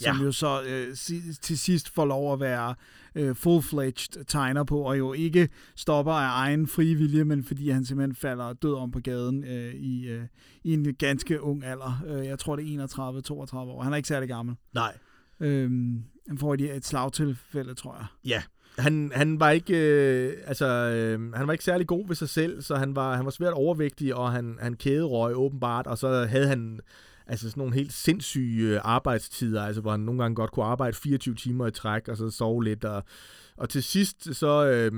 [0.00, 0.22] som Ja.
[0.24, 2.74] jo så øh, si- til sidst får lov at være
[3.14, 7.84] øh, full-fledged tegner på, og jo ikke stopper af egen frie vilje, men fordi han
[7.84, 10.22] simpelthen falder død om på gaden øh, i, øh,
[10.64, 12.02] i en ganske ung alder.
[12.06, 13.82] Øh, jeg tror, det er 31-32 år.
[13.82, 14.54] Han er ikke særlig gammel.
[14.74, 14.96] nej.
[15.40, 18.06] Øhm, han får et, et slagtilfælde, tror jeg.
[18.24, 18.42] Ja,
[18.78, 22.62] han, han var ikke øh, altså øh, han var ikke særlig god ved sig selv,
[22.62, 26.46] så han var han var svært overvægtig og han han kæderøg åbenbart og så havde
[26.48, 26.80] han
[27.28, 30.96] altså sådan nogle helt sindssyge øh, arbejdstider, altså hvor han nogle gange godt kunne arbejde
[30.96, 33.04] 24 timer i træk og så sove lidt og
[33.56, 34.92] og til sidst så øh,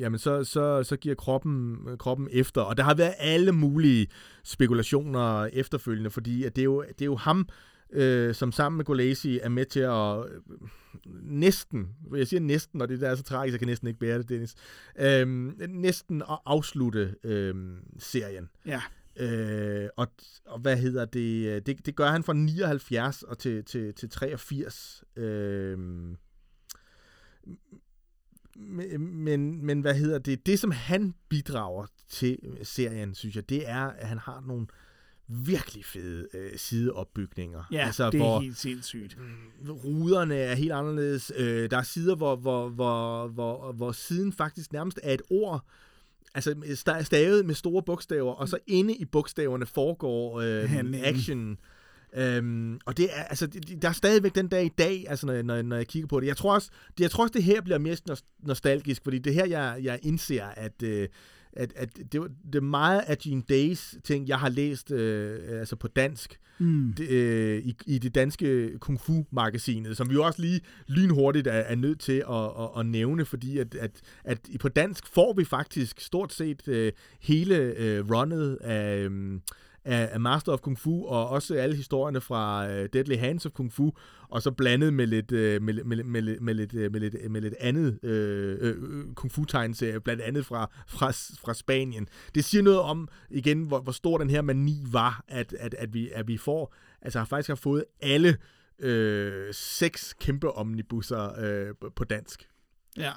[0.00, 4.06] jamen så så så giver kroppen øh, kroppen efter og der har været alle mulige
[4.44, 7.48] spekulationer efterfølgende, fordi at det er jo det er jo ham
[7.92, 10.40] øh, som sammen med Golesi er med til at øh,
[11.22, 14.18] næsten, jeg siger næsten, og det der er så tragisk, jeg kan næsten ikke bære
[14.18, 14.54] det, Dennis,
[14.98, 15.26] øh,
[15.68, 17.54] næsten at afslutte øh,
[17.98, 18.48] serien.
[18.66, 18.82] Ja.
[19.16, 20.06] Øh, og,
[20.44, 21.66] og hvad hedder det?
[21.66, 21.86] det?
[21.86, 25.04] Det gør han fra 79 og til, til, til 83.
[25.16, 25.78] Øh,
[28.56, 30.46] men, men, hvad hedder det?
[30.46, 34.66] Det, som han bidrager til serien, synes jeg, det er, at han har nogle
[35.26, 37.64] virkelig fede øh, sideopbygninger.
[37.72, 39.16] Ja, altså, det er hvor, helt sindssygt.
[39.68, 41.32] ruderne er helt anderledes.
[41.36, 45.66] Øh, der er sider, hvor, hvor, hvor, hvor, hvor siden faktisk nærmest er et ord,
[46.34, 50.70] altså sta- stavet med store bogstaver, og så inde i bogstaverne foregår øh,
[51.04, 51.58] action.
[52.14, 55.42] Øhm, og det er, altså, det, der er stadigvæk den dag i dag, altså, når,
[55.42, 56.26] når, når jeg kigger på det.
[56.26, 59.34] Jeg tror også, det, jeg tror også, det her bliver mest nos- nostalgisk, fordi det
[59.34, 61.08] her, jeg, jeg indser, at, øh,
[61.56, 65.38] at, at det, var- det er meget af Gene Days ting, jeg har læst øh,
[65.60, 66.92] altså på dansk, Mm.
[66.96, 71.52] det, øh, i, i det danske Kung Fu-magasinet, som vi jo også lige lynhurtigt er,
[71.52, 73.90] er nødt til at, at, at nævne, fordi at, at,
[74.24, 79.40] at på dansk får vi faktisk stort set øh, hele øh, runnet af, øh,
[79.84, 83.52] af, af Master of Kung Fu, og også alle historierne fra øh, Deadly Hands of
[83.52, 83.92] Kung Fu,
[84.28, 87.40] og så blandet med lidt, øh, med, med, med, med, lidt, øh, med, lidt, med
[87.40, 91.10] lidt andet øh, øh, øh Kung Fu-tegnserie, blandt andet fra, fra,
[91.46, 92.08] fra Spanien.
[92.34, 95.94] Det siger noget om, igen, hvor, hvor stor den her mani var, at, at, at,
[95.94, 98.36] vi, at vi får, altså har faktisk har fået alle
[98.78, 102.48] øh, seks kæmpe omnibusser øh, på dansk.
[102.96, 103.12] Ja.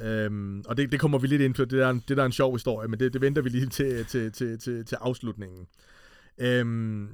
[0.00, 1.64] Øhm, og det, det kommer vi lidt ind på.
[1.64, 3.48] Det der, er en- det der er en sjov historie, men det, det venter vi
[3.48, 5.66] lige til, til, til, til, til afslutningen.
[6.38, 7.04] Øhm,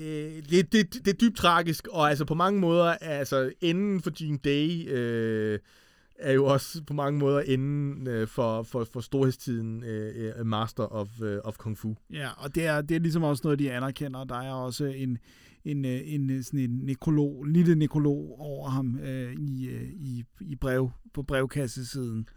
[0.00, 4.10] øh, det, det, det, er dybt tragisk, og altså på mange måder, altså enden for
[4.18, 5.58] Gene Day øh,
[6.18, 10.82] er jo også på mange måder inden øh, for, for, for storhedstiden øh, øh, Master
[10.82, 11.94] of, øh, of Kung Fu.
[12.12, 14.24] Ja, og det er, det er ligesom også noget, de anerkender.
[14.24, 15.18] Der er også en,
[15.64, 19.82] en, øh, en, øh, sådan en nekrolog, en lille nekrolog over ham øh, i, øh,
[19.82, 22.28] i, i brev, på brevkassesiden.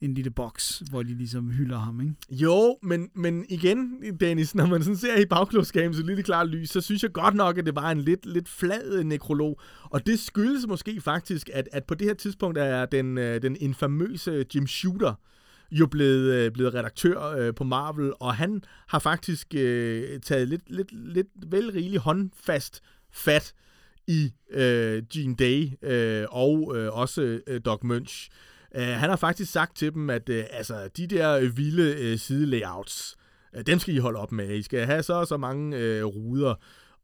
[0.00, 2.14] En lille boks, hvor de ligesom hylder ham, ikke?
[2.30, 6.70] Jo, men, men igen, Dennis, når man sådan ser i bagklodskaben så lidt klart lys,
[6.70, 9.60] så synes jeg godt nok, at det var en lidt, lidt flad øh, nekrolog.
[9.84, 13.56] Og det skyldes måske faktisk, at, at på det her tidspunkt er den, øh, den
[13.60, 15.14] infamøse Jim Shooter
[15.70, 20.62] jo blevet, øh, blevet redaktør øh, på Marvel, og han har faktisk øh, taget lidt,
[20.70, 23.54] lidt, lidt vel rigelig håndfast fat
[24.06, 28.30] i øh, Gene Day øh, og øh, også øh, Doc Munch.
[28.76, 32.18] Uh, han har faktisk sagt til dem, at uh, altså, de der øh, vilde uh,
[32.18, 33.16] sidelayouts,
[33.56, 34.54] uh, dem skal I holde op med.
[34.54, 36.54] I skal have så og så mange uh, ruder.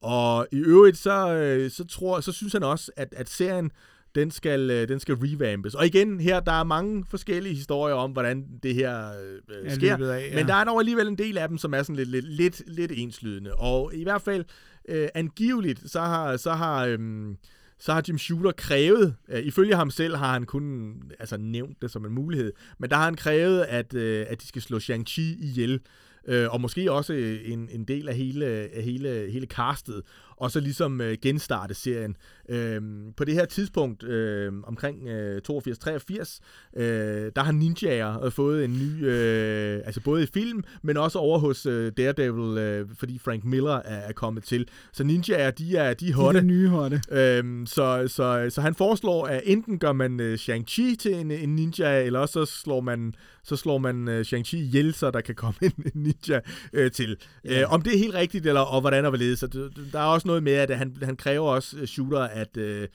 [0.03, 1.27] Og i øvrigt, så,
[1.65, 3.71] uh, så, tror, så synes han også, at, at serien
[4.15, 5.75] den skal, øh, den skal revampes.
[5.75, 9.09] Og igen, her der er mange forskellige historier om, hvordan det her
[9.49, 10.11] øh, sker.
[10.13, 10.35] af, ja.
[10.35, 12.63] Men der er dog alligevel en del af dem, som er sådan lidt, lidt, lidt,
[12.67, 13.55] lidt enslydende.
[13.55, 14.45] Og i hvert fald,
[14.89, 17.37] øh, angiveligt, så har, så har, øhm,
[17.79, 21.91] så har Jim Shooter krævet, øh, ifølge ham selv har han kun altså, nævnt det
[21.91, 25.21] som en mulighed, men der har han krævet, at, øh, at de skal slå Shang-Chi
[25.21, 25.81] ihjel.
[26.27, 30.03] Øh, og måske også øh, en, en del af hele, af hele, hele castet,
[30.37, 32.17] og så ligesom øh, genstarte serien.
[32.49, 32.81] Øh,
[33.17, 36.41] på det her tidspunkt, øh, omkring øh, 82-83,
[36.77, 41.19] øh, der har Ninjaer øh, fået en ny, øh, altså både i film, men også
[41.19, 44.69] over hos øh, Daredevil, øh, fordi Frank Miller er, er kommet til.
[44.93, 46.41] Så Ninjaer, de er, de er De hotte.
[46.41, 47.01] der nye hotte.
[47.11, 51.57] Øhm, så, så, så han foreslår, at enten gør man uh, Shang-Chi til en, en
[51.57, 55.35] ninja, eller også så slår man, så slår man uh, Shang-Chi ihjel, så der kan
[55.35, 56.41] komme en, en ninja
[56.79, 57.17] uh, til.
[57.45, 57.65] Ja.
[57.65, 59.39] Uh, om det er helt rigtigt, eller og hvordan og hvorledes.
[59.39, 62.57] Så der er også noget med, at han, han kræver også uh, Shooter, at...
[62.57, 62.89] Uh,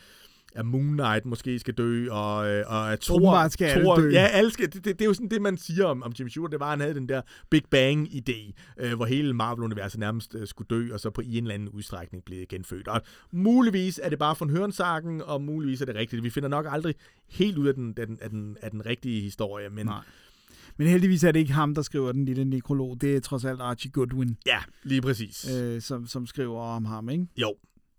[0.56, 3.48] at Moon Knight måske skal dø, og, øh, og at Thor...
[3.48, 4.10] Skal Thor, dø.
[4.10, 6.30] Ja, alle skal, det, det, det, er jo sådan det, man siger om, om Jimmy
[6.30, 6.50] Shooter.
[6.50, 10.48] Det var, at han havde den der Big Bang-idé, øh, hvor hele Marvel-universet nærmest øh,
[10.48, 12.88] skulle dø, og så på en eller anden udstrækning blev genfødt.
[12.88, 13.02] Og
[13.32, 16.24] muligvis er det bare von Hørensagen, og muligvis er det rigtigt.
[16.24, 16.96] Vi finder nok aldrig
[17.30, 19.86] helt ud af den, af den, af den, af den rigtige historie, men...
[19.86, 20.02] Nej.
[20.80, 23.02] Men heldigvis er det ikke ham, der skriver den lille nekrolog.
[23.02, 25.52] Det er trods alt Archie Goodwin, Ja, lige præcis.
[25.56, 27.26] øh, som, som skriver om ham, ikke?
[27.38, 27.54] Jo.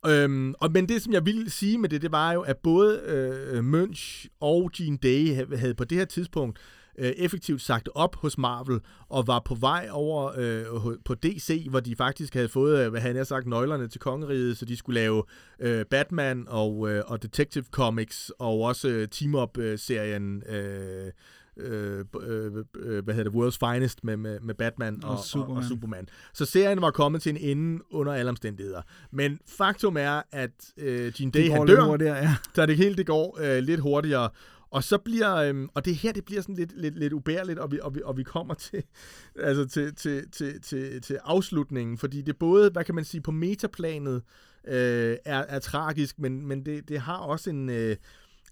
[0.07, 3.01] Øhm, og, men det, som jeg ville sige med det, det var jo, at både
[3.07, 6.59] øh, Munch og Gene Day ha- havde på det her tidspunkt
[6.99, 10.65] øh, effektivt sagt op hos Marvel, og var på vej over øh,
[11.05, 14.57] på DC, hvor de faktisk havde fået, øh, hvad han har sagt, nøglerne til kongeriget,
[14.57, 15.23] så de skulle lave
[15.61, 20.43] øh, Batman og, øh, og Detective Comics, og også øh, Team-Up-serien...
[20.49, 21.13] Øh, øh,
[21.61, 25.57] øh, øh, hvad hedder det, World's Finest med, med, med Batman og, Og Superman.
[25.57, 26.09] og, og Superman.
[26.35, 28.83] Så serien var kommet til en ende under alle omstændigheder.
[29.13, 32.35] Men faktum er, at øh, Gene Day, han dør, hurtigere, ja.
[32.55, 34.31] så det hele det går øh, lidt hurtigere.
[34.71, 37.73] Og så bliver, øhm, og det her, det bliver sådan lidt, lidt, lidt ubærligt, og
[37.73, 38.83] vi, og, vi, og vi kommer til,
[39.37, 43.31] altså til, til, til, til, til afslutningen, fordi det både, hvad kan man sige, på
[43.31, 44.23] metaplanet
[44.69, 47.97] øh, er, er tragisk, men, men det, det har også en, øh,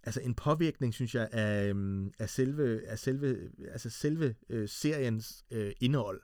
[0.09, 3.39] altså en påvirkning, synes jeg, af, øhm, af selve, af selve,
[3.73, 6.21] altså selve øh, seriens øh, indhold.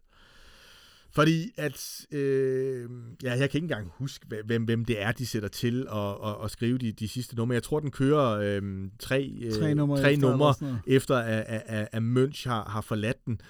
[1.11, 2.89] Fordi at, øh,
[3.23, 6.45] ja, jeg kan ikke engang huske, hvem, hvem det er, de sætter til at, at,
[6.45, 7.55] at skrive de, de sidste numre.
[7.55, 10.55] Jeg tror, den kører øh, tre, øh, Tre numre tre efter, numre
[10.87, 12.03] efter at, at, at, at
[12.45, 13.41] har, har forladt den.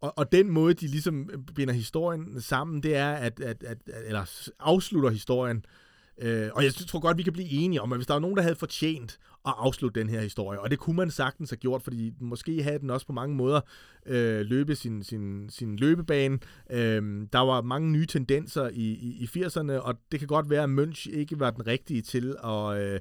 [0.00, 4.06] Og, og den måde, de ligesom binder historien sammen, det er, at, at, at, at
[4.06, 5.56] eller afslutter historien.
[5.56, 5.85] Øh,
[6.18, 8.36] Øh, og jeg tror godt, vi kan blive enige om, at hvis der var nogen,
[8.36, 11.82] der havde fortjent at afslutte den her historie, og det kunne man sagtens have gjort,
[11.82, 13.60] fordi måske havde den også på mange måder
[14.06, 16.38] øh, løbe sin, sin, sin løbebane.
[16.70, 20.62] Øh, der var mange nye tendenser i, i, i 80'erne, og det kan godt være,
[20.62, 22.80] at Munch ikke var den rigtige til at...
[22.80, 23.00] Øh,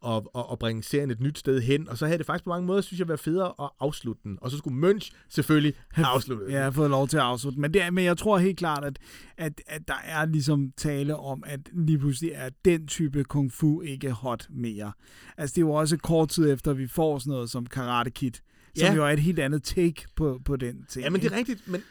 [0.00, 1.88] og, og, og bringe serien et nyt sted hen.
[1.88, 4.38] Og så havde det faktisk på mange måder, synes jeg, været federe at afslutte den.
[4.40, 6.52] Og så skulle Munch selvfølgelig have afsluttet den.
[6.52, 7.60] Ja, jeg har fået lov til at afslutte.
[7.60, 8.98] Men, det er, men jeg tror helt klart, at,
[9.36, 13.80] at, at der er ligesom tale om, at lige pludselig er den type kung fu
[13.80, 14.92] ikke hot mere.
[15.36, 18.10] Altså det er jo også kort tid efter, at vi får sådan noget som Karate
[18.10, 18.32] Kid,
[18.76, 18.94] som Ja.
[18.94, 21.04] jo er et helt andet take på, på den ting.
[21.04, 21.68] Ja, men det er rigtigt.
[21.68, 21.82] Men,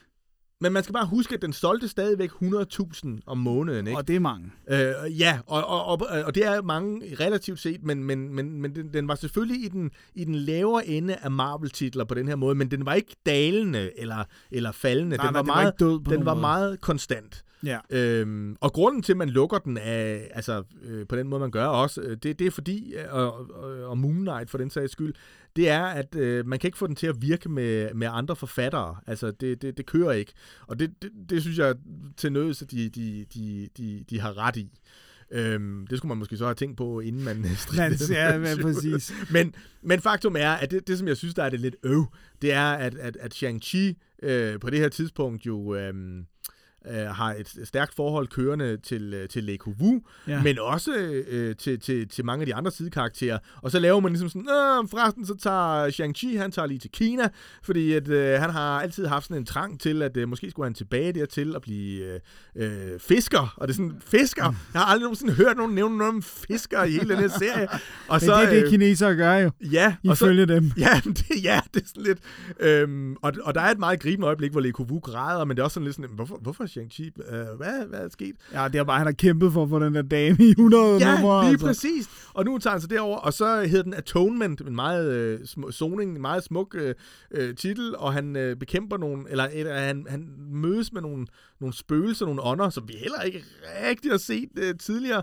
[0.61, 3.87] men man skal bare huske, at den solgte stadigvæk 100.000 om måneden.
[3.87, 3.97] Ikke?
[3.97, 4.51] Og det er mange.
[4.69, 8.75] Øh, ja, og, og, og, og det er mange relativt set, men, men, men, men
[8.75, 12.35] den, den var selvfølgelig i den, i den lavere ende af Marvel-titler på den her
[12.35, 15.17] måde, men den var ikke dalende eller, eller faldende.
[15.17, 16.41] Nej, den nej, var, var meget, ikke død på den var måde.
[16.41, 17.43] meget konstant.
[17.65, 17.79] Ja.
[17.89, 21.51] Øhm, og grunden til, at man lukker den af, altså øh, på den måde, man
[21.51, 24.69] gør også, øh, det, det er fordi, øh, og, og, og Moon Knight for den
[24.69, 25.13] sags skyld,
[25.55, 28.35] det er, at øh, man kan ikke få den til at virke med, med andre
[28.35, 28.95] forfattere.
[29.07, 30.33] Altså, det, det, det kører ikke.
[30.67, 31.75] Og det, det, det synes jeg
[32.17, 34.71] til nøds, at de, de, de, de, de har ret i.
[35.31, 39.13] Øhm, det skulle man måske så have tænkt på, inden man strikkede ja, ja, præcis.
[39.31, 42.05] Men, men faktum er, at det, det, som jeg synes, der er det lidt øv,
[42.41, 43.93] det er, at, at, at Shang-Chi
[44.23, 45.93] øh, på det her tidspunkt jo øh,
[46.91, 50.41] øh, har et stærkt forhold kørende til, øh, til Le Wu, Ja.
[50.43, 50.91] men også
[51.27, 53.37] øh, til, til, til mange af de andre sidekarakterer.
[53.61, 56.91] Og så laver man ligesom sådan, Nå, forresten så tager Shang-Chi, han tager lige til
[56.91, 57.27] Kina,
[57.63, 60.65] fordi at, øh, han har altid haft sådan en trang til, at øh, måske skulle
[60.65, 62.19] han tilbage dertil og blive øh,
[62.55, 63.53] øh, fisker.
[63.57, 64.43] Og det er sådan, fisker?
[64.73, 67.67] Jeg har aldrig nogensinde hørt nogen nævne noget om fisker i hele den her serie.
[68.09, 70.71] Og Men det er det, øh, kinesere gør jo, Ja, og så, ifølge dem.
[70.77, 72.19] Ja, det, ja, det er sådan lidt...
[72.59, 75.61] Øhm, og, og der er et meget gribende øjeblik, hvor Le Wu græder, men det
[75.61, 77.33] er også sådan lidt sådan, hvorfor, hvorfor Shang-Chi?
[77.35, 78.35] Øh, hvad, hvad er sket?
[78.53, 80.83] Ja, det er bare, han har kæmpet for at få den der dame i 100
[80.97, 81.41] Ja, numre.
[81.43, 81.65] lige altså.
[81.65, 82.09] præcis.
[82.33, 85.71] Og nu tager han sig derover, og så hedder den Atonement, en meget øh, sm-
[85.71, 86.95] zoning, en meget smuk øh,
[87.31, 91.27] øh, titel, og han øh, bekæmper nogle, eller, eller han, han mødes med nogle,
[91.59, 93.43] nogle spøgelser, nogle ånder, som vi heller ikke
[93.89, 95.21] rigtig har set øh, tidligere.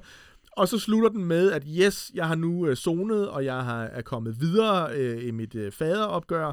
[0.57, 3.83] Og så slutter den med, at yes, jeg har nu øh, zonet, og jeg har,
[3.85, 6.53] er kommet videre øh, i mit øh, faderopgør,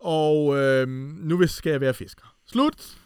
[0.00, 2.34] og øh, nu vil- skal jeg være fisker.
[2.46, 2.96] Slut!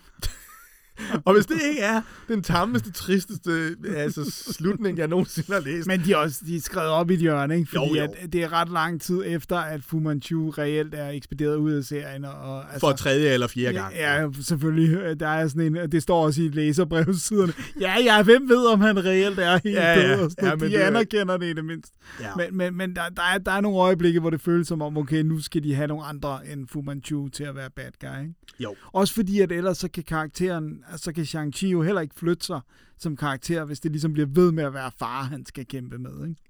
[1.26, 6.00] og hvis det ikke er den tammeste, tristeste altså, slutning, jeg nogensinde har læst, Men
[6.04, 7.70] de er også de er skrevet op i et hjørne, ikke?
[7.70, 8.02] Fordi Jo, jo.
[8.18, 11.84] At det er ret lang tid efter, at Fu Manchu reelt er ekspederet ud af
[11.84, 12.24] serien.
[12.24, 13.94] Og, altså, for tredje eller fjerde gang.
[13.94, 15.20] Ja, selvfølgelig.
[15.20, 17.52] Der er sådan en, det står også i læserbrevsiderne.
[17.80, 20.16] Ja, ja, hvem ved, om han reelt er helt Ja, ja.
[20.16, 20.30] død?
[20.42, 21.92] Ja, men de det er- anerkender det i det mindste.
[22.20, 22.26] Ja.
[22.36, 24.96] Men, men, men der, der, er, der er nogle øjeblikke, hvor det føles som om,
[24.96, 28.20] okay, nu skal de have nogle andre end Fu Manchu til at være bad guy.
[28.22, 28.34] Ikke?
[28.60, 28.74] Jo.
[28.92, 32.60] Også fordi, at ellers så kan karakteren, så kan Shang-Chi jo heller ikke flytte sig
[32.98, 36.28] som karakter, hvis det ligesom bliver ved med at være far, han skal kæmpe med.
[36.28, 36.42] Ikke?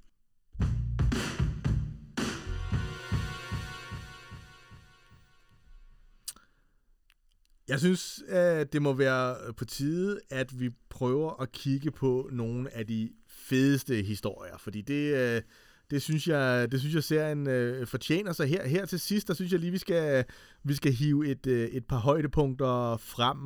[7.69, 12.75] Jeg synes, at det må være på tide, at vi prøver at kigge på nogle
[12.75, 15.43] af de fedeste historier, fordi det, øh,
[15.91, 18.67] det synes jeg, det synes jeg serien øh, fortjener sig her.
[18.67, 20.25] Her til sidst, der synes jeg lige, vi skal,
[20.65, 23.39] vi skal hive et, øh, et par højdepunkter frem.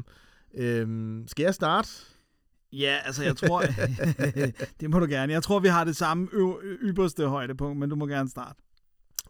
[0.57, 1.89] Øhm, skal jeg starte?
[2.73, 3.63] Ja, altså jeg tror,
[4.81, 5.33] det må du gerne.
[5.33, 8.63] Jeg tror, vi har det samme ø- ypperste højdepunkt, men du må gerne starte.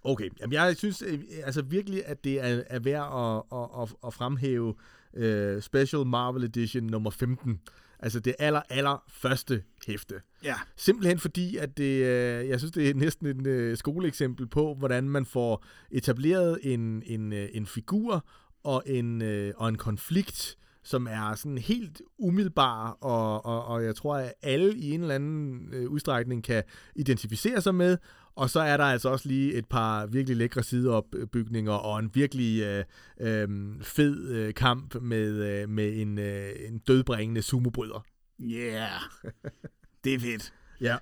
[0.05, 3.95] Okay, Jamen, jeg synes øh, altså virkelig, at det er, er værd at, at, at,
[4.07, 4.75] at fremhæve
[5.17, 7.61] øh, Special Marvel Edition nummer 15.
[7.99, 10.15] Altså det aller, aller første hæfte.
[10.45, 10.55] Ja.
[10.77, 15.09] Simpelthen fordi, at det, øh, jeg synes, det er næsten et øh, skoleeksempel på, hvordan
[15.09, 18.27] man får etableret en, en, en figur
[18.65, 20.57] og en, øh, og en konflikt,
[20.87, 25.15] som er sådan helt umiddelbar, og, og, og jeg tror, at alle i en eller
[25.15, 26.63] anden øh, udstrækning kan
[26.97, 27.99] identificere sig med.
[28.35, 32.63] Og så er der altså også lige et par virkelig lækre sideopbygninger og en virkelig
[32.63, 32.85] øh,
[33.21, 33.49] øh,
[33.83, 38.05] fed øh, kamp med, øh, med en, øh, en dødbringende sumobryder.
[38.41, 39.01] Yeah.
[40.05, 40.53] det er fedt.
[40.81, 40.97] Ja.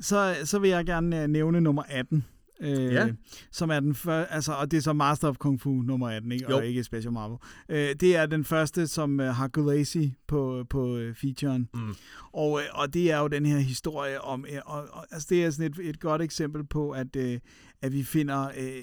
[0.00, 2.24] Så, så vil jeg gerne øh, nævne nummer 18.
[2.60, 3.08] Øh, Ja.
[3.52, 6.32] Som er den første, altså, og det er så Master of Kung Fu nummer 18,
[6.32, 6.46] ikke?
[6.50, 6.56] Jo.
[6.56, 7.38] og ikke Special Marvel.
[7.68, 11.68] Øh, det er den første, som øh, har Gulacy på, på øh, featuren.
[11.74, 11.94] Mm.
[12.32, 15.44] Og, øh, og det er jo den her historie om, øh, og, og, altså det
[15.44, 17.38] er sådan et, et godt eksempel på, at, øh,
[17.82, 18.82] at vi finder øh,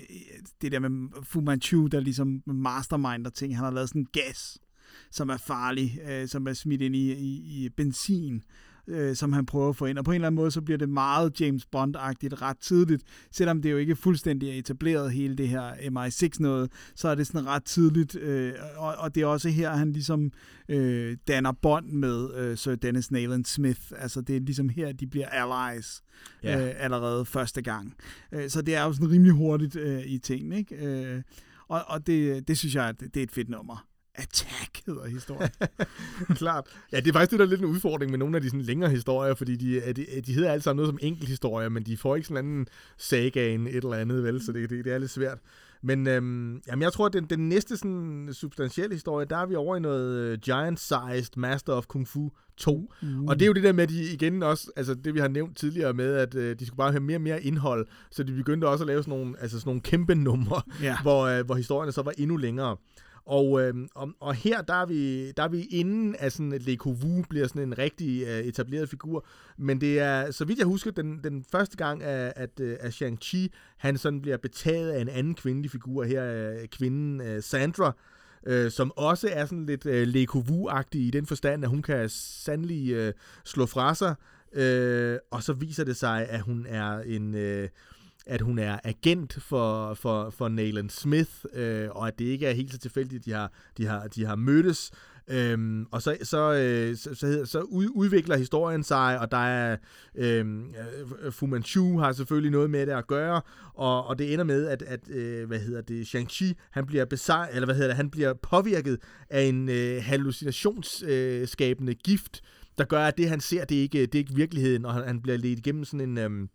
[0.61, 3.56] det der med Fu Manchu, der ligesom masterminder ting.
[3.56, 4.57] Han har lavet sådan en gas,
[5.11, 8.43] som er farlig, øh, som er smidt ind i, i, i benzin,
[8.87, 9.97] øh, som han prøver at få ind.
[9.97, 13.03] Og på en eller anden måde, så bliver det meget James Bond-agtigt ret tidligt.
[13.31, 17.27] Selvom det jo ikke fuldstændig er etableret hele det her MI6 noget, så er det
[17.27, 18.15] sådan ret tidligt.
[18.15, 20.31] Øh, og, og det er også her, han ligesom
[20.69, 23.81] øh, danner bånd med øh, Sir Dennis Nayland Smith.
[23.97, 26.03] Altså det er ligesom her, de bliver allies
[26.43, 26.67] ja.
[26.67, 27.93] øh, allerede første gang.
[28.31, 30.75] Øh, så det er jo sådan rimelig hurtigt øh, i tingene, ikke?
[30.75, 31.21] Øh,
[31.67, 33.87] og og det, det synes jeg, at det er et fedt nummer.
[34.17, 35.49] Attack hedder historien.
[36.41, 36.65] Klart.
[36.91, 38.61] Ja, det er faktisk det, der er lidt en udfordring med nogle af de sådan
[38.61, 42.15] længere historier, fordi de, de, de hedder alle sammen noget som enkelthistorier, men de får
[42.15, 42.67] ikke sådan en anden
[42.97, 44.41] sagaen et eller andet, vel?
[44.45, 45.37] Så det, det, det er lidt svært.
[45.81, 49.55] Men øhm, jamen, jeg tror, at den, den næste sådan, substantielle historie, der er vi
[49.55, 52.93] over i noget øh, giant-sized Master of Kung Fu 2.
[53.01, 53.27] Mm.
[53.27, 55.27] Og det er jo det der med, at de igen også, altså det vi har
[55.27, 58.31] nævnt tidligere med, at øh, de skulle bare have mere og mere indhold, så de
[58.31, 60.97] begyndte også at lave sådan nogle, altså sådan nogle kæmpe numre, Ja.
[61.01, 62.77] hvor, øh, hvor historierne så var endnu længere.
[63.26, 66.76] Og, øh, og, og her, der er, vi, der er vi inden, at sådan, Le
[66.76, 69.26] Covu bliver sådan en rigtig øh, etableret figur.
[69.57, 73.02] Men det er, så vidt jeg husker, den, den første gang, at, at, øh, at
[73.02, 73.47] Shang-Chi,
[73.77, 76.03] han sådan bliver betaget af en anden kvindelig figur.
[76.03, 77.95] Her er kvinden øh, Sandra,
[78.45, 82.10] øh, som også er sådan lidt øh, Le Covu-agtig i den forstand, at hun kan
[82.10, 83.14] sandelig øh,
[83.45, 84.15] slå fra sig.
[84.53, 87.35] Øh, og så viser det sig, at hun er en...
[87.35, 87.69] Øh,
[88.26, 92.53] at hun er agent for, for, for Nalen Smith, øh, og at det ikke er
[92.53, 94.91] helt så tilfældigt, at de har, de har, de har mødtes.
[95.27, 97.61] Øhm, og så, så, øh, så, så, så
[97.95, 99.77] udvikler historien sig, og der er
[100.15, 100.73] øhm,
[101.23, 103.41] øh, Fu Manchu har selvfølgelig noget med det at gøre,
[103.73, 107.49] og, og det ender med, at, at øh, hvad hedder det, Shang-Chi, han bliver besejret,
[107.53, 108.99] eller hvad hedder det, han bliver påvirket
[109.30, 112.41] af en øh, hallucinationsskabende øh, gift,
[112.77, 115.03] der gør, at det han ser, det er ikke, det er ikke virkeligheden, og han,
[115.03, 116.18] han bliver ledt igennem sådan en...
[116.18, 116.47] Øh,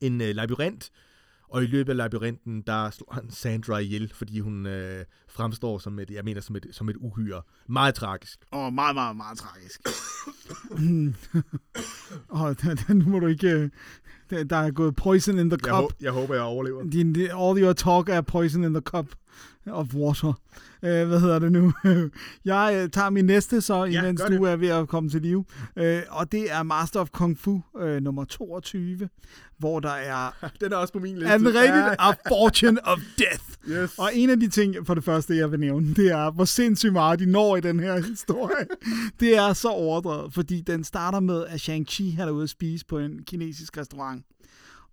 [0.00, 0.90] en øh, labyrint,
[1.48, 5.98] og i løbet af labyrinten, der slår han Sandra ihjel, fordi hun øh, fremstår som
[5.98, 7.42] et, jeg mener, som et, som et uhyre.
[7.66, 8.38] Meget tragisk.
[8.50, 9.80] Og meget, meget, meget tragisk.
[12.28, 12.56] og
[12.96, 13.70] nu må du ikke...
[14.30, 15.84] Der, er gået poison in the Jeg, cup.
[15.84, 16.82] hå- jeg håber, jeg overlever.
[16.90, 19.06] Din, all your talk er poison in the cup
[19.70, 20.28] of water.
[20.82, 21.72] Uh, hvad hedder det nu?
[22.44, 24.52] jeg uh, tager min næste så, Ja, imens du det.
[24.52, 25.44] er ved at komme til live.
[25.76, 29.08] Uh, og det er Master of Kung Fu uh, nummer 22,
[29.58, 30.30] hvor der er
[30.60, 31.28] Den er også på min liste.
[31.32, 31.96] er den rigtigt?
[31.98, 33.44] A Fortune of Death.
[33.68, 33.94] Yes.
[33.98, 36.92] Og en af de ting, for det første, jeg vil nævne, det er, hvor sindssygt
[36.92, 38.66] meget de når i den her historie.
[39.20, 42.86] det er så overdrevet, fordi den starter med, at Shang-Chi han er ude at spise
[42.86, 44.17] på en kinesisk restaurant.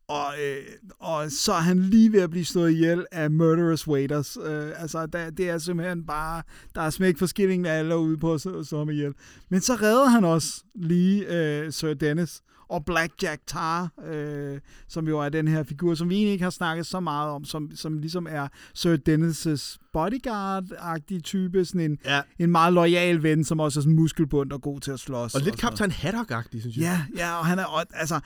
[0.07, 0.57] Og, øh,
[0.99, 4.37] og så er han lige ved at blive slået ihjel af murderous waiters.
[4.45, 6.43] Øh, altså, der, det er simpelthen bare...
[6.75, 8.37] Der er smæk for skillingen, alle ude på
[8.71, 9.13] ham ihjel.
[9.49, 15.19] Men så redder han også lige øh, Sir Dennis og Blackjack Tar, øh, som jo
[15.19, 17.97] er den her figur, som vi egentlig ikke har snakket så meget om, som, som
[17.97, 22.21] ligesom er Sir Dennis' bodyguard-agtig type, sådan en, Ja.
[22.39, 25.35] en meget lojal ven, som også er sådan muskelbund og god til at slås.
[25.35, 25.59] Og lidt noget.
[25.59, 26.83] Kaptajn Haddock-agtig, synes jeg.
[26.83, 28.19] Ja, ja, og han er, og, altså,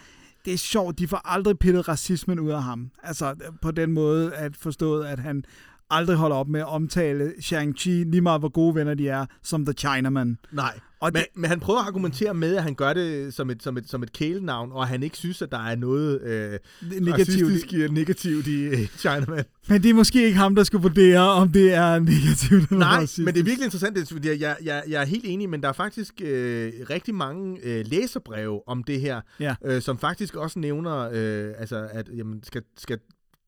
[0.49, 2.91] det er sjovt, de får aldrig pillet racismen ud af ham.
[3.03, 5.45] Altså, på den måde at forstået, at han
[5.89, 9.65] aldrig holder op med at omtale Shang-Chi, lige meget hvor gode venner de er, som
[9.65, 10.37] The Chinaman.
[10.51, 13.49] Nej, Og men, det- men han prøver at argumentere med, at han gør det som
[13.49, 16.59] et, som et, som et kælenavn, og han ikke synes, at der er noget øh,
[17.01, 17.11] Negativt.
[17.19, 19.43] racistisk øh, negativt i øh, Chinaman.
[19.69, 22.99] Men det er måske ikke ham, der skal vurdere, om det er negativt eller Nej,
[23.17, 25.61] men det er virkelig interessant, det, er, fordi jeg, jeg, jeg er helt enig, men
[25.63, 29.55] der er faktisk øh, rigtig mange øh, læserbreve om det her, Ja.
[29.65, 32.99] øh, som faktisk også nævner, øh, altså, at jamen, skal, skal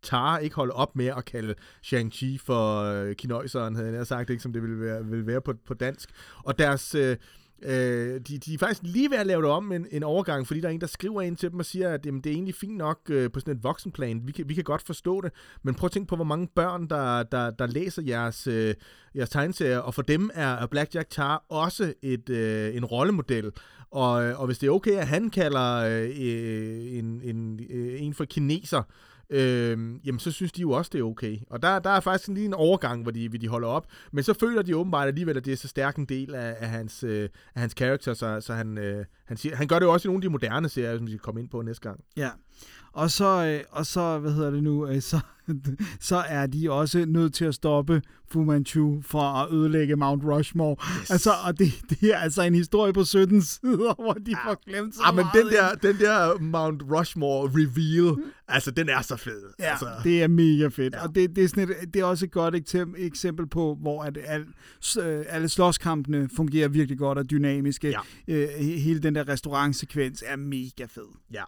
[0.04, 1.56] Tar ikke holde op med at kalde
[1.86, 5.54] Shang-Chi for øh, kinøjseren, havde jeg sagt, ikke, som det ville være, ville være på,
[5.68, 6.10] på dansk.
[6.44, 6.96] Og deres...
[6.96, 7.18] Øh,
[7.64, 10.62] Øh, de, de er faktisk lige ved at lave det om en, en overgang, fordi
[10.62, 12.56] der er en, der skriver ind til dem og siger, at jamen, det er egentlig
[12.56, 14.22] fint nok øh, på sådan et voksenplan.
[14.26, 15.32] Vi kan, vi kan godt forstå det,
[15.64, 18.74] men prøv at tænke på, hvor mange børn, der, der, der læser jeres, øh,
[19.16, 23.52] jeres tegneserier, og for dem er Blackjack Black Jack Tar også et, øh, en rollemodel.
[23.92, 26.10] Og, og hvis det er okay, at han kalder øh,
[26.98, 27.60] en, en,
[28.00, 31.38] en for kineser, øh, øh, jamen så synes de jo også, det er okay.
[31.50, 33.88] Og der, der er faktisk lige en overgang, hvor de, hvor de holder op.
[34.12, 36.70] Men så føler de åbenbart alligevel, at det er så stærk en del af, af
[36.70, 39.92] hans, øh, af hans karakter, så, så han, øh, han, siger, han gør det jo
[39.94, 42.00] også i nogle af de moderne serier, som vi skal komme ind på næste gang.
[42.18, 42.30] Ja.
[42.94, 45.20] Og så, øh, og så hvad hedder det nu, øh, så,
[46.00, 48.02] så er de også nødt til at stoppe
[48.32, 50.76] Fu Manchu for at ødelægge Mount Rushmore.
[51.02, 51.12] Yes.
[51.12, 54.96] Altså, og det, det er altså en historie på 17 sider, hvor de får glemt
[54.96, 58.16] så Ah, men den der, den der Mount Rushmore reveal,
[58.48, 59.42] altså den er så fed.
[59.60, 60.94] Ja, altså, det er mega fedt.
[60.94, 61.00] Ja.
[61.00, 61.08] Ja.
[61.08, 62.56] Og det, det, er sådan et, det er også et godt
[62.98, 64.18] eksempel, på, hvor at
[64.84, 67.90] s- øh, alle slåskampene fungerer virkelig godt og dynamiske.
[68.28, 68.36] Ja.
[68.36, 71.08] Øh, he- hele den der restaurantsekvens er mega fed.
[71.34, 71.44] Ja.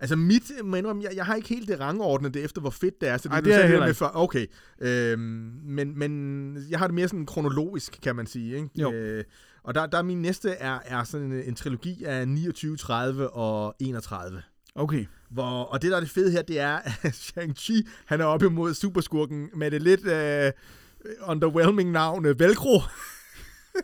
[0.00, 3.08] Altså mit, må jeg, jeg, har ikke helt det rangordnet det efter, hvor fedt det
[3.08, 3.16] er.
[3.16, 3.94] Så det, Ej, det er jeg der med.
[3.94, 4.46] For, okay.
[4.80, 5.20] Øhm,
[5.64, 8.56] men, men jeg har det mere sådan kronologisk, kan man sige.
[8.56, 8.68] Ikke?
[8.76, 8.92] Jo.
[8.92, 9.24] Øh,
[9.62, 13.30] og der, der er min næste er, er sådan en, en trilogi af 29, 30
[13.30, 14.42] og 31.
[14.74, 15.06] Okay.
[15.30, 18.42] Hvor, og det, der er det fede her, det er, at Shang-Chi, han er op
[18.42, 20.52] imod superskurken med det lidt øh,
[21.26, 22.80] underwhelming navn, øh, Velcro.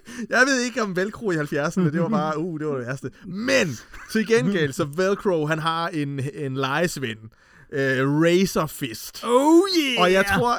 [0.30, 3.10] Jeg ved ikke om Velcro i 70'erne, det var bare, uh, det var det værste.
[3.26, 3.78] Men,
[4.12, 7.18] til gengæld, så Velcro, han har en, en lejesvend.
[7.72, 9.24] Øh, Razor Fist.
[9.24, 10.02] Oh yeah!
[10.02, 10.58] Og jeg tror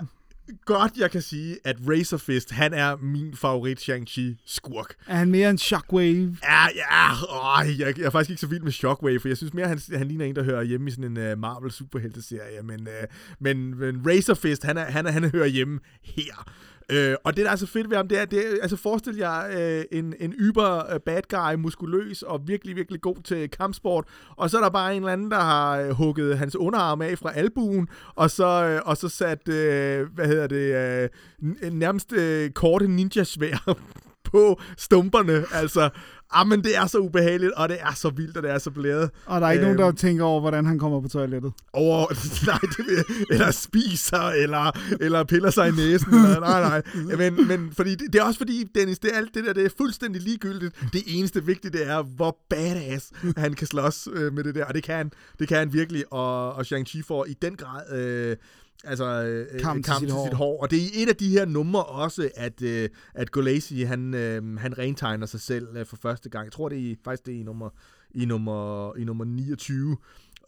[0.65, 4.93] godt, jeg kan sige, at Razor Fist, han er min favorit Shang-Chi-skurk.
[5.07, 6.37] Er han mere en shockwave?
[6.43, 9.53] Ja, ja, åh, jeg, jeg er faktisk ikke så vild med Shockwave, for jeg synes
[9.53, 12.79] mere, han, han ligner en, der hører hjemme i sådan en uh, Marvel superhelteserie, men,
[12.81, 12.93] uh,
[13.39, 16.51] men, men Razor Fist, han, er, han, er, han hører hjemme her.
[16.91, 19.15] Øh, og det, der er så fedt ved ham, det er, det er altså forestil
[19.15, 24.05] jer øh, en, en yber øh, bad guy, muskuløs og virkelig, virkelig god til kampsport,
[24.35, 27.17] og så er der bare en eller anden, der har øh, hugget hans underarm af
[27.17, 32.49] fra albuen, og så, øh, og så sat, øh, hvad hedder det, øh, nærmest øh,
[32.49, 33.77] korte ninja-svær
[34.31, 35.89] på stumperne, altså.
[36.35, 38.71] Ah, men det er så ubehageligt, og det er så vildt, og det er så
[38.71, 39.09] blæret.
[39.25, 39.69] Og der er ikke øhm.
[39.69, 39.77] Øhm.
[39.77, 41.53] nogen, der tænker over, hvordan han kommer på toilettet.
[41.73, 42.07] Over,
[42.51, 44.71] nej, det vil, eller spiser, eller,
[45.01, 46.81] eller piller sig i næsen, eller, nej, nej.
[47.29, 49.65] Men, men fordi, det, det er også fordi, Dennis, det er alt det der, det
[49.65, 50.75] er fuldstændig ligegyldigt.
[50.93, 54.73] Det eneste vigtige, det er, hvor badass han kan slås øh, med det der, og
[54.73, 57.97] det kan han, det kan han virkelig, og, og Shang-Chi får i den grad...
[57.99, 58.37] Øh,
[58.83, 60.25] altså øh, Kamp til sit til hår.
[60.25, 60.61] sit hår.
[60.61, 64.13] Og det er i et af de her numre også, at, øh, at Golacy, han,
[64.13, 66.45] øh, han rentegner sig selv øh, for første gang.
[66.45, 67.69] Jeg tror, det er faktisk det er i nummer,
[68.11, 69.97] i nummer, i nummer 29.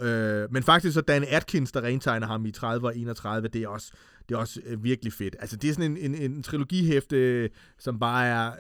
[0.02, 3.68] Øh, men faktisk så Dan Atkins, der rentegner ham i 30 og 31, det er
[3.68, 3.92] også,
[4.30, 5.36] det er også øh, virkelig fedt.
[5.40, 7.50] Altså det er sådan en, en, en trilogihæfte, øh,
[7.80, 8.56] som bare er øh,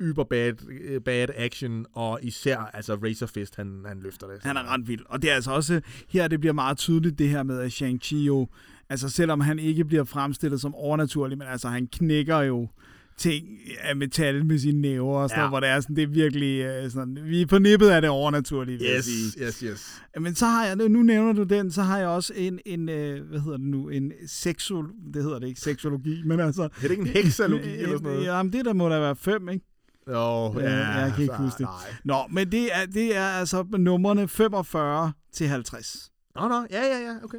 [0.00, 4.42] yber bad, øh, bad action, og især altså Razor Fist, han, han løfter det.
[4.42, 5.04] Han er ret vild.
[5.06, 8.16] Og det er altså også, her det bliver meget tydeligt det her med, at Shang-Chi
[8.16, 8.48] jo,
[8.90, 12.68] altså selvom han ikke bliver fremstillet som overnaturlig, men altså han knækker jo
[13.16, 13.46] ting
[13.80, 15.44] af metal med sine næver og sådan Ja.
[15.44, 15.48] ja.
[15.48, 18.10] hvor det er sådan, det er virkelig øh, sådan, vi er på nippet af det
[18.10, 19.44] overnaturlige, vil Yes, sige.
[19.46, 20.02] yes, yes.
[20.20, 23.28] Men så har jeg, nu nævner du den, så har jeg også en, en øh,
[23.28, 26.62] hvad hedder det nu, en seksual, det hedder det ikke seksologi, men altså...
[26.62, 28.24] Er det ikke en heksalogi eller sådan noget?
[28.26, 29.64] Jamen det der må der være fem, ikke?
[30.08, 31.66] Jo, Ja, jeg kan ikke så- huske det.
[31.66, 31.94] Nej.
[32.04, 36.10] Nå, men det er, det er altså numrene 45 til 50.
[36.34, 37.38] Nå, nå, ja, ja, ja, okay.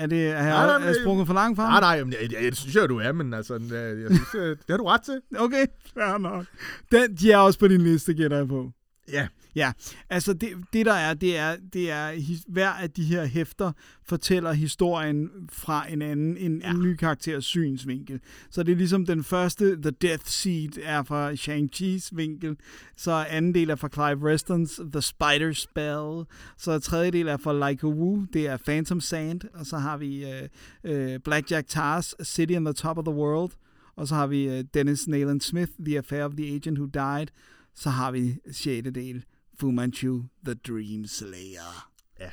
[0.00, 1.68] Er det er, Nej, nej, er, sprunget for langt frem?
[1.68, 4.34] Nej, nej, men jeg, jeg, jeg synes jo, du er, men altså, øh, jeg synes,
[4.34, 5.20] øh, det har du ret til.
[5.38, 6.44] Okay, fair nok.
[6.92, 8.70] Den, de er også på din liste, gætter jeg på.
[9.12, 9.72] Ja, Ja,
[10.10, 13.72] altså det, det der er, det er, det er his- hver af de her hæfter
[14.04, 16.70] fortæller historien fra en anden, en, ja.
[16.70, 18.20] en ny karakters synsvinkel.
[18.50, 22.56] Så det er ligesom den første, The Death Seed, er fra Shang-Chi's vinkel.
[22.96, 26.24] Så anden del er fra Clive Restons The Spider Spell.
[26.58, 29.40] Så tredje del er fra Leica Wu, det er Phantom Sand.
[29.54, 33.14] Og så har vi uh, uh, Black Jack Tars, City on the Top of the
[33.14, 33.52] World.
[33.96, 37.26] Og så har vi uh, Dennis Nayland Smith, The Affair of the Agent Who Died.
[37.74, 39.24] Så har vi sjette del,
[39.60, 41.88] Fu Manchu, The Dream Slayer.
[42.20, 42.30] Ja.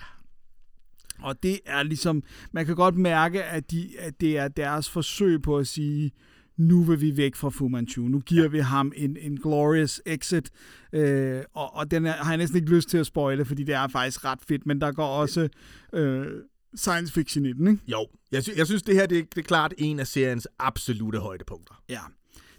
[1.19, 5.41] Og det er ligesom, man kan godt mærke, at, de, at det er deres forsøg
[5.41, 6.11] på at sige,
[6.57, 8.01] nu vil vi væk fra Fu Manchu.
[8.01, 8.49] Nu giver ja.
[8.49, 10.49] vi ham en, en glorious exit.
[10.93, 13.75] Øh, og, og den er, har jeg næsten ikke lyst til at spoile, fordi det
[13.75, 15.49] er faktisk ret fedt, men der går også
[15.93, 16.25] øh,
[16.75, 17.81] science fiction i den, ikke?
[17.87, 18.07] jo.
[18.31, 21.83] Jeg, sy- jeg synes, det her det, det er klart en af seriens absolute højdepunkter.
[21.89, 21.99] Ja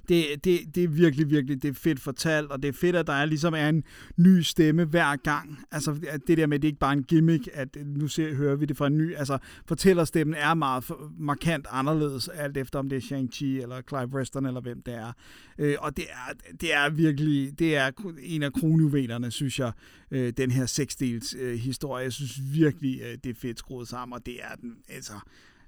[0.08, 3.06] det, det, det er virkelig, virkelig det er fedt fortalt, og det er fedt, at
[3.06, 3.84] der er, ligesom er en
[4.16, 5.58] ny stemme hver gang.
[5.70, 8.34] Altså det der med, at det ikke bare er en gimmick, at øh, nu ser,
[8.34, 10.84] hører vi det fra en ny, altså fortællerstemmen er meget
[11.18, 15.12] markant anderledes, alt efter om det er Shang-Chi eller Clive Weston eller hvem det er.
[15.58, 17.90] Øh, og det er, det er virkelig, det er
[18.22, 19.72] en af kronjuvelerne, synes jeg,
[20.10, 22.04] øh, den her seksdels øh, historie.
[22.04, 25.12] Jeg synes virkelig, øh, det er fedt skruet sammen, og det er den, altså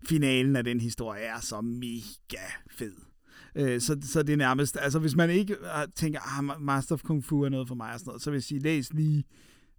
[0.08, 3.09] finalen af den historie er så mega fed.
[3.56, 5.56] Øh, så, så det er nærmest, altså hvis man ikke
[5.94, 8.36] tænker, ah, Master of Kung Fu er noget for mig og sådan noget, så vil
[8.36, 9.24] jeg sige, læs lige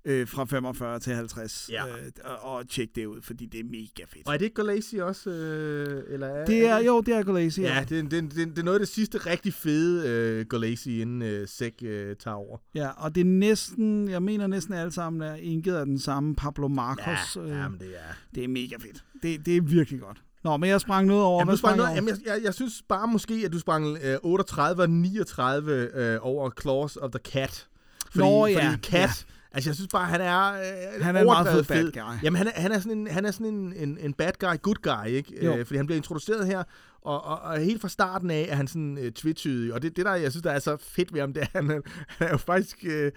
[0.06, 1.88] øh, fra 45 til 50 Ja.
[1.88, 1.94] øh,
[2.24, 4.28] og, og tjek det ud, fordi det er mega fedt.
[4.28, 5.30] Og er det ikke Golazi også?
[5.30, 7.62] Øh, eller er, Det er, jo, det er Golazi.
[7.62, 10.10] Ja, det, er- det, er- det, er- det er noget af det sidste rigtig fede
[10.10, 12.58] øh, Golazi, inden øh, Sæk øh, tager over.
[12.76, 16.36] ja, og det er næsten, jeg mener næsten alle sammen er inket af den samme
[16.36, 17.36] Pablo Marcos.
[17.36, 18.14] Ja, øh, jamen, det er...
[18.36, 19.04] det er mega fedt.
[19.24, 20.22] Det, det er virkelig godt.
[20.44, 21.40] Nå, men jeg sprang noget over.
[21.40, 23.98] Jamen, Hvad sprang noget, jeg jamen, jeg, jeg, jeg synes bare måske, at du sprang
[24.04, 27.68] øh, 38 og 39 øh, over Claws of the Cat.
[28.12, 29.08] Fordi, Nå, ja, fordi Cat, ja.
[29.52, 32.24] altså jeg synes bare, han er øh, Han er en meget overdrevet fed bad guy.
[32.24, 34.62] Jamen han er, han er sådan, en, han er sådan en, en, en bad guy,
[34.62, 35.46] good guy, ikke?
[35.46, 35.56] Jo.
[35.56, 36.64] Øh, fordi han bliver introduceret her,
[37.02, 39.74] og, og, og helt fra starten af er han sådan øh, twitchydig.
[39.74, 41.72] Og det, det der, jeg synes, der er så fedt ved ham, det er, han,
[41.72, 42.78] er- han er jo faktisk...
[42.84, 43.12] Øh,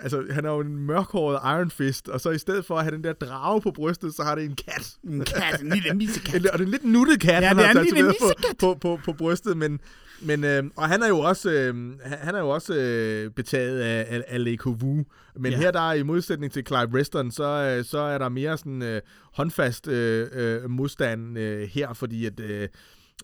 [0.00, 2.94] Altså, han er jo en mørkhåret Iron Fist, og så i stedet for at have
[2.96, 4.96] den der drage på brystet, så har det en kat.
[5.04, 6.34] En kat, en lille missekat.
[6.44, 8.26] En- Og det er en lidt nuttet kat, Ja, han har tatoveret på,
[8.58, 9.80] på, på, på brystet, men,
[10.22, 11.74] men øh, og han er jo også, øh,
[12.04, 15.04] han er jo også øh, betaget af, af, af Le Couvou,
[15.38, 15.58] men Ja.
[15.58, 18.82] her der er i modsætning til Clive Weston, så, øh, så er der mere sådan
[18.82, 19.00] øh,
[19.34, 22.68] håndfast øh, øh, modstand øh, her, fordi at øh,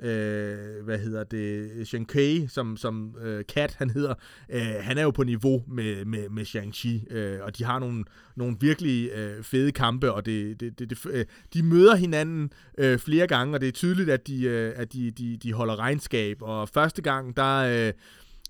[0.03, 4.15] øh, hvad hedder det, Shankai, som, som øh, Kat han hedder,
[4.49, 8.05] øh, han er jo på niveau med, med, med Shang-Chi, øh, og de har nogle,
[8.37, 11.25] nogle virkelig øh, fede kampe, og det, det, det, det, øh,
[11.55, 15.11] de møder hinanden øh, flere gange, og det er tydeligt, at de, øh, at de,
[15.11, 17.87] de, de holder regnskab, og første gang, der...
[17.89, 17.93] Øh,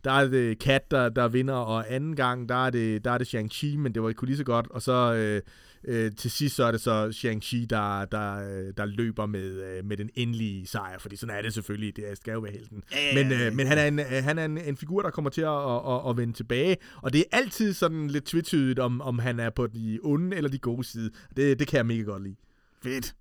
[0.05, 3.19] der er det Kat, der, der vinder, og anden gang, der er det, der er
[3.19, 4.67] det Shang-Chi, men det var ikke lige så godt.
[4.71, 5.41] Og så øh,
[5.85, 9.85] øh, til sidst, så er det så Shang-Chi, der, der, øh, der løber med, øh,
[9.85, 12.83] med den endelige sejr, fordi sådan er det selvfølgelig, det skal jo være helten.
[12.93, 15.31] Ja, Men, øh, men han er, en, øh, han er en, en figur, der kommer
[15.31, 19.19] til at, at, at, vende tilbage, og det er altid sådan lidt tvetydigt, om, om
[19.19, 21.11] han er på de onde eller de gode side.
[21.37, 22.37] Det, det kan jeg mega godt lide.
[22.83, 23.15] Fedt.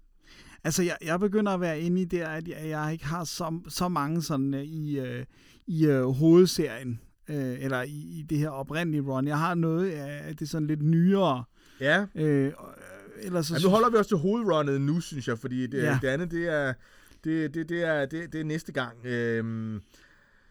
[0.63, 3.59] Altså, jeg, jeg begynder at være inde i det, at jeg, jeg ikke har så,
[3.67, 5.25] så mange sådan øh, i, øh,
[5.67, 9.27] i øh, hovedserien, øh, eller i, i det her oprindelige run.
[9.27, 11.43] Jeg har noget af det sådan lidt nyere.
[11.82, 12.06] Ja.
[12.16, 12.70] Øh, og,
[13.18, 15.84] øh, ellers så ja nu holder vi os til hovedrunnet nu, synes jeg, fordi det,
[15.84, 15.99] Ja.
[16.02, 16.74] det andet, det er,
[17.24, 19.06] det, det, det, er, det, det er næste gang.
[19.06, 19.82] Øhm,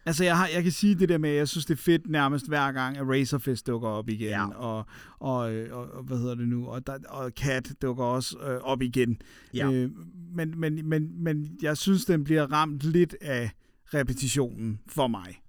[0.05, 2.09] Altså, jeg, har, jeg kan sige det der med, at jeg synes, det er fedt
[2.09, 4.47] nærmest hver gang, at Razorfist dukker op igen, Ja.
[4.55, 4.85] og,
[5.19, 8.57] og, øh, og, og, hvad hedder det nu, og, der, og Cat dukker også øh,
[8.61, 9.21] op igen.
[9.53, 9.71] Ja.
[9.71, 9.89] Øh,
[10.35, 13.51] men, men, men, men jeg synes, den bliver ramt lidt af
[13.93, 15.41] repetitionen for mig.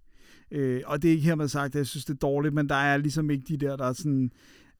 [0.50, 2.74] Øh, og det er ikke hermed sagt, at jeg synes, det er dårligt, men der
[2.74, 4.30] er ligesom ikke de der, der er sådan...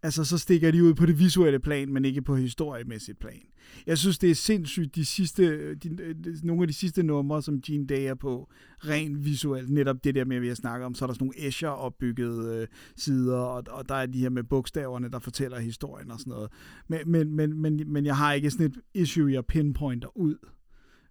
[0.05, 3.43] Altså, så stikker de ud på det visuelle plan, men ikke på historiemæssigt plan.
[3.87, 7.61] Jeg synes, det er sindssygt, de sidste, de, de, nogle af de sidste numre, som
[7.61, 8.49] Gene Day er på,
[8.79, 11.25] rent visuelt, netop det der med, at vi har snakket om, så er der sådan
[11.25, 12.67] nogle Escher opbyggede øh,
[12.97, 16.51] sider, og, og der er de her med bogstaverne, der fortæller historien og sådan noget.
[16.89, 20.37] Men, men, men, men, men jeg har ikke sådan et issue, jeg pinpointer ud.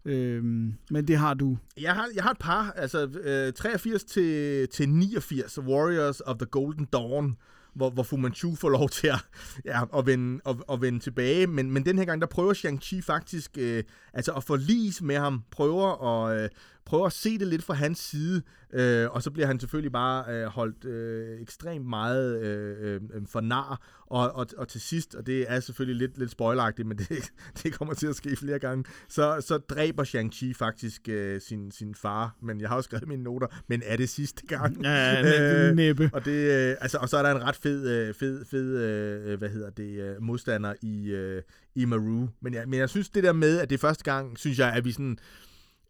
[0.05, 1.57] Øhm, men det har du.
[1.81, 6.45] Jeg har, jeg har et par, altså øh, 83 til, til 89, Warriors of the
[6.45, 7.37] Golden Dawn,
[7.73, 9.19] hvor, hvor Fu Manchu får lov til at,
[9.65, 11.47] ja, at, vende, at, at vende tilbage.
[11.47, 13.83] Men, men den her gang, der prøver Shang-Chi faktisk øh,
[14.13, 16.49] altså at forlise med ham, prøver at, øh,
[16.85, 18.41] prøver at se det lidt fra hans side,
[18.73, 23.41] øh, og så bliver han selvfølgelig bare øh, holdt øh, ekstremt meget øh, øh, for
[23.41, 23.81] nar.
[24.05, 27.31] Og, og, og til sidst, og det er selvfølgelig lidt, lidt spoileragtigt, men det,
[27.63, 31.95] det kommer til at ske flere gange, så, så dræber Shang-Chi faktisk øh, sin, sin
[31.95, 32.35] far.
[32.41, 34.83] Men jeg har jo skrevet mine noter, men er det sidste gang?
[34.83, 36.09] Ja, Øh, næppe.
[36.13, 39.37] og, det, øh, altså, og så er der en ret fed, øh, fed, fed øh,
[39.37, 41.41] hvad hedder det, øh, modstander i, øh,
[41.75, 42.27] i Maru.
[42.41, 44.73] Men jeg, men jeg synes det der med, at det er første gang, synes jeg,
[44.73, 45.17] at vi sådan,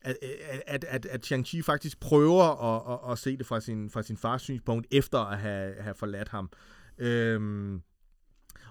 [0.01, 0.17] at,
[0.67, 4.17] at, at, at Shang-Chi faktisk prøver at, at, at se det fra sin, fra sin
[4.17, 6.49] fars synspunkt, efter at have, have forladt ham.
[6.97, 7.81] Øhm,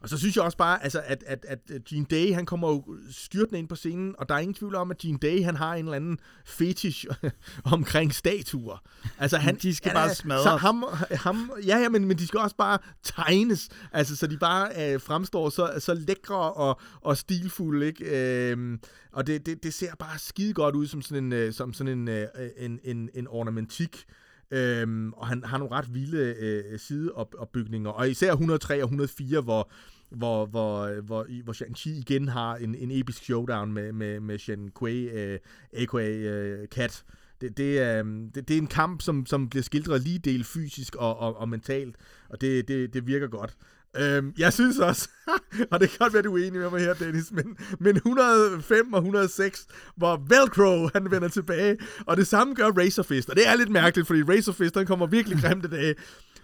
[0.02, 2.85] og så synes jeg også bare, altså, at, at, at Gene Day, han kommer jo
[3.10, 5.74] styrtende ind på scenen, og der er ingen tvivl om, at Gene Day, han har
[5.74, 7.06] en eller anden fetish
[7.74, 8.82] omkring statuer.
[9.18, 10.43] Altså, han, De skal han bare smadres.
[10.43, 14.39] Så ham, ham, ja, ja, men, men de skal også bare tegnes, altså, så de
[14.39, 18.51] bare øh, fremstår så, så lækre og, og stilfulde, ikke?
[18.51, 18.81] Øhm,
[19.12, 21.98] og det, det, det ser bare skide godt ud som sådan en, øh, som sådan
[21.98, 24.05] en, øh, en, en, en ornamentik.
[24.51, 29.70] Øhm, og han har nogle ret vilde øh, sideopbygninger, og især 103 og 104, hvor,
[30.10, 34.39] hvor, hvor, øh, hvor, hvor Shang-Chi igen har en, en episk showdown med, med, med
[34.39, 35.39] Shen Kuei, øh,
[35.72, 36.09] a.k.a.
[36.09, 37.05] Øh, Kat,
[37.40, 40.97] det, det, er, det, det er en kamp, som, som bliver skildret lige del fysisk
[40.97, 41.97] og, og, og mentalt,
[42.28, 43.56] og det, det, det virker godt.
[43.96, 45.08] Øhm, jeg synes også,
[45.70, 48.92] og det kan godt være, du er enig med mig her, Dennis, men, men 105
[48.92, 53.56] og 106, hvor Velcro, han vender tilbage, og det samme gør Razorfist, og det er
[53.56, 55.94] lidt mærkeligt, fordi Razorfist, han kommer virkelig grimt i dag.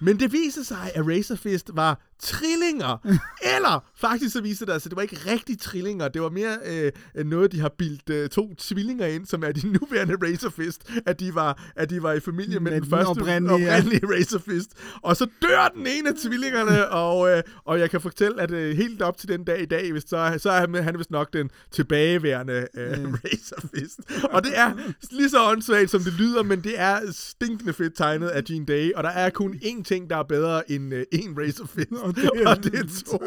[0.00, 3.18] Men det viser sig, at Razorfist var trillinger.
[3.56, 6.08] Eller faktisk så viser det at det var ikke rigtig trillinger.
[6.08, 6.92] Det var mere øh,
[7.24, 10.90] noget, de har bildt øh, to tvillinger ind, som er de nuværende Razorfist.
[11.06, 13.78] At de var, at de var i familie med, Med den den første oprindelige, ja.
[13.78, 14.70] oprindelige Razorfist.
[15.02, 18.76] Og så dør den ene af tvillingerne, og, øh, og jeg kan fortælle, at øh,
[18.76, 21.32] helt op til den dag i dag, hvis så, så er han, han vist nok
[21.32, 24.00] den tilbageværende øh, Razorfist.
[24.30, 24.72] Og det er
[25.10, 28.92] lige så åndssvagt, som det lyder, men det er stinkende fedt tegnet af Gene Day,
[28.92, 32.24] og der er kun én ting, der er bedre end øh, én Razorfist, og det
[32.24, 33.22] er, og det er to.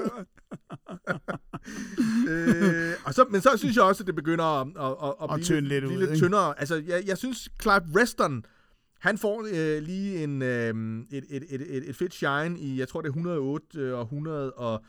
[2.30, 5.30] øh, og så, men så synes jeg også, at det begynder at, at, at, at
[5.36, 6.26] blive tynde lidt blive ud, lidt ikke?
[6.26, 6.60] tyndere.
[6.60, 8.46] Altså, jeg, jeg synes, Clive Reston,
[9.00, 12.88] han får øh, lige en, øh, et, et, et, et, et fedt shine i, jeg
[12.88, 14.84] tror det er 108 og 100 og,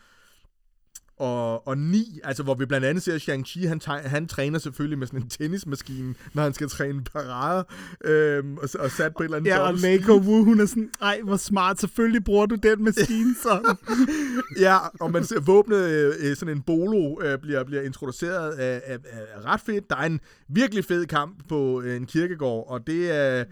[1.20, 5.06] og, og 9, altså hvor vi blandt andet ser Shang-Chi, han, han træner selvfølgelig med
[5.06, 7.62] sådan en tennismaskine, når han skal træne parader,
[8.04, 10.90] øhm, og, og sat på et eller andet Ja, og Mako Wu, hun er sådan,
[11.02, 13.76] ej, hvor smart, selvfølgelig bruger du den maskine sådan.
[14.60, 18.82] Ja, og man ser våbnet, øh, øh, sådan en bolo, øh, bliver, bliver introduceret af,
[18.86, 19.90] af, af ret fedt.
[19.90, 23.44] Der er en virkelig fed kamp på øh, en kirkegård, og det er...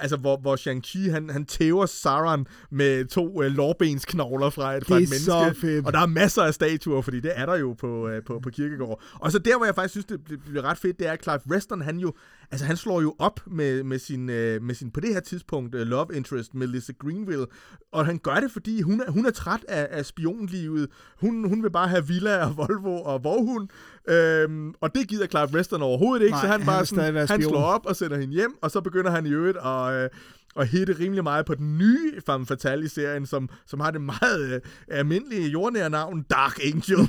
[0.00, 4.96] Altså, hvor, hvor Shang-Chi, han, han tæver Sauron med to øh, lårbensknogler fra et, fra
[4.96, 5.60] et menneske.
[5.60, 5.86] fedt.
[5.86, 8.50] Og der er masser af statuer, fordi det er der jo på, øh, på, på
[8.50, 9.02] kirkegård.
[9.14, 11.40] Og så der, hvor jeg faktisk synes, det bliver- ret fedt, det er, at Clive
[11.56, 12.12] Reston, han jo,
[12.50, 15.74] altså han slår jo op med, med, sin, øh, med sin, på det her tidspunkt,
[15.74, 17.46] øh, love interest, Melissa Greenville.
[17.92, 20.88] Og han gør det, fordi hun er, hun er træt af, af spionlivet.
[21.20, 23.68] Hun, hun vil bare have Villa og Volvo og Vorhund.
[24.08, 27.42] Øhm, og det gider Clive Reston overhovedet ikke, Nej, så han, han bare sådan, han
[27.42, 30.04] slår op og sender hende hjem, og så begynder han i øvrigt at...
[30.04, 30.08] Øh,
[30.54, 34.00] og hitte rimelig meget på den nye Femme Fatale i serien, som, som har det
[34.00, 36.98] meget øh, almindelige jordnære navn Dark Angel.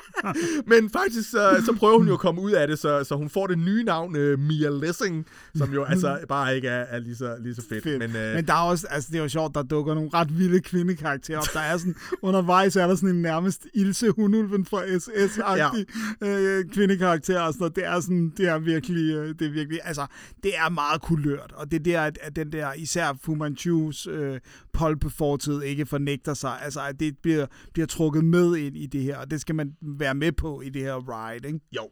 [0.70, 3.28] Men faktisk så, så prøver hun jo at komme ud af det, så, så hun
[3.28, 7.16] får det nye navn øh, Mia Lessing, som jo altså bare ikke er, er lige,
[7.16, 7.82] så, lige så fedt.
[7.82, 7.98] Fedt.
[7.98, 10.38] Men, øh, Men der er også, altså det er jo sjovt, der dukker nogle ret
[10.38, 11.46] vilde kvindekarakterer op.
[11.54, 15.84] Der er sådan, undervejs er der sådan en nærmest Ilse Hunulven fra SS-agtig
[16.20, 16.28] ja.
[16.28, 17.76] øh, kvindekarakter og sådan noget.
[17.76, 20.06] Det er sådan, det er virkelig, øh, det er virkelig, altså
[20.42, 21.52] det er meget kulørt.
[21.56, 24.40] Og det er der, at, at den der, især Fu Manchus øh,
[24.72, 26.62] polpefortid ikke fornægter sig.
[26.62, 29.76] Altså at det bliver, bliver trukket med ind i det her, og det skal man
[29.80, 31.60] være med på i det her ride, ikke?
[31.76, 31.90] jo,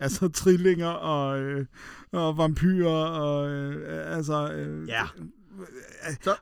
[0.00, 1.66] Altså trillinger og, øh,
[2.12, 4.52] og vampyrer og øh, altså...
[4.52, 5.02] Øh, ja.
[6.22, 6.34] Så,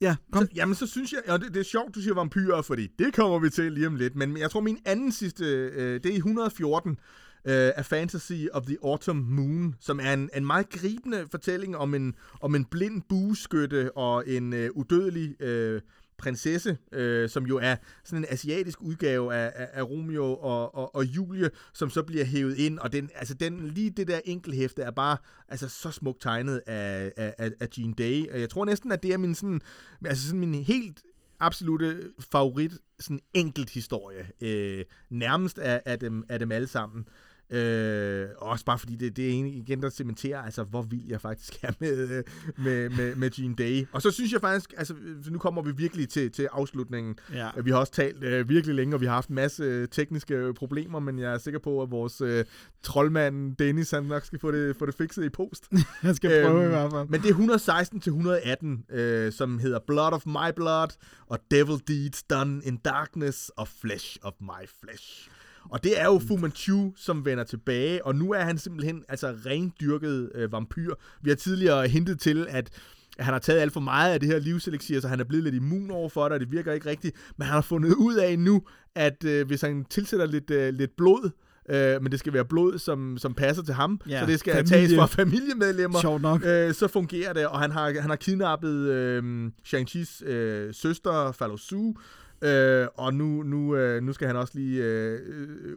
[0.00, 0.42] Ja, kom.
[0.42, 3.14] så, jamen, så synes jeg, og det, det er sjovt, du siger vampyrer, fordi det
[3.14, 6.12] kommer vi til lige om lidt, men jeg tror, min anden sidste, øh, det er
[6.12, 6.98] i 114,
[7.46, 11.94] øh, A Fantasy of the Autumn Moon, som er en, en meget gribende fortælling om
[11.94, 15.80] en, om en blind bueskytte og en øh, udødelig øh,
[16.18, 20.94] prinsesse, øh, som jo er sådan en asiatisk udgave af, af, af Romeo og, og,
[20.94, 24.82] og Julie, som så bliver hævet ind, og den, altså den, lige det der enkelhæfte
[24.82, 25.16] er bare
[25.48, 29.12] altså, så smukt tegnet af, af, af, Jean Day, og jeg tror næsten, at det
[29.12, 29.60] er min, sådan,
[30.04, 31.02] altså sådan min helt
[31.40, 32.02] absolute
[32.32, 37.08] favorit sådan enkelt historie, øh, nærmest af, af, dem, af dem alle sammen.
[37.50, 41.20] Øh, også bare fordi det, det er egentlig igen, der cementerer, altså hvor vild jeg
[41.20, 42.24] faktisk er med, øh,
[42.56, 43.86] med, med, med Jean Day.
[43.92, 44.94] Og så synes jeg faktisk, altså
[45.24, 47.18] så nu kommer vi virkelig til, til afslutningen.
[47.34, 47.48] Ja.
[47.64, 50.34] Vi har også talt øh, virkelig længe, og vi har haft en masse øh, tekniske
[50.34, 52.44] øh, problemer, men jeg er sikker på, at vores øh,
[52.82, 55.68] troldmand Dennis, han nok skal få det, få det fikset i post.
[56.02, 57.08] Jeg skal prøve Øhm, i hvert fald.
[57.08, 60.88] Men det er 116 til 118, øh, som hedder Blood of My Blood
[61.26, 65.30] og Devil Deeds Done in Darkness og Flesh of My Flesh.
[65.70, 69.34] Og det er jo Fu Manchu, som vender tilbage, og nu er han simpelthen altså
[69.46, 70.94] rendyrket øh, vampyr.
[71.22, 72.70] Vi har tidligere hintet til, at
[73.18, 75.54] han har taget alt for meget af det her livselixier, så han er blevet lidt
[75.54, 77.16] immun over for det, og det virker ikke rigtigt.
[77.36, 78.62] Men han har fundet ud af nu,
[78.94, 81.30] at øh, hvis han tilsætter lidt, øh, lidt blod,
[81.68, 84.52] øh, men det skal være blod, som, som passer til ham, Ja, så det skal
[84.52, 84.68] familie.
[84.76, 86.42] tages fra familiemedlemmer, Sjovt nok.
[86.44, 91.56] øh, så fungerer det, og han har, han har kidnappet øh, Shang-Chi's øh, søster, Fallo
[91.56, 91.92] Su,
[92.42, 95.20] øh, og nu, nu, øh, nu skal han også lige øh,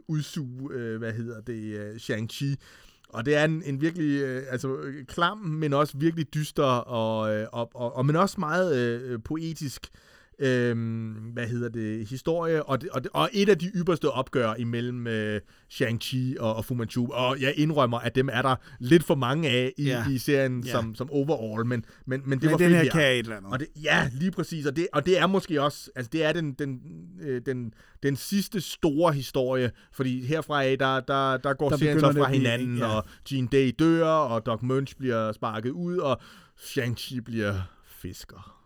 [0.08, 2.56] udsuge, øh, hvad hedder det, øh, Shang-Chi.
[3.08, 7.34] Og det er en, en virkelig øh, altså, øh, klam, men også virkelig dyster, og,
[7.34, 9.86] øh, og, og, og men også meget øh, øh poetisk
[10.40, 14.54] øhm, hvad hedder det, historie, og, det, og, det, og et af de ypperste opgør
[14.54, 15.40] imellem øh,
[15.72, 19.48] Shang-Chi og, og Fu Manchu, og jeg indrømmer, at dem er der lidt for mange
[19.48, 20.04] af i, Ja.
[20.10, 20.70] i serien Ja.
[20.70, 23.36] som, som overall, men, men, men det Men var den fedt her kan et eller
[23.36, 23.52] andet.
[23.52, 24.66] og det, ja, lige præcis.
[24.66, 26.80] Og det, og det er måske også, altså det er den, den,
[27.22, 27.72] øh, den,
[28.02, 32.12] den sidste store historie, fordi herfra af, der, der, der går Der serien så fra
[32.12, 32.86] blive- hinanden, ja.
[32.86, 36.20] og Jean Day dør, og Doc Munch bliver sparket ud, og
[36.58, 37.54] Shang-Chi bliver
[37.86, 38.59] fisker.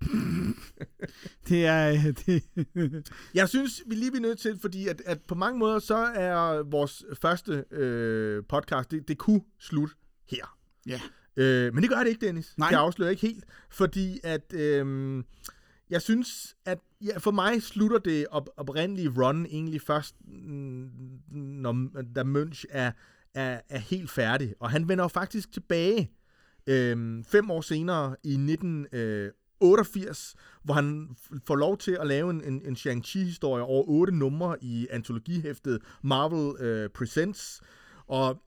[1.48, 2.12] Det er...
[2.12, 2.42] Det,
[3.34, 6.62] Jeg synes, vi lige er nødt til, fordi at, at på mange måder, så er
[6.62, 9.94] vores første øh, podcast, det, det kunne slutte
[10.30, 10.58] her.
[10.86, 11.00] ja.
[11.36, 12.54] Øh, men det gør det ikke, Dennis.
[12.58, 12.68] Nej.
[12.68, 15.24] Det afslører ikke helt, fordi at øh,
[15.90, 20.14] jeg synes, at ja, for mig slutter det op, oprindelige run egentlig først,
[21.30, 22.92] når da Munch er,
[23.34, 24.54] er, er helt færdig.
[24.60, 26.10] Og han vender jo faktisk tilbage
[26.66, 28.36] øh, fem år senere i
[29.62, 31.08] 1988, hvor han
[31.46, 36.66] får lov til at lave en, en, en Shang-Chi-historie over otte numre i antologihæftet Marvel
[36.66, 37.60] øh, Presents.
[38.06, 38.42] Og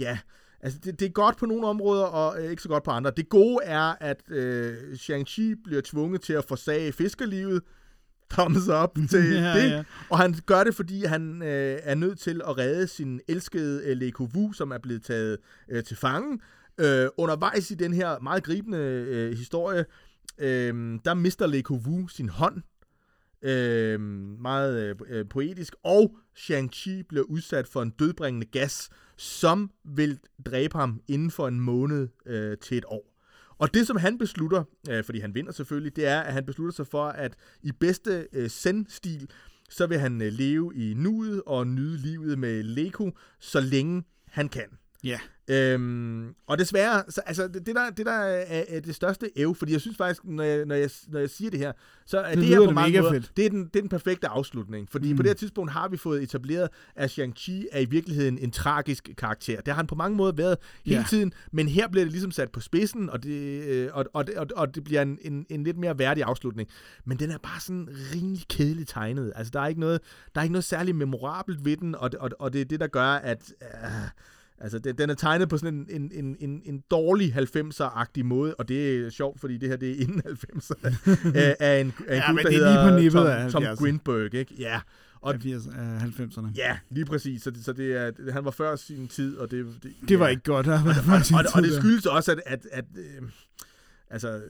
[0.00, 0.18] ja,
[0.60, 3.12] altså det, det er godt på nogle områder, og øh, ikke så godt på andre.
[3.16, 7.62] Det gode er, at øh, Shang-Chi bliver tvunget til at forsage fiskerlivet.
[8.30, 9.70] Thumbs up til Ja, det.
[9.70, 9.84] ja.
[10.10, 13.96] Og han gør det, fordi han øh, er nødt til at redde sin elskede øh,
[13.96, 15.38] Le Wu, som er blevet taget
[15.68, 16.38] øh, til fange.
[16.80, 19.84] Øh, undervejs i den her meget gribende øh, historie,
[20.38, 22.62] øh, der mister Le Kovu sin hånd.
[23.42, 24.00] Øh,
[24.40, 25.74] meget øh, poetisk.
[25.82, 31.60] Og Shang-Chi bliver udsat for en dødbringende gas, som vil dræbe ham inden for en
[31.60, 33.14] måned øh, til et år.
[33.58, 36.74] Og det, som han beslutter, øh, fordi han vinder selvfølgelig, det er, at han beslutter
[36.74, 39.30] sig for, at i bedste øh, zen-stil,
[39.70, 43.10] så vil han øh, leve i nuet og nyde livet med Leko,
[43.40, 44.68] så længe han kan
[45.04, 45.18] ja.
[45.50, 49.54] Øhm, og desværre, så, altså det, det, der, det der er, er det største æv,
[49.54, 51.72] fordi jeg synes faktisk, når jeg, når jeg, når jeg siger det her,
[52.06, 53.32] så er Det det, her på mange måder, fedt.
[53.36, 54.88] det er, den, det er den perfekte afslutning.
[54.90, 55.16] Fordi mm.
[55.16, 59.08] på det her tidspunkt har vi fået etableret, at Shang-Chi er i virkeligheden en tragisk
[59.18, 59.56] karakter.
[59.56, 61.04] Det har han på mange måder været hele Ja.
[61.10, 64.46] tiden, men her bliver det ligesom sat på spidsen, og det, øh, og, og, og,
[64.56, 66.68] og det bliver en, en, en lidt mere værdig afslutning.
[67.04, 69.32] Men den er bare sådan rimelig kedeligt tegnet.
[69.36, 70.00] Altså der er ikke noget,
[70.34, 72.86] der er ikke noget særligt memorabelt ved den, og, og, og det er det, der
[72.86, 73.52] gør, at...
[73.62, 73.68] Øh,
[74.60, 78.54] Altså, den, den er tegnet på sådan en, en, en, en, en dårlig 90'er-agtig måde,
[78.54, 80.94] og det er sjovt, fordi det her, det er inden 90'erne,
[81.38, 83.74] af, af en, af en Ja, gut, der det er lige hedder Tom, af Tom
[83.74, 83.82] 70'erne.
[83.82, 84.54] Greenberg, ikke?
[84.58, 84.80] Ja,
[85.20, 86.46] og, Af 80, af 90'erne.
[86.56, 87.42] ja, lige præcis.
[87.42, 89.66] Så det, så det er, det, han var før sin tid, og det...
[89.82, 90.30] Det, Det var ja.
[90.30, 90.66] ikke godt.
[90.68, 90.92] Og, Og,
[91.34, 93.28] og, og det skyldes også, at, at, at øh,
[94.10, 94.42] altså, øh,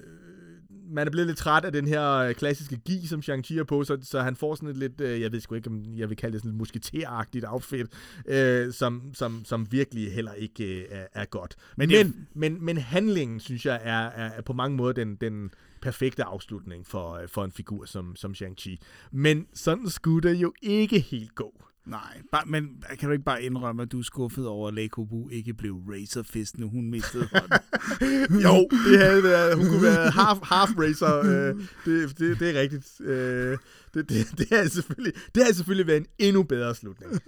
[0.90, 3.84] man er blevet lidt træt af den her øh, klassiske gi, som Shang-Chi er på,
[3.84, 6.16] så, så han får sådan et lidt, øh, jeg ved sgu ikke, om jeg vil
[6.16, 7.86] kalde det sådan et musketeragtigt outfit,
[8.26, 11.56] øh, som, som, som virkelig heller ikke øh, er, er godt.
[11.76, 15.16] Men Men, men, men, men handlingen, synes jeg, er, er, er på mange måder den,
[15.16, 15.50] den
[15.82, 18.76] perfekte afslutning for, for en figur som, som Shang-Chi.
[19.12, 21.62] Men sådan skulle det jo ikke helt gå.
[21.88, 25.04] Nej, bare, men kan du ikke bare indrømme, at du er skuffet over, at Leko
[25.04, 27.58] Bu ikke blev Razor Fist, nu hun mistede hånden?
[28.46, 31.18] Jo, det havde været, hun kunne være half, half racer.
[31.18, 31.54] Øh,
[31.84, 33.00] det, det, det er rigtigt.
[33.00, 33.58] Øh,
[33.94, 37.20] det, det, det, er selvfølgelig, det havde selvfølgelig været en endnu bedre slutning.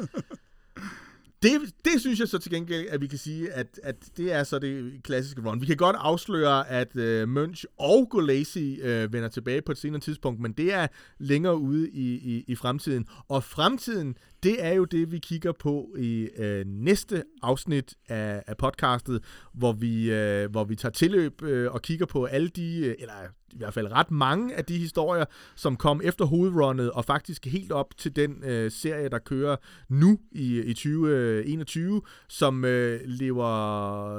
[1.43, 1.53] Det,
[1.85, 4.59] det synes jeg så til gengæld, at vi kan sige, at, at det er så
[4.59, 5.61] det klassiske run.
[5.61, 10.01] Vi kan godt afsløre, at øh, Munch og Golacy øh, vender tilbage på et senere
[10.01, 10.87] tidspunkt, men det er
[11.19, 13.07] længere ude i, i, i fremtiden.
[13.29, 18.57] Og fremtiden, det er jo det, vi kigger på i øh, næste afsnit af, af
[18.57, 22.95] podcastet, hvor vi, øh, hvor vi tager tilløb øh, og kigger på alle de, øh,
[22.99, 23.15] eller
[23.53, 25.25] i hvert fald ret mange af de historier,
[25.57, 29.57] som kom efter hovedrunnet, og faktisk helt op til den øh, serie, der kører
[29.89, 33.47] nu i, i 2021, som øh, lever,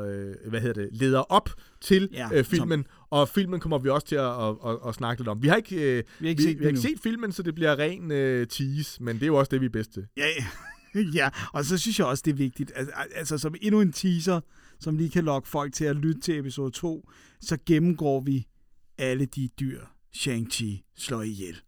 [0.01, 1.49] øh, hvad hedder det, leder op
[1.81, 5.21] til Ja, øh, filmen, og filmen kommer vi også til at, at, at, at snakke
[5.21, 5.43] lidt om.
[5.43, 7.43] Vi har ikke, øh, Vi har ikke vi, set vi har ikke set filmen, så
[7.43, 10.07] det bliver ren øh, tease, men det er jo også det, vi er bedst til.
[10.17, 10.45] Ja, ja.
[11.19, 14.41] ja, og så synes jeg også, det er vigtigt, altså, altså som endnu en teaser,
[14.79, 17.09] som lige kan lokke folk til at lytte til episode 2,
[17.41, 18.47] så gennemgår vi
[18.97, 19.81] alle de dyr,
[20.15, 21.61] Shang-Chi slår ihjel.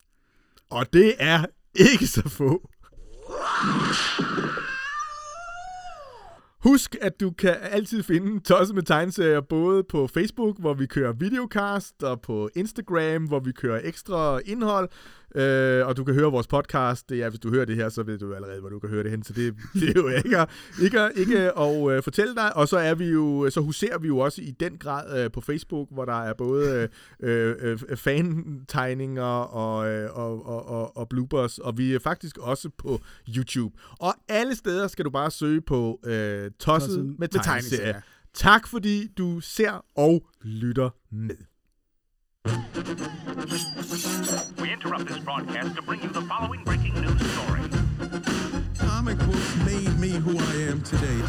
[0.70, 1.46] Og det er
[1.76, 2.70] ikke så få.
[6.64, 11.14] Husk, at du kan altid finde Tosset med tegneserier både på Facebook, hvor vi kører
[11.14, 14.90] videocast, og på Instagram, hvor vi kører ekstra indhold.
[15.36, 17.10] Øh, og du kan høre vores podcast.
[17.10, 19.04] Det er, hvis du hører det her, så ved du allerede, hvor du kan høre
[19.04, 19.24] det hen.
[19.24, 20.50] Så det, det er jo ikke, at-
[20.82, 22.56] ikke, at- ikke at øh, fortælle dig.
[22.56, 25.42] Og så er vi jo, så huserer vi jo også i den grad øh, på
[25.42, 26.90] Facebook, hvor der er både
[27.24, 31.58] øh, øh, øh, fan-tegninger og, øh, og, og, og, og bloopers.
[31.58, 33.00] Og vi er faktisk også på
[33.38, 33.76] YouTube.
[34.00, 38.02] Og alle steder skal du bare søge på øh, Tosset, med med tegneserier.
[38.34, 41.36] Tak fordi du ser og lytter med.
[42.46, 42.52] We
[44.74, 47.62] interrupt this broadcast to bring you the following breaking news story.
[48.78, 51.22] Comic books made me who I am today.